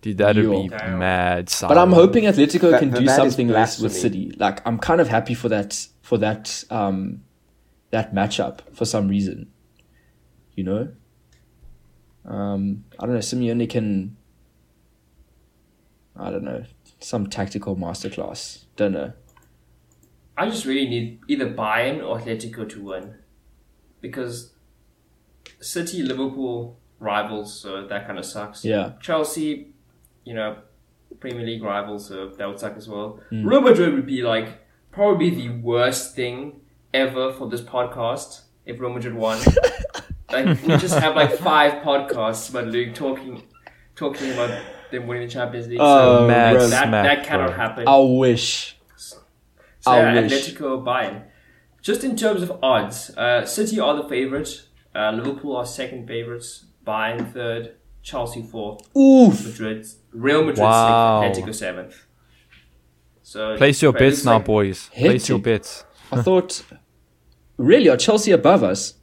Dude, 0.00 0.18
that'd 0.18 0.50
be 0.50 0.66
Damn. 0.68 0.98
mad. 0.98 1.52
But 1.60 1.78
I'm 1.78 1.92
hoping 1.92 2.24
Atletico 2.24 2.72
That- 2.72 2.80
can 2.80 2.90
do 2.90 3.06
something 3.06 3.46
less 3.46 3.78
with. 3.80 3.92
City. 3.92 4.34
Like 4.36 4.60
I'm 4.66 4.78
kind 4.78 5.00
of 5.00 5.06
happy 5.06 5.34
for 5.34 5.48
that 5.50 5.86
for 6.00 6.18
that 6.18 6.64
um 6.70 7.22
that 7.90 8.12
matchup 8.12 8.58
for 8.74 8.84
some 8.84 9.06
reason. 9.06 9.52
You 10.56 10.64
know? 10.64 10.88
Um 12.24 12.84
I 12.98 13.06
don't 13.06 13.14
know, 13.14 13.20
Simeone 13.20 13.70
can 13.70 14.16
I 16.16 16.30
don't 16.30 16.42
know, 16.44 16.64
some 16.98 17.28
tactical 17.28 17.76
masterclass. 17.76 18.64
Don't 18.74 18.92
know. 18.92 19.12
I 20.36 20.48
just 20.48 20.64
really 20.64 20.88
need 20.88 21.20
either 21.28 21.50
Bayern 21.50 22.02
or 22.02 22.18
Atletico 22.18 22.68
to 22.68 22.82
win 22.82 23.14
because 24.00 24.52
City, 25.60 26.02
Liverpool 26.02 26.78
rivals, 26.98 27.58
so 27.58 27.86
that 27.86 28.06
kind 28.06 28.18
of 28.18 28.24
sucks. 28.24 28.64
Yeah. 28.64 28.92
Chelsea, 29.00 29.74
you 30.24 30.34
know, 30.34 30.58
Premier 31.20 31.44
League 31.44 31.62
rivals, 31.62 32.08
so 32.08 32.28
that 32.28 32.48
would 32.48 32.58
suck 32.58 32.76
as 32.76 32.88
well. 32.88 33.20
Hmm. 33.30 33.46
Real 33.46 33.60
Madrid 33.60 33.94
would 33.94 34.06
be 34.06 34.22
like 34.22 34.58
probably 34.90 35.30
the 35.30 35.50
worst 35.50 36.14
thing 36.14 36.60
ever 36.94 37.32
for 37.32 37.48
this 37.48 37.60
podcast 37.60 38.42
if 38.66 38.80
Real 38.80 38.92
Madrid 38.92 39.14
won. 39.14 39.38
like 40.32 40.62
we 40.62 40.76
just 40.76 40.98
have 40.98 41.14
like 41.14 41.36
five 41.38 41.82
podcasts 41.82 42.50
about 42.50 42.68
Luke 42.68 42.94
talking 42.94 43.42
talking 43.94 44.32
about 44.32 44.62
them 44.90 45.06
winning 45.06 45.26
the 45.26 45.32
Champions 45.32 45.68
League. 45.68 45.78
Oh, 45.80 46.20
so 46.20 46.26
bro. 46.26 46.66
that 46.68 46.90
that 46.90 47.26
cannot 47.26 47.48
bro. 47.48 47.56
happen. 47.56 47.88
I 47.88 47.98
wish. 47.98 48.76
So 49.82 49.90
I 49.92 49.98
yeah. 50.14 50.22
Atletico 50.22 50.82
Bayern. 50.84 51.24
Just 51.82 52.02
in 52.04 52.16
terms 52.16 52.42
of 52.42 52.52
odds, 52.62 53.10
uh, 53.16 53.44
City 53.44 53.78
are 53.80 53.94
the 53.96 54.08
favourites. 54.08 54.68
Uh, 54.94 55.10
Liverpool 55.12 55.56
are 55.56 55.66
second 55.66 56.06
favourites. 56.08 56.66
Bayern 56.86 57.32
third. 57.32 57.74
Chelsea 58.02 58.42
fourth. 58.42 58.80
Oof. 58.96 59.44
Madrid, 59.46 59.86
Real 60.12 60.40
Madrid 60.44 60.58
Wow. 60.58 61.22
sixth. 61.22 61.40
Atletico 61.44 61.54
seventh. 61.54 62.06
So 63.22 63.56
Place 63.56 63.80
your 63.82 63.92
bets 63.92 64.24
now, 64.24 64.34
like- 64.36 64.44
boys. 64.44 64.88
Place 64.94 65.28
your 65.28 65.38
bets. 65.38 65.84
I 66.10 66.20
thought 66.22 66.62
really 67.56 67.88
are 67.88 67.96
Chelsea 67.96 68.32
above 68.32 68.62
us? 68.64 68.94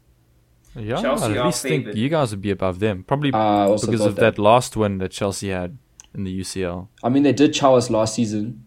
Yeah, 0.75 1.01
Chelsea 1.01 1.25
I 1.25 1.31
at 1.31 1.37
are 1.37 1.45
least 1.45 1.61
think 1.63 1.95
you 1.95 2.09
guys 2.09 2.31
would 2.31 2.41
be 2.41 2.51
above 2.51 2.79
them. 2.79 3.03
Probably 3.03 3.31
I 3.33 3.63
also 3.65 3.87
because 3.87 4.01
thought 4.01 4.09
of 4.09 4.15
that. 4.17 4.37
last 4.37 4.77
win 4.77 4.97
that 4.99 5.11
Chelsea 5.11 5.49
had 5.49 5.77
in 6.13 6.23
the 6.25 6.31
UCL. 6.41 6.89
I 7.03 7.09
mean, 7.09 7.23
they 7.23 7.33
did 7.33 7.53
chow 7.53 7.75
us 7.75 7.89
last 7.89 8.15
season, 8.15 8.65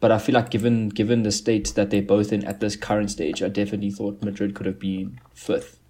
but 0.00 0.12
I 0.12 0.18
feel 0.18 0.34
like 0.34 0.50
given 0.50 0.88
given 0.88 1.22
the 1.22 1.32
state 1.32 1.74
that 1.74 1.90
they're 1.90 2.02
both 2.02 2.32
in 2.32 2.44
at 2.44 2.60
this 2.60 2.76
current 2.76 3.10
stage, 3.10 3.42
I 3.42 3.48
definitely 3.48 3.90
thought 3.90 4.22
Madrid 4.22 4.54
could 4.54 4.66
have 4.66 4.78
been 4.78 5.20
fifth. 5.34 5.80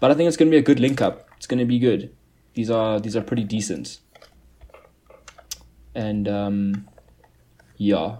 But 0.00 0.10
I 0.10 0.14
think 0.14 0.28
it's 0.28 0.36
going 0.36 0.50
to 0.50 0.54
be 0.54 0.58
a 0.58 0.62
good 0.62 0.80
link 0.80 1.00
up. 1.00 1.28
It's 1.36 1.46
going 1.46 1.58
to 1.58 1.64
be 1.64 1.78
good. 1.78 2.14
These 2.54 2.70
are 2.70 3.00
these 3.00 3.16
are 3.16 3.22
pretty 3.22 3.44
decent. 3.44 4.00
And 5.94 6.28
um, 6.28 6.88
yeah, 7.76 8.18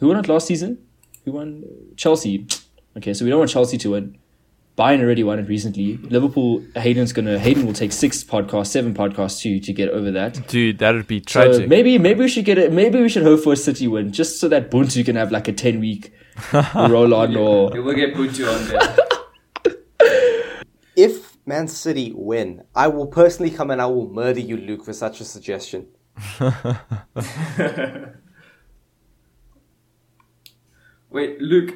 who 0.00 0.08
won 0.08 0.16
it 0.16 0.28
last 0.28 0.46
season? 0.46 0.78
Who 1.24 1.32
won? 1.32 1.64
Chelsea. 1.96 2.46
Okay, 2.96 3.12
so 3.14 3.24
we 3.24 3.30
don't 3.30 3.38
want 3.38 3.50
Chelsea 3.50 3.78
to 3.78 3.90
win. 3.90 4.18
Bayern 4.76 5.00
already 5.02 5.22
won 5.22 5.38
it 5.38 5.48
recently. 5.48 5.98
Liverpool. 5.98 6.62
Hayden's 6.76 7.12
gonna. 7.12 7.38
Hayden 7.38 7.66
will 7.66 7.74
take 7.74 7.92
six 7.92 8.24
podcasts, 8.24 8.68
seven 8.68 8.94
podcasts 8.94 9.42
to 9.42 9.60
to 9.60 9.72
get 9.72 9.90
over 9.90 10.10
that. 10.12 10.48
Dude, 10.48 10.78
that 10.78 10.94
would 10.94 11.06
be 11.06 11.22
So 11.28 11.66
maybe 11.66 11.98
maybe 11.98 12.20
we 12.20 12.28
should 12.28 12.46
get 12.46 12.56
it. 12.56 12.72
Maybe 12.72 13.00
we 13.00 13.08
should 13.10 13.22
hope 13.22 13.40
for 13.40 13.52
a 13.52 13.56
City 13.56 13.86
win, 13.86 14.12
just 14.12 14.40
so 14.40 14.48
that 14.48 14.70
Buntu 14.70 15.04
can 15.04 15.16
have 15.16 15.30
like 15.30 15.46
a 15.48 15.52
ten 15.52 15.78
week 15.78 16.12
roll 16.74 17.12
on. 17.14 17.32
Yeah, 17.32 17.38
Or 17.38 17.70
we'll 17.82 17.94
get 17.94 18.14
Buntu 18.14 18.48
on 18.48 18.68
there. 18.68 18.96
If 20.94 21.38
Man 21.46 21.68
City 21.68 22.12
win, 22.14 22.64
I 22.74 22.88
will 22.88 23.06
personally 23.06 23.50
come 23.50 23.70
and 23.70 23.80
I 23.80 23.86
will 23.86 24.10
murder 24.10 24.40
you, 24.40 24.58
Luke, 24.58 24.84
for 24.84 24.92
such 24.92 25.20
a 25.22 25.24
suggestion. 25.24 25.88
Wait, 31.10 31.40
Luke. 31.40 31.74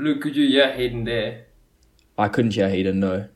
Luke, 0.00 0.22
could 0.22 0.36
you 0.36 0.48
hear 0.48 0.72
Hayden 0.72 1.04
there? 1.04 1.46
I 2.16 2.28
couldn't 2.28 2.54
hear 2.54 2.68
Hayden. 2.68 3.00
No, 3.00 3.28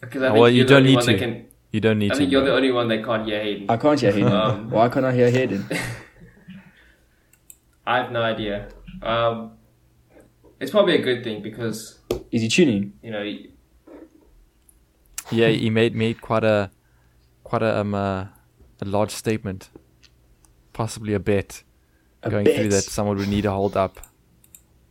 Because 0.00 0.22
I 0.22 0.26
Oh, 0.26 0.30
think 0.32 0.40
well, 0.40 0.50
you're 0.50 0.64
the 0.64 0.68
don't 0.70 0.76
only 0.78 0.88
need 0.90 0.96
one 0.96 1.06
that 1.06 1.12
to. 1.12 1.18
Can, 1.18 1.46
you 1.72 1.80
don't 1.80 1.98
need 1.98 2.10
I 2.10 2.14
to. 2.14 2.18
think 2.18 2.32
you're 2.32 2.40
bro. 2.42 2.50
the 2.50 2.56
only 2.56 2.72
one 2.72 2.88
that 2.88 3.04
can't 3.04 3.26
hear 3.26 3.42
Hayden. 3.42 3.66
I 3.70 3.76
can't 3.76 4.00
hear 4.00 4.12
Hayden. 4.12 4.32
Um, 4.32 4.70
Why 4.70 4.88
can't 4.88 5.06
I 5.06 5.12
hear 5.12 5.30
Hayden? 5.30 5.64
I 7.86 7.98
have 8.02 8.12
no 8.12 8.22
idea. 8.22 8.68
Um, 9.02 9.52
it's 10.60 10.70
probably 10.70 10.94
a 10.96 11.02
good 11.02 11.24
thing 11.24 11.42
because 11.42 11.98
Is 12.30 12.42
he 12.42 12.48
tuning? 12.48 12.92
you 13.02 13.10
know 13.10 13.22
Yeah, 15.30 15.48
he 15.48 15.70
made 15.70 15.94
made 15.94 16.20
quite 16.20 16.44
a 16.44 16.70
quite 17.44 17.62
a 17.62 17.78
um 17.78 17.94
uh, 17.94 18.26
a 18.80 18.84
large 18.84 19.10
statement, 19.12 19.70
possibly 20.72 21.14
a 21.14 21.20
bet 21.20 21.62
A 22.22 22.30
going 22.30 22.44
bet. 22.44 22.56
through 22.56 22.68
that 22.70 22.82
someone 22.84 23.16
would 23.18 23.28
need 23.28 23.42
to 23.42 23.50
hold 23.50 23.76
up. 23.76 24.00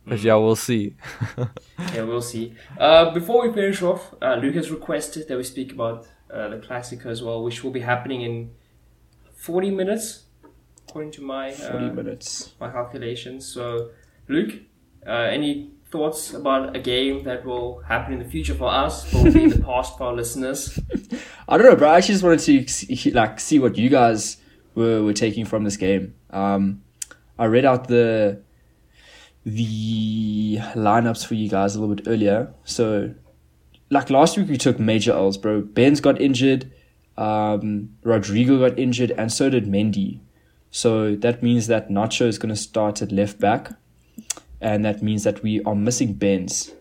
But 0.08 0.20
yeah, 0.20 0.34
we'll 0.36 0.56
see. 0.56 0.96
Yeah, 1.94 2.02
we'll 2.02 2.22
see. 2.22 2.54
Uh, 2.78 3.12
before 3.12 3.46
we 3.46 3.52
finish 3.54 3.82
off, 3.82 4.14
uh, 4.20 4.34
Luke 4.34 4.54
has 4.56 4.70
requested 4.70 5.28
that 5.28 5.36
we 5.36 5.44
speak 5.44 5.72
about 5.72 6.06
uh, 6.32 6.48
the 6.48 6.56
Classico 6.56 7.06
as 7.06 7.22
well, 7.22 7.42
which 7.42 7.62
will 7.64 7.70
be 7.70 7.80
happening 7.80 8.22
in 8.22 8.50
40 9.36 9.70
minutes, 9.70 10.24
according 10.88 11.12
to 11.12 11.22
my 11.22 11.52
Forty 11.52 11.86
uh, 11.86 11.92
minutes. 11.92 12.52
my 12.60 12.70
calculations. 12.70 13.46
So, 13.46 13.90
Luke, 14.28 14.54
uh, 15.06 15.10
any 15.10 15.70
thoughts 15.90 16.34
about 16.34 16.76
a 16.76 16.80
game 16.80 17.22
that 17.24 17.44
will 17.44 17.80
happen 17.82 18.12
in 18.12 18.18
the 18.18 18.28
future 18.28 18.54
for 18.54 18.68
us, 18.68 19.10
but 19.12 19.22
will 19.24 19.32
be 19.32 19.44
in 19.44 19.50
the 19.50 19.60
past 19.72 19.96
for 19.96 20.04
our 20.08 20.14
listeners? 20.14 20.78
I 21.48 21.56
don't 21.56 21.66
know, 21.66 21.76
bro. 21.76 21.88
I 21.90 21.98
actually 21.98 22.14
just 22.14 22.24
wanted 22.24 22.40
to 22.40 22.68
see, 22.68 23.10
like 23.12 23.40
see 23.40 23.58
what 23.58 23.78
you 23.78 23.88
guys 23.88 24.36
were, 24.74 25.02
were 25.02 25.14
taking 25.14 25.44
from 25.46 25.64
this 25.64 25.76
game. 25.76 26.14
Um, 26.30 26.82
I 27.38 27.46
read 27.46 27.64
out 27.64 27.88
the 27.88 28.42
the 29.44 30.58
lineups 30.74 31.26
for 31.26 31.34
you 31.34 31.48
guys 31.48 31.74
a 31.74 31.80
little 31.80 31.94
bit 31.94 32.06
earlier. 32.08 32.52
So, 32.64 33.14
like 33.90 34.10
last 34.10 34.36
week, 34.36 34.48
we 34.48 34.58
took 34.58 34.78
major 34.78 35.12
L's, 35.12 35.38
bro. 35.38 35.62
Ben's 35.62 36.00
got 36.00 36.20
injured, 36.20 36.70
um, 37.16 37.90
Rodrigo 38.02 38.58
got 38.58 38.78
injured, 38.78 39.10
and 39.12 39.32
so 39.32 39.50
did 39.50 39.66
Mendy. 39.66 40.20
So 40.70 41.16
that 41.16 41.42
means 41.42 41.66
that 41.66 41.88
Nacho 41.88 42.26
is 42.26 42.38
going 42.38 42.54
to 42.54 42.60
start 42.60 43.02
at 43.02 43.10
left 43.10 43.40
back, 43.40 43.72
and 44.60 44.84
that 44.84 45.02
means 45.02 45.24
that 45.24 45.42
we 45.42 45.62
are 45.64 45.74
missing 45.74 46.14
Benz. 46.14 46.72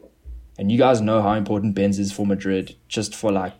And 0.60 0.72
you 0.72 0.78
guys 0.78 1.02
know 1.02 1.22
how 1.22 1.34
important 1.34 1.76
Benz 1.76 2.00
is 2.00 2.12
for 2.12 2.26
Madrid, 2.26 2.76
just 2.88 3.16
for 3.16 3.32
like 3.32 3.54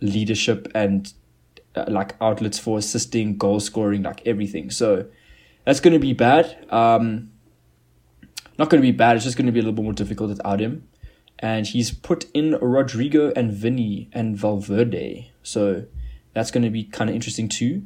leadership 0.00 0.68
and 0.74 1.12
uh, 1.74 1.86
like 1.88 2.14
outlets 2.20 2.58
for 2.58 2.78
assisting, 2.78 3.36
goal 3.36 3.60
scoring, 3.60 4.02
like 4.02 4.26
everything. 4.26 4.70
So 4.70 5.06
that's 5.64 5.80
going 5.80 5.94
to 5.94 5.98
be 5.98 6.12
bad. 6.12 6.66
Um, 6.70 7.32
not 8.58 8.70
going 8.70 8.82
to 8.82 8.86
be 8.86 8.92
bad. 8.92 9.16
It's 9.16 9.24
just 9.24 9.36
going 9.36 9.46
to 9.46 9.52
be 9.52 9.60
a 9.60 9.62
little 9.62 9.74
bit 9.74 9.84
more 9.84 9.92
difficult 9.92 10.30
without 10.30 10.60
him. 10.60 10.88
And 11.38 11.66
he's 11.66 11.92
put 11.92 12.26
in 12.34 12.56
Rodrigo 12.60 13.32
and 13.36 13.52
Vinny 13.52 14.10
and 14.12 14.36
Valverde. 14.36 15.30
So 15.42 15.84
that's 16.34 16.50
going 16.50 16.64
to 16.64 16.70
be 16.70 16.84
kind 16.84 17.08
of 17.08 17.14
interesting 17.14 17.48
too. 17.48 17.82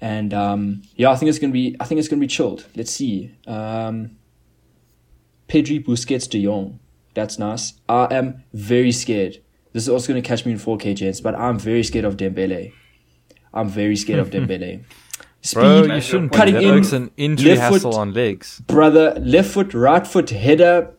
And 0.00 0.32
um, 0.32 0.82
yeah, 0.94 1.10
I 1.10 1.16
think 1.16 1.28
it's 1.28 1.40
going 1.40 1.50
to 1.50 1.54
be. 1.54 1.76
I 1.80 1.84
think 1.84 1.98
it's 1.98 2.06
going 2.06 2.20
to 2.20 2.24
be 2.24 2.28
chilled. 2.28 2.66
Let's 2.76 2.92
see. 2.92 3.34
Um, 3.48 4.16
Pedri, 5.48 5.84
Busquets, 5.84 6.28
De 6.28 6.44
Jong. 6.44 6.78
That's 7.14 7.38
nice. 7.38 7.74
I 7.88 8.06
am 8.14 8.44
very 8.52 8.92
scared. 8.92 9.42
This 9.72 9.82
is 9.82 9.88
also 9.88 10.08
going 10.08 10.22
to 10.22 10.26
catch 10.26 10.46
me 10.46 10.52
in 10.52 10.58
4K, 10.58 10.94
gents, 10.94 11.20
but 11.20 11.34
I'm 11.34 11.58
very 11.58 11.82
scared 11.82 12.04
of 12.04 12.16
Dembele. 12.16 12.72
I'm 13.52 13.68
very 13.68 13.96
scared 13.96 14.20
of 14.20 14.30
Dembele. 14.32 14.84
Speed, 15.48 15.60
Bro, 15.60 15.94
you 15.94 16.00
shouldn't 16.02 16.32
cutting 16.32 16.54
that 16.54 16.62
in, 16.62 16.74
looks 16.74 16.92
an 16.92 17.10
injury 17.16 17.56
left 17.56 17.72
foot, 17.72 17.82
hassle 17.82 17.96
on 17.96 18.12
legs. 18.12 18.60
brother, 18.66 19.14
left 19.18 19.50
foot, 19.50 19.72
right 19.72 20.06
foot, 20.06 20.28
header, 20.28 20.90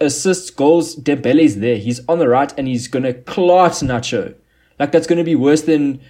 assists, 0.00 0.48
goals. 0.50 0.94
Dembele's 0.94 1.58
there. 1.58 1.76
He's 1.76 2.00
on 2.08 2.20
the 2.20 2.28
right 2.28 2.56
and 2.56 2.68
he's 2.68 2.86
going 2.86 3.02
to 3.02 3.14
clot 3.14 3.72
Nacho. 3.72 4.34
Like, 4.78 4.92
that's 4.92 5.08
going 5.08 5.18
to 5.18 5.24
be 5.24 5.34
worse 5.34 5.62
than 5.62 6.00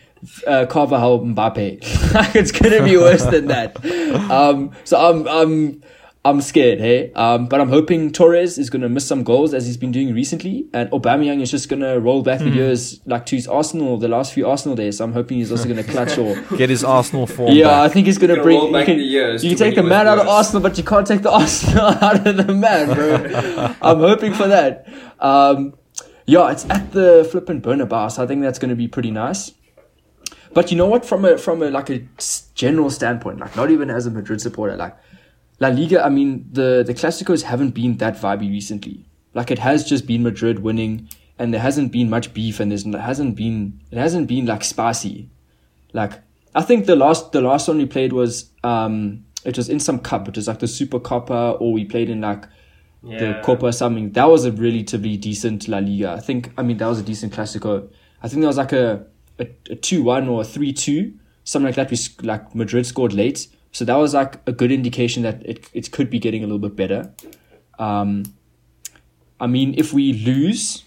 uh, 0.46 0.66
Carvajal 0.66 1.20
Mbappe. 1.20 2.12
like, 2.14 2.36
it's 2.36 2.52
going 2.52 2.72
to 2.72 2.84
be 2.84 2.98
worse 2.98 3.24
than 3.24 3.46
that. 3.46 3.76
Um, 4.30 4.72
so 4.84 4.98
I'm, 4.98 5.28
I'm, 5.28 5.82
I'm 6.26 6.40
scared, 6.40 6.80
hey. 6.80 7.12
Um, 7.12 7.46
but 7.46 7.60
I'm 7.60 7.68
hoping 7.68 8.10
Torres 8.10 8.58
is 8.58 8.68
going 8.68 8.82
to 8.82 8.88
miss 8.88 9.06
some 9.06 9.22
goals 9.22 9.54
as 9.54 9.64
he's 9.66 9.76
been 9.76 9.92
doing 9.92 10.12
recently, 10.12 10.66
and 10.72 10.90
Aubameyang 10.90 11.40
is 11.40 11.52
just 11.52 11.68
going 11.68 11.82
to 11.82 12.00
roll 12.00 12.22
back 12.22 12.40
the 12.40 12.50
years 12.50 13.00
like 13.06 13.26
to 13.26 13.36
his 13.36 13.46
Arsenal, 13.46 13.96
the 13.96 14.08
last 14.08 14.32
few 14.32 14.44
Arsenal 14.44 14.74
days. 14.74 14.98
So 14.98 15.04
I'm 15.04 15.12
hoping 15.12 15.38
he's 15.38 15.52
also 15.52 15.64
going 15.68 15.76
to 15.84 15.84
clutch 15.84 16.18
or 16.18 16.34
Get 16.56 16.68
his 16.68 16.82
Arsenal 16.82 17.28
form 17.28 17.52
yeah, 17.52 17.80
I 17.80 17.88
think 17.88 18.08
he's 18.08 18.18
going 18.18 18.30
to 18.30 18.34
Gonna 18.34 18.42
bring. 18.44 18.58
roll 18.58 18.66
You 18.66 18.72
back 18.72 18.86
can, 18.86 18.96
the 18.98 19.04
years 19.04 19.44
you 19.44 19.50
can 19.50 19.58
take 19.58 19.76
the 19.76 19.84
man 19.84 20.06
was 20.06 20.12
out 20.12 20.18
of. 20.18 20.26
Arsenal, 20.28 20.62
but 20.62 20.76
you 20.76 20.82
can't 20.82 21.06
take 21.06 21.22
the 21.22 21.30
Arsenal 21.40 21.86
out 21.86 22.26
of 22.26 22.36
the 22.44 22.52
man, 22.52 22.92
bro. 22.92 23.74
I'm 23.82 23.98
hoping 24.00 24.34
for 24.34 24.48
that. 24.48 24.88
Um, 25.20 25.74
yeah, 26.26 26.50
it's 26.50 26.64
at 26.68 26.90
the 26.90 27.28
flippin' 27.30 27.62
Bernabeu, 27.62 28.10
so 28.10 28.24
I 28.24 28.26
think 28.26 28.42
that's 28.42 28.58
going 28.58 28.70
to 28.70 28.74
be 28.76 28.88
pretty 28.88 29.12
nice. 29.12 29.52
But 30.52 30.72
you 30.72 30.76
know 30.76 30.86
what? 30.86 31.04
From 31.04 31.24
a 31.24 31.38
from 31.38 31.62
a 31.62 31.70
like 31.70 31.88
a 31.88 32.02
general 32.54 32.90
standpoint, 32.90 33.38
like 33.38 33.54
not 33.54 33.70
even 33.70 33.90
as 33.90 34.06
a 34.06 34.10
Madrid 34.10 34.40
supporter, 34.40 34.74
like 34.76 34.96
La 35.60 35.68
Liga. 35.68 36.04
I 36.04 36.08
mean, 36.08 36.46
the 36.52 36.82
the 36.86 36.94
Clásicos 36.94 37.42
haven't 37.42 37.70
been 37.70 37.96
that 37.98 38.16
vibey 38.16 38.50
recently. 38.50 39.04
Like 39.34 39.50
it 39.50 39.58
has 39.58 39.84
just 39.84 40.06
been 40.06 40.22
Madrid 40.22 40.60
winning, 40.60 41.08
and 41.38 41.52
there 41.52 41.60
hasn't 41.60 41.92
been 41.92 42.10
much 42.10 42.32
beef, 42.34 42.60
and 42.60 42.70
there's 42.70 42.84
hasn't 42.84 43.36
been 43.36 43.80
it 43.90 43.98
hasn't 43.98 44.28
been 44.28 44.46
like 44.46 44.64
spicy. 44.64 45.28
Like 45.92 46.12
I 46.54 46.62
think 46.62 46.86
the 46.86 46.96
last 46.96 47.32
the 47.32 47.40
last 47.40 47.68
one 47.68 47.78
we 47.78 47.86
played 47.86 48.12
was 48.12 48.50
um 48.64 49.24
it 49.44 49.56
was 49.56 49.68
in 49.68 49.78
some 49.80 49.98
cup, 50.00 50.28
it 50.28 50.36
was 50.36 50.48
like 50.48 50.58
the 50.58 50.66
Super 50.68 50.98
Copa, 50.98 51.56
or 51.60 51.72
we 51.72 51.84
played 51.84 52.10
in 52.10 52.20
like 52.20 52.42
the 53.02 53.10
Yeah. 53.10 53.42
Copa 53.42 53.66
or 53.66 53.72
something. 53.72 54.10
That 54.12 54.28
was 54.28 54.44
a 54.44 54.50
relatively 54.52 55.16
decent 55.16 55.68
La 55.68 55.78
Liga. 55.78 56.10
I 56.12 56.20
think. 56.20 56.50
I 56.58 56.62
mean, 56.62 56.76
that 56.78 56.86
was 56.88 56.98
a 56.98 57.02
decent 57.04 57.32
Clasico. 57.32 57.88
I 58.22 58.28
think 58.28 58.40
there 58.40 58.48
was 58.48 58.56
like 58.56 58.72
a 58.72 59.06
a, 59.38 59.46
a 59.70 59.76
two 59.76 60.02
one 60.02 60.28
or 60.28 60.40
a 60.40 60.44
three 60.44 60.72
two, 60.72 61.12
something 61.44 61.66
like 61.66 61.76
that. 61.76 61.90
We 61.90 62.26
like 62.26 62.54
Madrid 62.54 62.86
scored 62.86 63.12
late, 63.12 63.46
so 63.76 63.84
that 63.84 63.96
was 63.96 64.14
like 64.14 64.38
a 64.46 64.52
good 64.52 64.72
indication 64.72 65.22
that 65.24 65.44
it 65.44 65.68
it 65.74 65.92
could 65.92 66.08
be 66.08 66.18
getting 66.18 66.42
a 66.42 66.46
little 66.46 66.66
bit 66.66 66.76
better. 66.76 67.12
Um, 67.78 68.22
I 69.38 69.46
mean, 69.46 69.74
if 69.76 69.92
we 69.92 70.14
lose, 70.14 70.82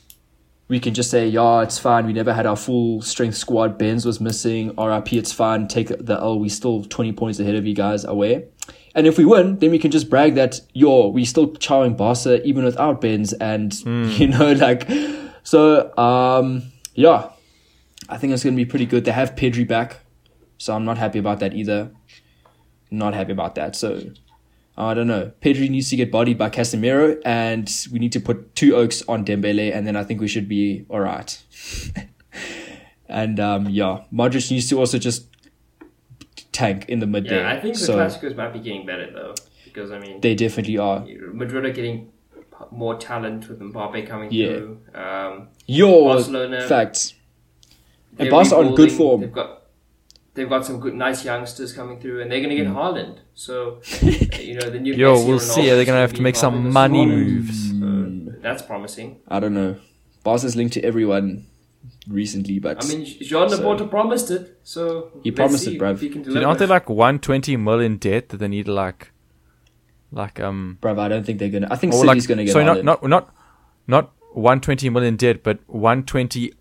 we 0.70 0.80
can 0.80 0.96
just 0.96 1.12
say, 1.12 1.28
yeah, 1.28 1.62
it's 1.62 1.78
fine. 1.78 2.08
We 2.08 2.14
never 2.14 2.34
had 2.34 2.48
our 2.48 2.56
full 2.56 3.04
strength 3.04 3.38
squad. 3.38 3.78
Benz 3.78 4.08
was 4.08 4.20
missing. 4.20 4.76
RIP, 4.76 5.14
it's 5.14 5.32
fine. 5.32 5.68
Take 5.68 5.90
the 6.04 6.18
L. 6.20 6.40
We 6.40 6.50
still 6.50 6.84
20 6.84 7.14
points 7.14 7.40
ahead 7.40 7.54
of 7.54 7.68
you 7.68 7.76
guys 7.76 8.06
away. 8.06 8.48
And 8.96 9.06
if 9.06 9.20
we 9.20 9.26
win, 9.26 9.60
then 9.60 9.70
we 9.70 9.78
can 9.78 9.92
just 9.92 10.10
brag 10.10 10.34
that, 10.34 10.60
yo, 10.74 11.10
we 11.10 11.26
still 11.26 11.50
chowing 11.58 11.96
Barca 11.96 12.44
even 12.44 12.64
without 12.64 13.02
Benz. 13.02 13.34
And, 13.34 13.72
you 14.18 14.30
know, 14.30 14.54
like, 14.54 14.90
so, 15.44 15.96
um, 15.96 16.64
yeah, 16.96 17.30
I 18.10 18.18
think 18.18 18.34
it's 18.34 18.44
going 18.44 18.56
to 18.56 18.66
be 18.66 18.66
pretty 18.66 18.88
good. 18.88 19.06
They 19.06 19.12
have 19.12 19.36
Pedri 19.36 19.68
back. 19.68 19.98
So 20.58 20.74
I'm 20.74 20.86
not 20.86 20.98
happy 20.98 21.20
about 21.20 21.40
that 21.42 21.54
either. 21.54 21.92
Not 22.92 23.14
happy 23.14 23.32
about 23.32 23.56
that. 23.56 23.76
So 23.76 24.12
I 24.78 24.94
don't 24.94 25.08
know. 25.08 25.32
Pedri 25.42 25.70
needs 25.70 25.90
to 25.90 25.96
get 25.96 26.12
bodied 26.12 26.38
by 26.38 26.50
Casemiro, 26.50 27.22
and 27.26 27.70
we 27.92 28.00
need 28.00 28.12
to 28.14 28.20
put 28.20 28.56
two 28.56 28.76
oaks 28.76 29.04
on 29.08 29.26
Dembele, 29.26 29.76
and 29.76 29.86
then 29.86 29.96
I 29.96 30.04
think 30.04 30.22
we 30.22 30.28
should 30.28 30.48
be 30.48 30.86
all 30.90 31.02
right. 31.02 31.42
and 33.10 33.40
um, 33.40 33.70
yeah, 33.70 34.04
Modric 34.14 34.50
needs 34.52 34.70
to 34.70 34.80
also 34.80 34.98
just 34.98 35.26
tank 36.52 36.86
in 36.88 37.00
the 37.00 37.08
mid 37.08 37.26
there. 37.26 37.42
Yeah, 37.42 37.52
I 37.52 37.60
think 37.60 37.76
the 37.76 37.80
so 37.82 37.98
Classicos 37.98 38.36
might 38.36 38.54
be 38.54 38.60
getting 38.60 38.86
better 38.86 39.12
though, 39.12 39.36
because 39.66 39.92
I 39.92 40.00
mean, 40.00 40.22
they 40.22 40.36
definitely 40.36 40.78
are. 40.78 41.06
Madrid 41.34 41.66
are 41.66 41.72
getting 41.74 42.12
more 42.72 42.96
talent 42.98 43.48
with 43.50 43.60
Mbappe 43.60 44.08
coming 44.08 44.30
Yeah. 44.32 44.48
through. 44.48 44.80
Um, 44.94 45.48
Your 45.66 46.14
Barcelona- 46.16 46.68
facts. 46.68 47.14
And 48.18 48.30
Barca 48.30 48.56
on 48.58 48.76
good 48.76 48.92
form. 48.92 49.22
They've 49.22 49.32
got 49.32 49.59
they've 50.40 50.50
got 50.56 50.66
some 50.66 50.80
good, 50.80 50.96
nice 50.96 51.24
youngsters 51.26 51.74
coming 51.74 52.00
through, 52.02 52.22
and 52.22 52.32
they're 52.32 52.40
going 52.46 52.56
to 52.56 52.56
get 52.64 52.68
Mm. 52.68 52.76
Haaland. 52.80 53.18
So 53.34 53.82
you 54.48 54.56
know 54.60 54.70
the 54.70 54.80
new. 54.80 54.94
Yo, 54.94 55.16
Messi, 55.16 55.28
we'll 55.28 55.40
see. 55.40 55.66
They're 55.68 55.80
is 55.82 55.86
gonna 55.86 56.00
have 56.08 56.14
to 56.14 56.22
make 56.22 56.36
involved 56.36 56.56
some 56.64 56.74
money 56.74 57.04
squad. 57.06 57.16
moves. 57.18 57.70
So 57.80 58.42
that's 58.42 58.62
promising. 58.72 59.18
I 59.28 59.40
don't 59.42 59.54
know. 59.54 59.76
Barca's 60.24 60.56
linked 60.56 60.74
to 60.76 60.82
everyone 60.84 61.46
recently, 62.08 62.60
but 62.60 62.84
I 62.84 62.88
mean, 62.88 63.06
Joan 63.06 63.50
So- 63.50 63.58
Laporta 63.60 63.90
promised 63.90 64.32
it, 64.32 64.58
so 64.64 65.12
He 65.24 65.30
let's 65.32 65.36
promised 65.42 65.64
see 65.66 65.76
it, 65.76 65.82
bruv. 65.82 65.94
If 65.94 66.02
he 66.02 66.10
can 66.10 66.22
Dude, 66.24 66.34
deliver. 66.34 66.48
aren't 66.48 66.60
they 66.60 66.66
like 66.68 66.90
120 66.90 67.56
mil 67.58 67.80
in 67.80 67.98
debt 67.98 68.30
that 68.30 68.38
they 68.38 68.48
need 68.48 68.68
like, 68.68 69.12
like 70.12 70.40
um, 70.40 70.78
bruv, 70.82 71.00
I 71.00 71.08
don't 71.08 71.26
think 71.26 71.40
they're 71.40 71.50
gonna. 71.58 71.68
I 71.72 71.76
think 71.76 71.94
or 71.94 72.02
City's 72.06 72.24
like 72.24 72.30
gonna 72.30 72.46
get 72.46 72.52
sorry, 72.54 72.66
not 72.66 72.84
not 72.84 73.04
not 73.08 73.34
not 73.88 74.12
120 74.34 74.90
million 74.90 75.16
debt, 75.16 75.44
but 75.44 75.60
120 75.68 76.52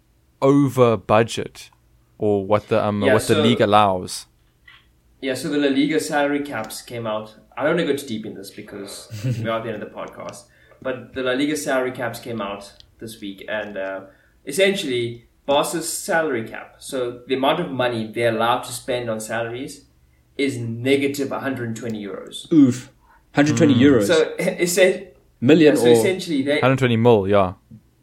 over 0.40 0.96
budget, 0.96 1.70
or 2.18 2.44
what 2.44 2.68
the 2.68 2.84
um 2.84 3.02
Yeah, 3.02 3.14
what 3.14 3.26
the 3.26 3.40
league 3.42 3.60
allows. 3.60 4.26
Yeah, 5.20 5.34
so 5.34 5.48
the 5.48 5.58
La 5.58 5.68
Liga 5.68 5.98
salary 5.98 6.42
caps 6.44 6.82
came 6.82 7.06
out. 7.06 7.34
I 7.56 7.64
don't 7.64 7.76
want 7.76 7.86
to 7.88 7.92
go 7.92 7.96
too 7.98 8.06
deep 8.06 8.24
in 8.26 8.34
this 8.34 8.50
because 8.50 9.08
we're 9.42 9.50
at 9.50 9.64
the 9.64 9.70
end 9.72 9.82
of 9.82 9.88
the 9.88 9.94
podcast. 9.94 10.44
But 10.80 11.12
the 11.14 11.22
La 11.22 11.32
Liga 11.32 11.56
salary 11.56 11.90
caps 11.92 12.20
came 12.20 12.40
out 12.40 12.72
this 13.00 13.20
week, 13.20 13.44
and 13.48 13.76
uh, 13.76 14.00
essentially, 14.46 15.26
Barca's 15.46 15.88
salary 15.92 16.46
cap, 16.48 16.76
so 16.78 17.22
the 17.26 17.34
amount 17.34 17.58
of 17.60 17.70
money 17.70 18.10
they're 18.12 18.34
allowed 18.36 18.62
to 18.64 18.72
spend 18.72 19.08
on 19.10 19.18
salaries, 19.20 19.86
is 20.36 20.56
negative 20.58 21.30
120 21.30 22.00
euros. 22.04 22.52
Oof, 22.52 22.92
120 23.34 23.74
euros, 23.74 24.06
So, 24.06 24.34
essen- 24.38 25.08
million 25.40 25.76
so 25.76 25.86
or 25.86 25.88
essentially, 25.92 26.42
they, 26.42 26.54
120 26.54 26.96
mil, 26.96 27.26
yeah. 27.26 27.54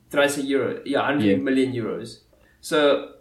did 0.09 0.19
I 0.19 0.27
say 0.27 0.41
euro? 0.41 0.81
Yeah, 0.85 0.99
100 0.99 1.23
Yeah. 1.23 1.35
million 1.37 1.71
euros. 1.71 2.19
So, 2.61 3.11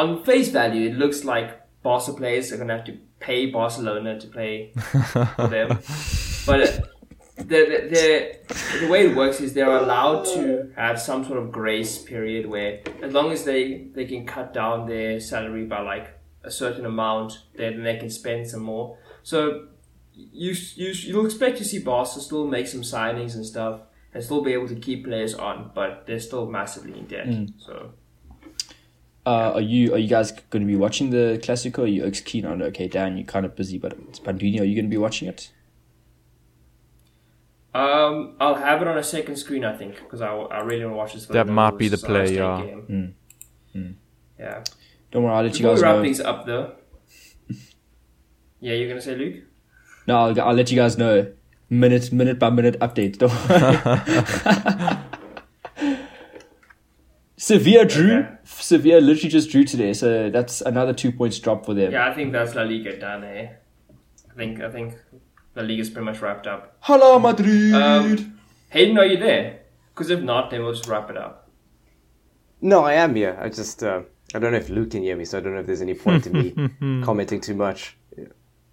on 0.00 0.24
face 0.24 0.48
value, 0.48 0.90
it 0.90 0.96
looks 0.96 1.24
like 1.24 1.60
Barca 1.82 2.12
players 2.12 2.52
are 2.52 2.56
going 2.56 2.68
to 2.68 2.76
have 2.76 2.86
to 2.86 2.98
pay 3.20 3.46
Barcelona 3.46 4.18
to 4.18 4.26
play 4.26 4.72
for 5.36 5.46
them. 5.48 5.78
But 6.46 6.62
uh, 6.62 6.80
the, 7.36 7.88
the, 7.92 8.78
the, 8.80 8.88
way 8.88 9.06
it 9.06 9.14
works 9.14 9.42
is 9.42 9.52
they're 9.52 9.76
allowed 9.76 10.24
to 10.34 10.72
have 10.74 10.98
some 10.98 11.22
sort 11.26 11.38
of 11.38 11.52
grace 11.52 11.98
period 11.98 12.46
where, 12.46 12.80
as 13.02 13.12
long 13.12 13.30
as 13.30 13.44
they, 13.44 13.88
they 13.94 14.06
can 14.06 14.24
cut 14.26 14.54
down 14.54 14.88
their 14.88 15.20
salary 15.20 15.66
by 15.66 15.82
like 15.82 16.18
a 16.42 16.50
certain 16.50 16.86
amount, 16.86 17.40
then 17.56 17.82
they 17.82 17.98
can 17.98 18.08
spend 18.08 18.48
some 18.48 18.62
more. 18.62 18.96
So, 19.22 19.68
you, 20.14 20.54
you, 20.76 20.92
you'll 20.92 21.26
expect 21.26 21.58
to 21.58 21.64
see 21.64 21.78
Barca 21.78 22.20
still 22.20 22.46
make 22.46 22.66
some 22.66 22.80
signings 22.80 23.34
and 23.34 23.44
stuff 23.44 23.82
and 24.14 24.24
still 24.24 24.42
be 24.42 24.54
able 24.54 24.68
to 24.68 24.76
keep 24.76 25.04
players 25.04 25.34
on, 25.34 25.72
but 25.74 26.04
they're 26.06 26.20
still 26.20 26.46
massively 26.46 26.98
in 26.98 27.06
debt. 27.06 27.28
So 27.58 27.92
Uh, 29.30 29.52
are 29.54 29.60
you 29.60 29.94
are 29.94 29.98
you 29.98 30.08
guys 30.08 30.32
going 30.50 30.62
to 30.62 30.66
be 30.66 30.74
watching 30.74 31.10
the 31.10 31.40
Classico? 31.40 31.84
Are 31.84 31.86
you 31.86 32.02
Oaks 32.02 32.20
keen 32.20 32.44
on? 32.44 32.60
it? 32.60 32.64
Okay, 32.64 32.88
Dan, 32.88 33.16
you're 33.16 33.24
kind 33.24 33.46
of 33.46 33.54
busy, 33.54 33.78
but 33.78 33.92
it's 34.08 34.18
Pandini. 34.18 34.60
Are 34.60 34.64
you 34.64 34.74
going 34.74 34.86
to 34.86 34.90
be 34.90 34.96
watching 34.96 35.28
it? 35.28 35.52
Um, 37.72 38.34
I'll 38.40 38.56
have 38.56 38.82
it 38.82 38.88
on 38.88 38.98
a 38.98 39.04
second 39.04 39.36
screen, 39.36 39.64
I 39.64 39.76
think, 39.76 39.94
because 39.94 40.20
I, 40.20 40.34
I 40.34 40.62
really 40.62 40.84
want 40.84 40.94
to 40.94 40.96
watch 40.96 41.12
this. 41.14 41.26
That 41.26 41.46
the 41.46 41.52
might 41.52 41.78
be 41.78 41.86
the 41.86 41.96
play, 41.96 42.26
State 42.26 42.38
yeah. 42.38 42.60
game. 42.60 43.14
Yeah. 44.36 44.64
Don't 45.12 45.22
worry, 45.22 45.32
I'll 45.32 45.44
let 45.44 45.52
you 45.52 45.58
Before 45.62 45.74
guys 45.74 45.82
we 45.82 45.86
wrap 45.86 45.96
know. 45.96 46.02
things 46.02 46.20
up, 46.20 46.46
though. 46.46 46.72
Yeah, 48.58 48.74
you're 48.74 48.88
gonna 48.88 49.00
say 49.00 49.14
Luke? 49.14 49.44
No, 50.08 50.16
I'll, 50.18 50.40
I'll 50.40 50.54
let 50.54 50.72
you 50.72 50.76
guys 50.76 50.98
know. 50.98 51.32
Minute, 51.68 52.10
minute 52.12 52.40
by 52.40 52.50
minute 52.50 52.80
updates. 52.80 53.16
Don't 53.16 53.30
worry. 53.48 54.96
Sevilla 57.40 57.86
drew. 57.86 58.18
Okay. 58.18 58.28
Sevilla 58.44 59.00
literally 59.00 59.30
just 59.30 59.50
drew 59.50 59.64
today, 59.64 59.94
so 59.94 60.28
that's 60.28 60.60
another 60.60 60.92
two 60.92 61.10
points 61.10 61.38
drop 61.38 61.64
for 61.64 61.72
them. 61.72 61.90
Yeah, 61.90 62.06
I 62.06 62.12
think 62.12 62.32
that's 62.32 62.54
La 62.54 62.64
Liga 62.64 62.98
done. 62.98 63.24
Eh? 63.24 63.48
I 64.30 64.34
think 64.36 64.60
I 64.60 64.70
think 64.70 64.98
La 65.56 65.62
Liga's 65.62 65.88
pretty 65.88 66.04
much 66.04 66.20
wrapped 66.20 66.46
up. 66.46 66.76
Hello, 66.80 67.18
Madrid. 67.18 67.72
Um, 67.72 68.38
Hayden, 68.68 68.98
are 68.98 69.06
you 69.06 69.16
there? 69.16 69.60
Because 69.94 70.10
if 70.10 70.20
not, 70.20 70.50
then 70.50 70.62
we'll 70.62 70.74
just 70.74 70.86
wrap 70.86 71.08
it 71.08 71.16
up. 71.16 71.48
No, 72.60 72.84
I 72.84 72.92
am 72.92 73.14
here. 73.14 73.38
I 73.40 73.48
just 73.48 73.82
uh, 73.82 74.02
I 74.34 74.38
don't 74.38 74.52
know 74.52 74.58
if 74.58 74.68
Luke 74.68 74.90
can 74.90 75.00
hear 75.00 75.16
me, 75.16 75.24
so 75.24 75.38
I 75.38 75.40
don't 75.40 75.54
know 75.54 75.60
if 75.60 75.66
there's 75.66 75.80
any 75.80 75.94
point 75.94 76.26
in 76.26 76.32
me 76.34 77.02
commenting 77.04 77.40
too 77.40 77.54
much. 77.54 77.96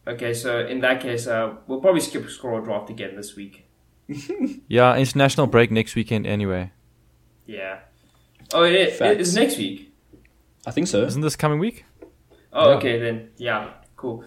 Okay, 0.05 0.33
so 0.33 0.59
in 0.59 0.81
that 0.81 0.99
case, 0.99 1.25
uh, 1.25 1.53
we'll 1.67 1.79
probably 1.79 2.01
skip 2.01 2.25
a 2.25 2.29
score 2.29 2.59
draft 2.59 2.89
again 2.89 3.15
this 3.15 3.33
week. 3.33 3.63
Yeah, 4.67 4.97
international 4.97 5.47
break 5.47 5.71
next 5.71 5.95
weekend 5.95 6.27
anyway. 6.27 6.73
Yeah. 7.45 7.79
Oh, 8.53 8.63
it 8.63 8.73
is. 8.75 8.97
Facts. 8.97 9.19
It's 9.19 9.33
next 9.35 9.57
week. 9.57 9.93
I 10.65 10.71
think 10.71 10.87
so. 10.87 11.03
Isn't 11.03 11.21
this 11.21 11.35
coming 11.35 11.59
week? 11.59 11.85
Oh, 12.53 12.71
Yeah. 12.71 12.77
okay 12.77 12.99
then. 12.99 13.29
Yeah, 13.37 13.69
cool. 13.95 14.23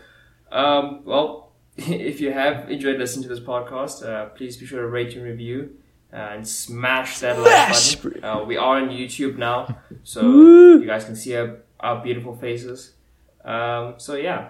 Um, 0.52 1.02
well, 1.04 1.52
if 1.76 2.20
you 2.20 2.32
have 2.32 2.70
enjoyed 2.70 2.98
listening 2.98 3.22
to 3.24 3.28
this 3.28 3.40
podcast, 3.40 4.04
uh, 4.06 4.26
please 4.30 4.56
be 4.56 4.66
sure 4.66 4.80
to 4.82 4.88
rate 4.88 5.14
and 5.14 5.22
review 5.24 5.76
uh, 6.12 6.16
and 6.16 6.46
smash 6.46 7.18
that 7.20 7.38
like 7.38 8.02
button. 8.02 8.24
Uh, 8.24 8.44
we 8.44 8.56
are 8.56 8.76
on 8.82 8.88
YouTube 8.90 9.36
now, 9.38 9.78
so 10.02 10.20
you 10.22 10.86
guys 10.86 11.04
can 11.04 11.16
see 11.16 11.34
our, 11.36 11.58
our 11.80 12.02
beautiful 12.02 12.34
faces. 12.36 12.94
Um, 13.44 13.94
so 13.98 14.14
yeah. 14.16 14.48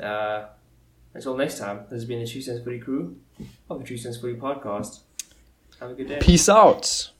Uh, 0.00 0.46
until 1.14 1.36
next 1.36 1.58
time, 1.58 1.80
this 1.88 1.92
has 2.00 2.04
been 2.04 2.20
the 2.20 2.26
Two 2.26 2.42
Cents 2.42 2.62
Footy 2.64 2.80
crew 2.80 3.16
of 3.70 3.78
the 3.80 3.84
Two 3.86 3.96
Cents 3.96 4.16
Footy 4.18 4.34
podcast. 4.38 5.00
Have 5.80 5.90
a 5.90 5.94
good 5.94 6.08
day. 6.08 6.18
Peace 6.20 6.48
out. 6.48 7.10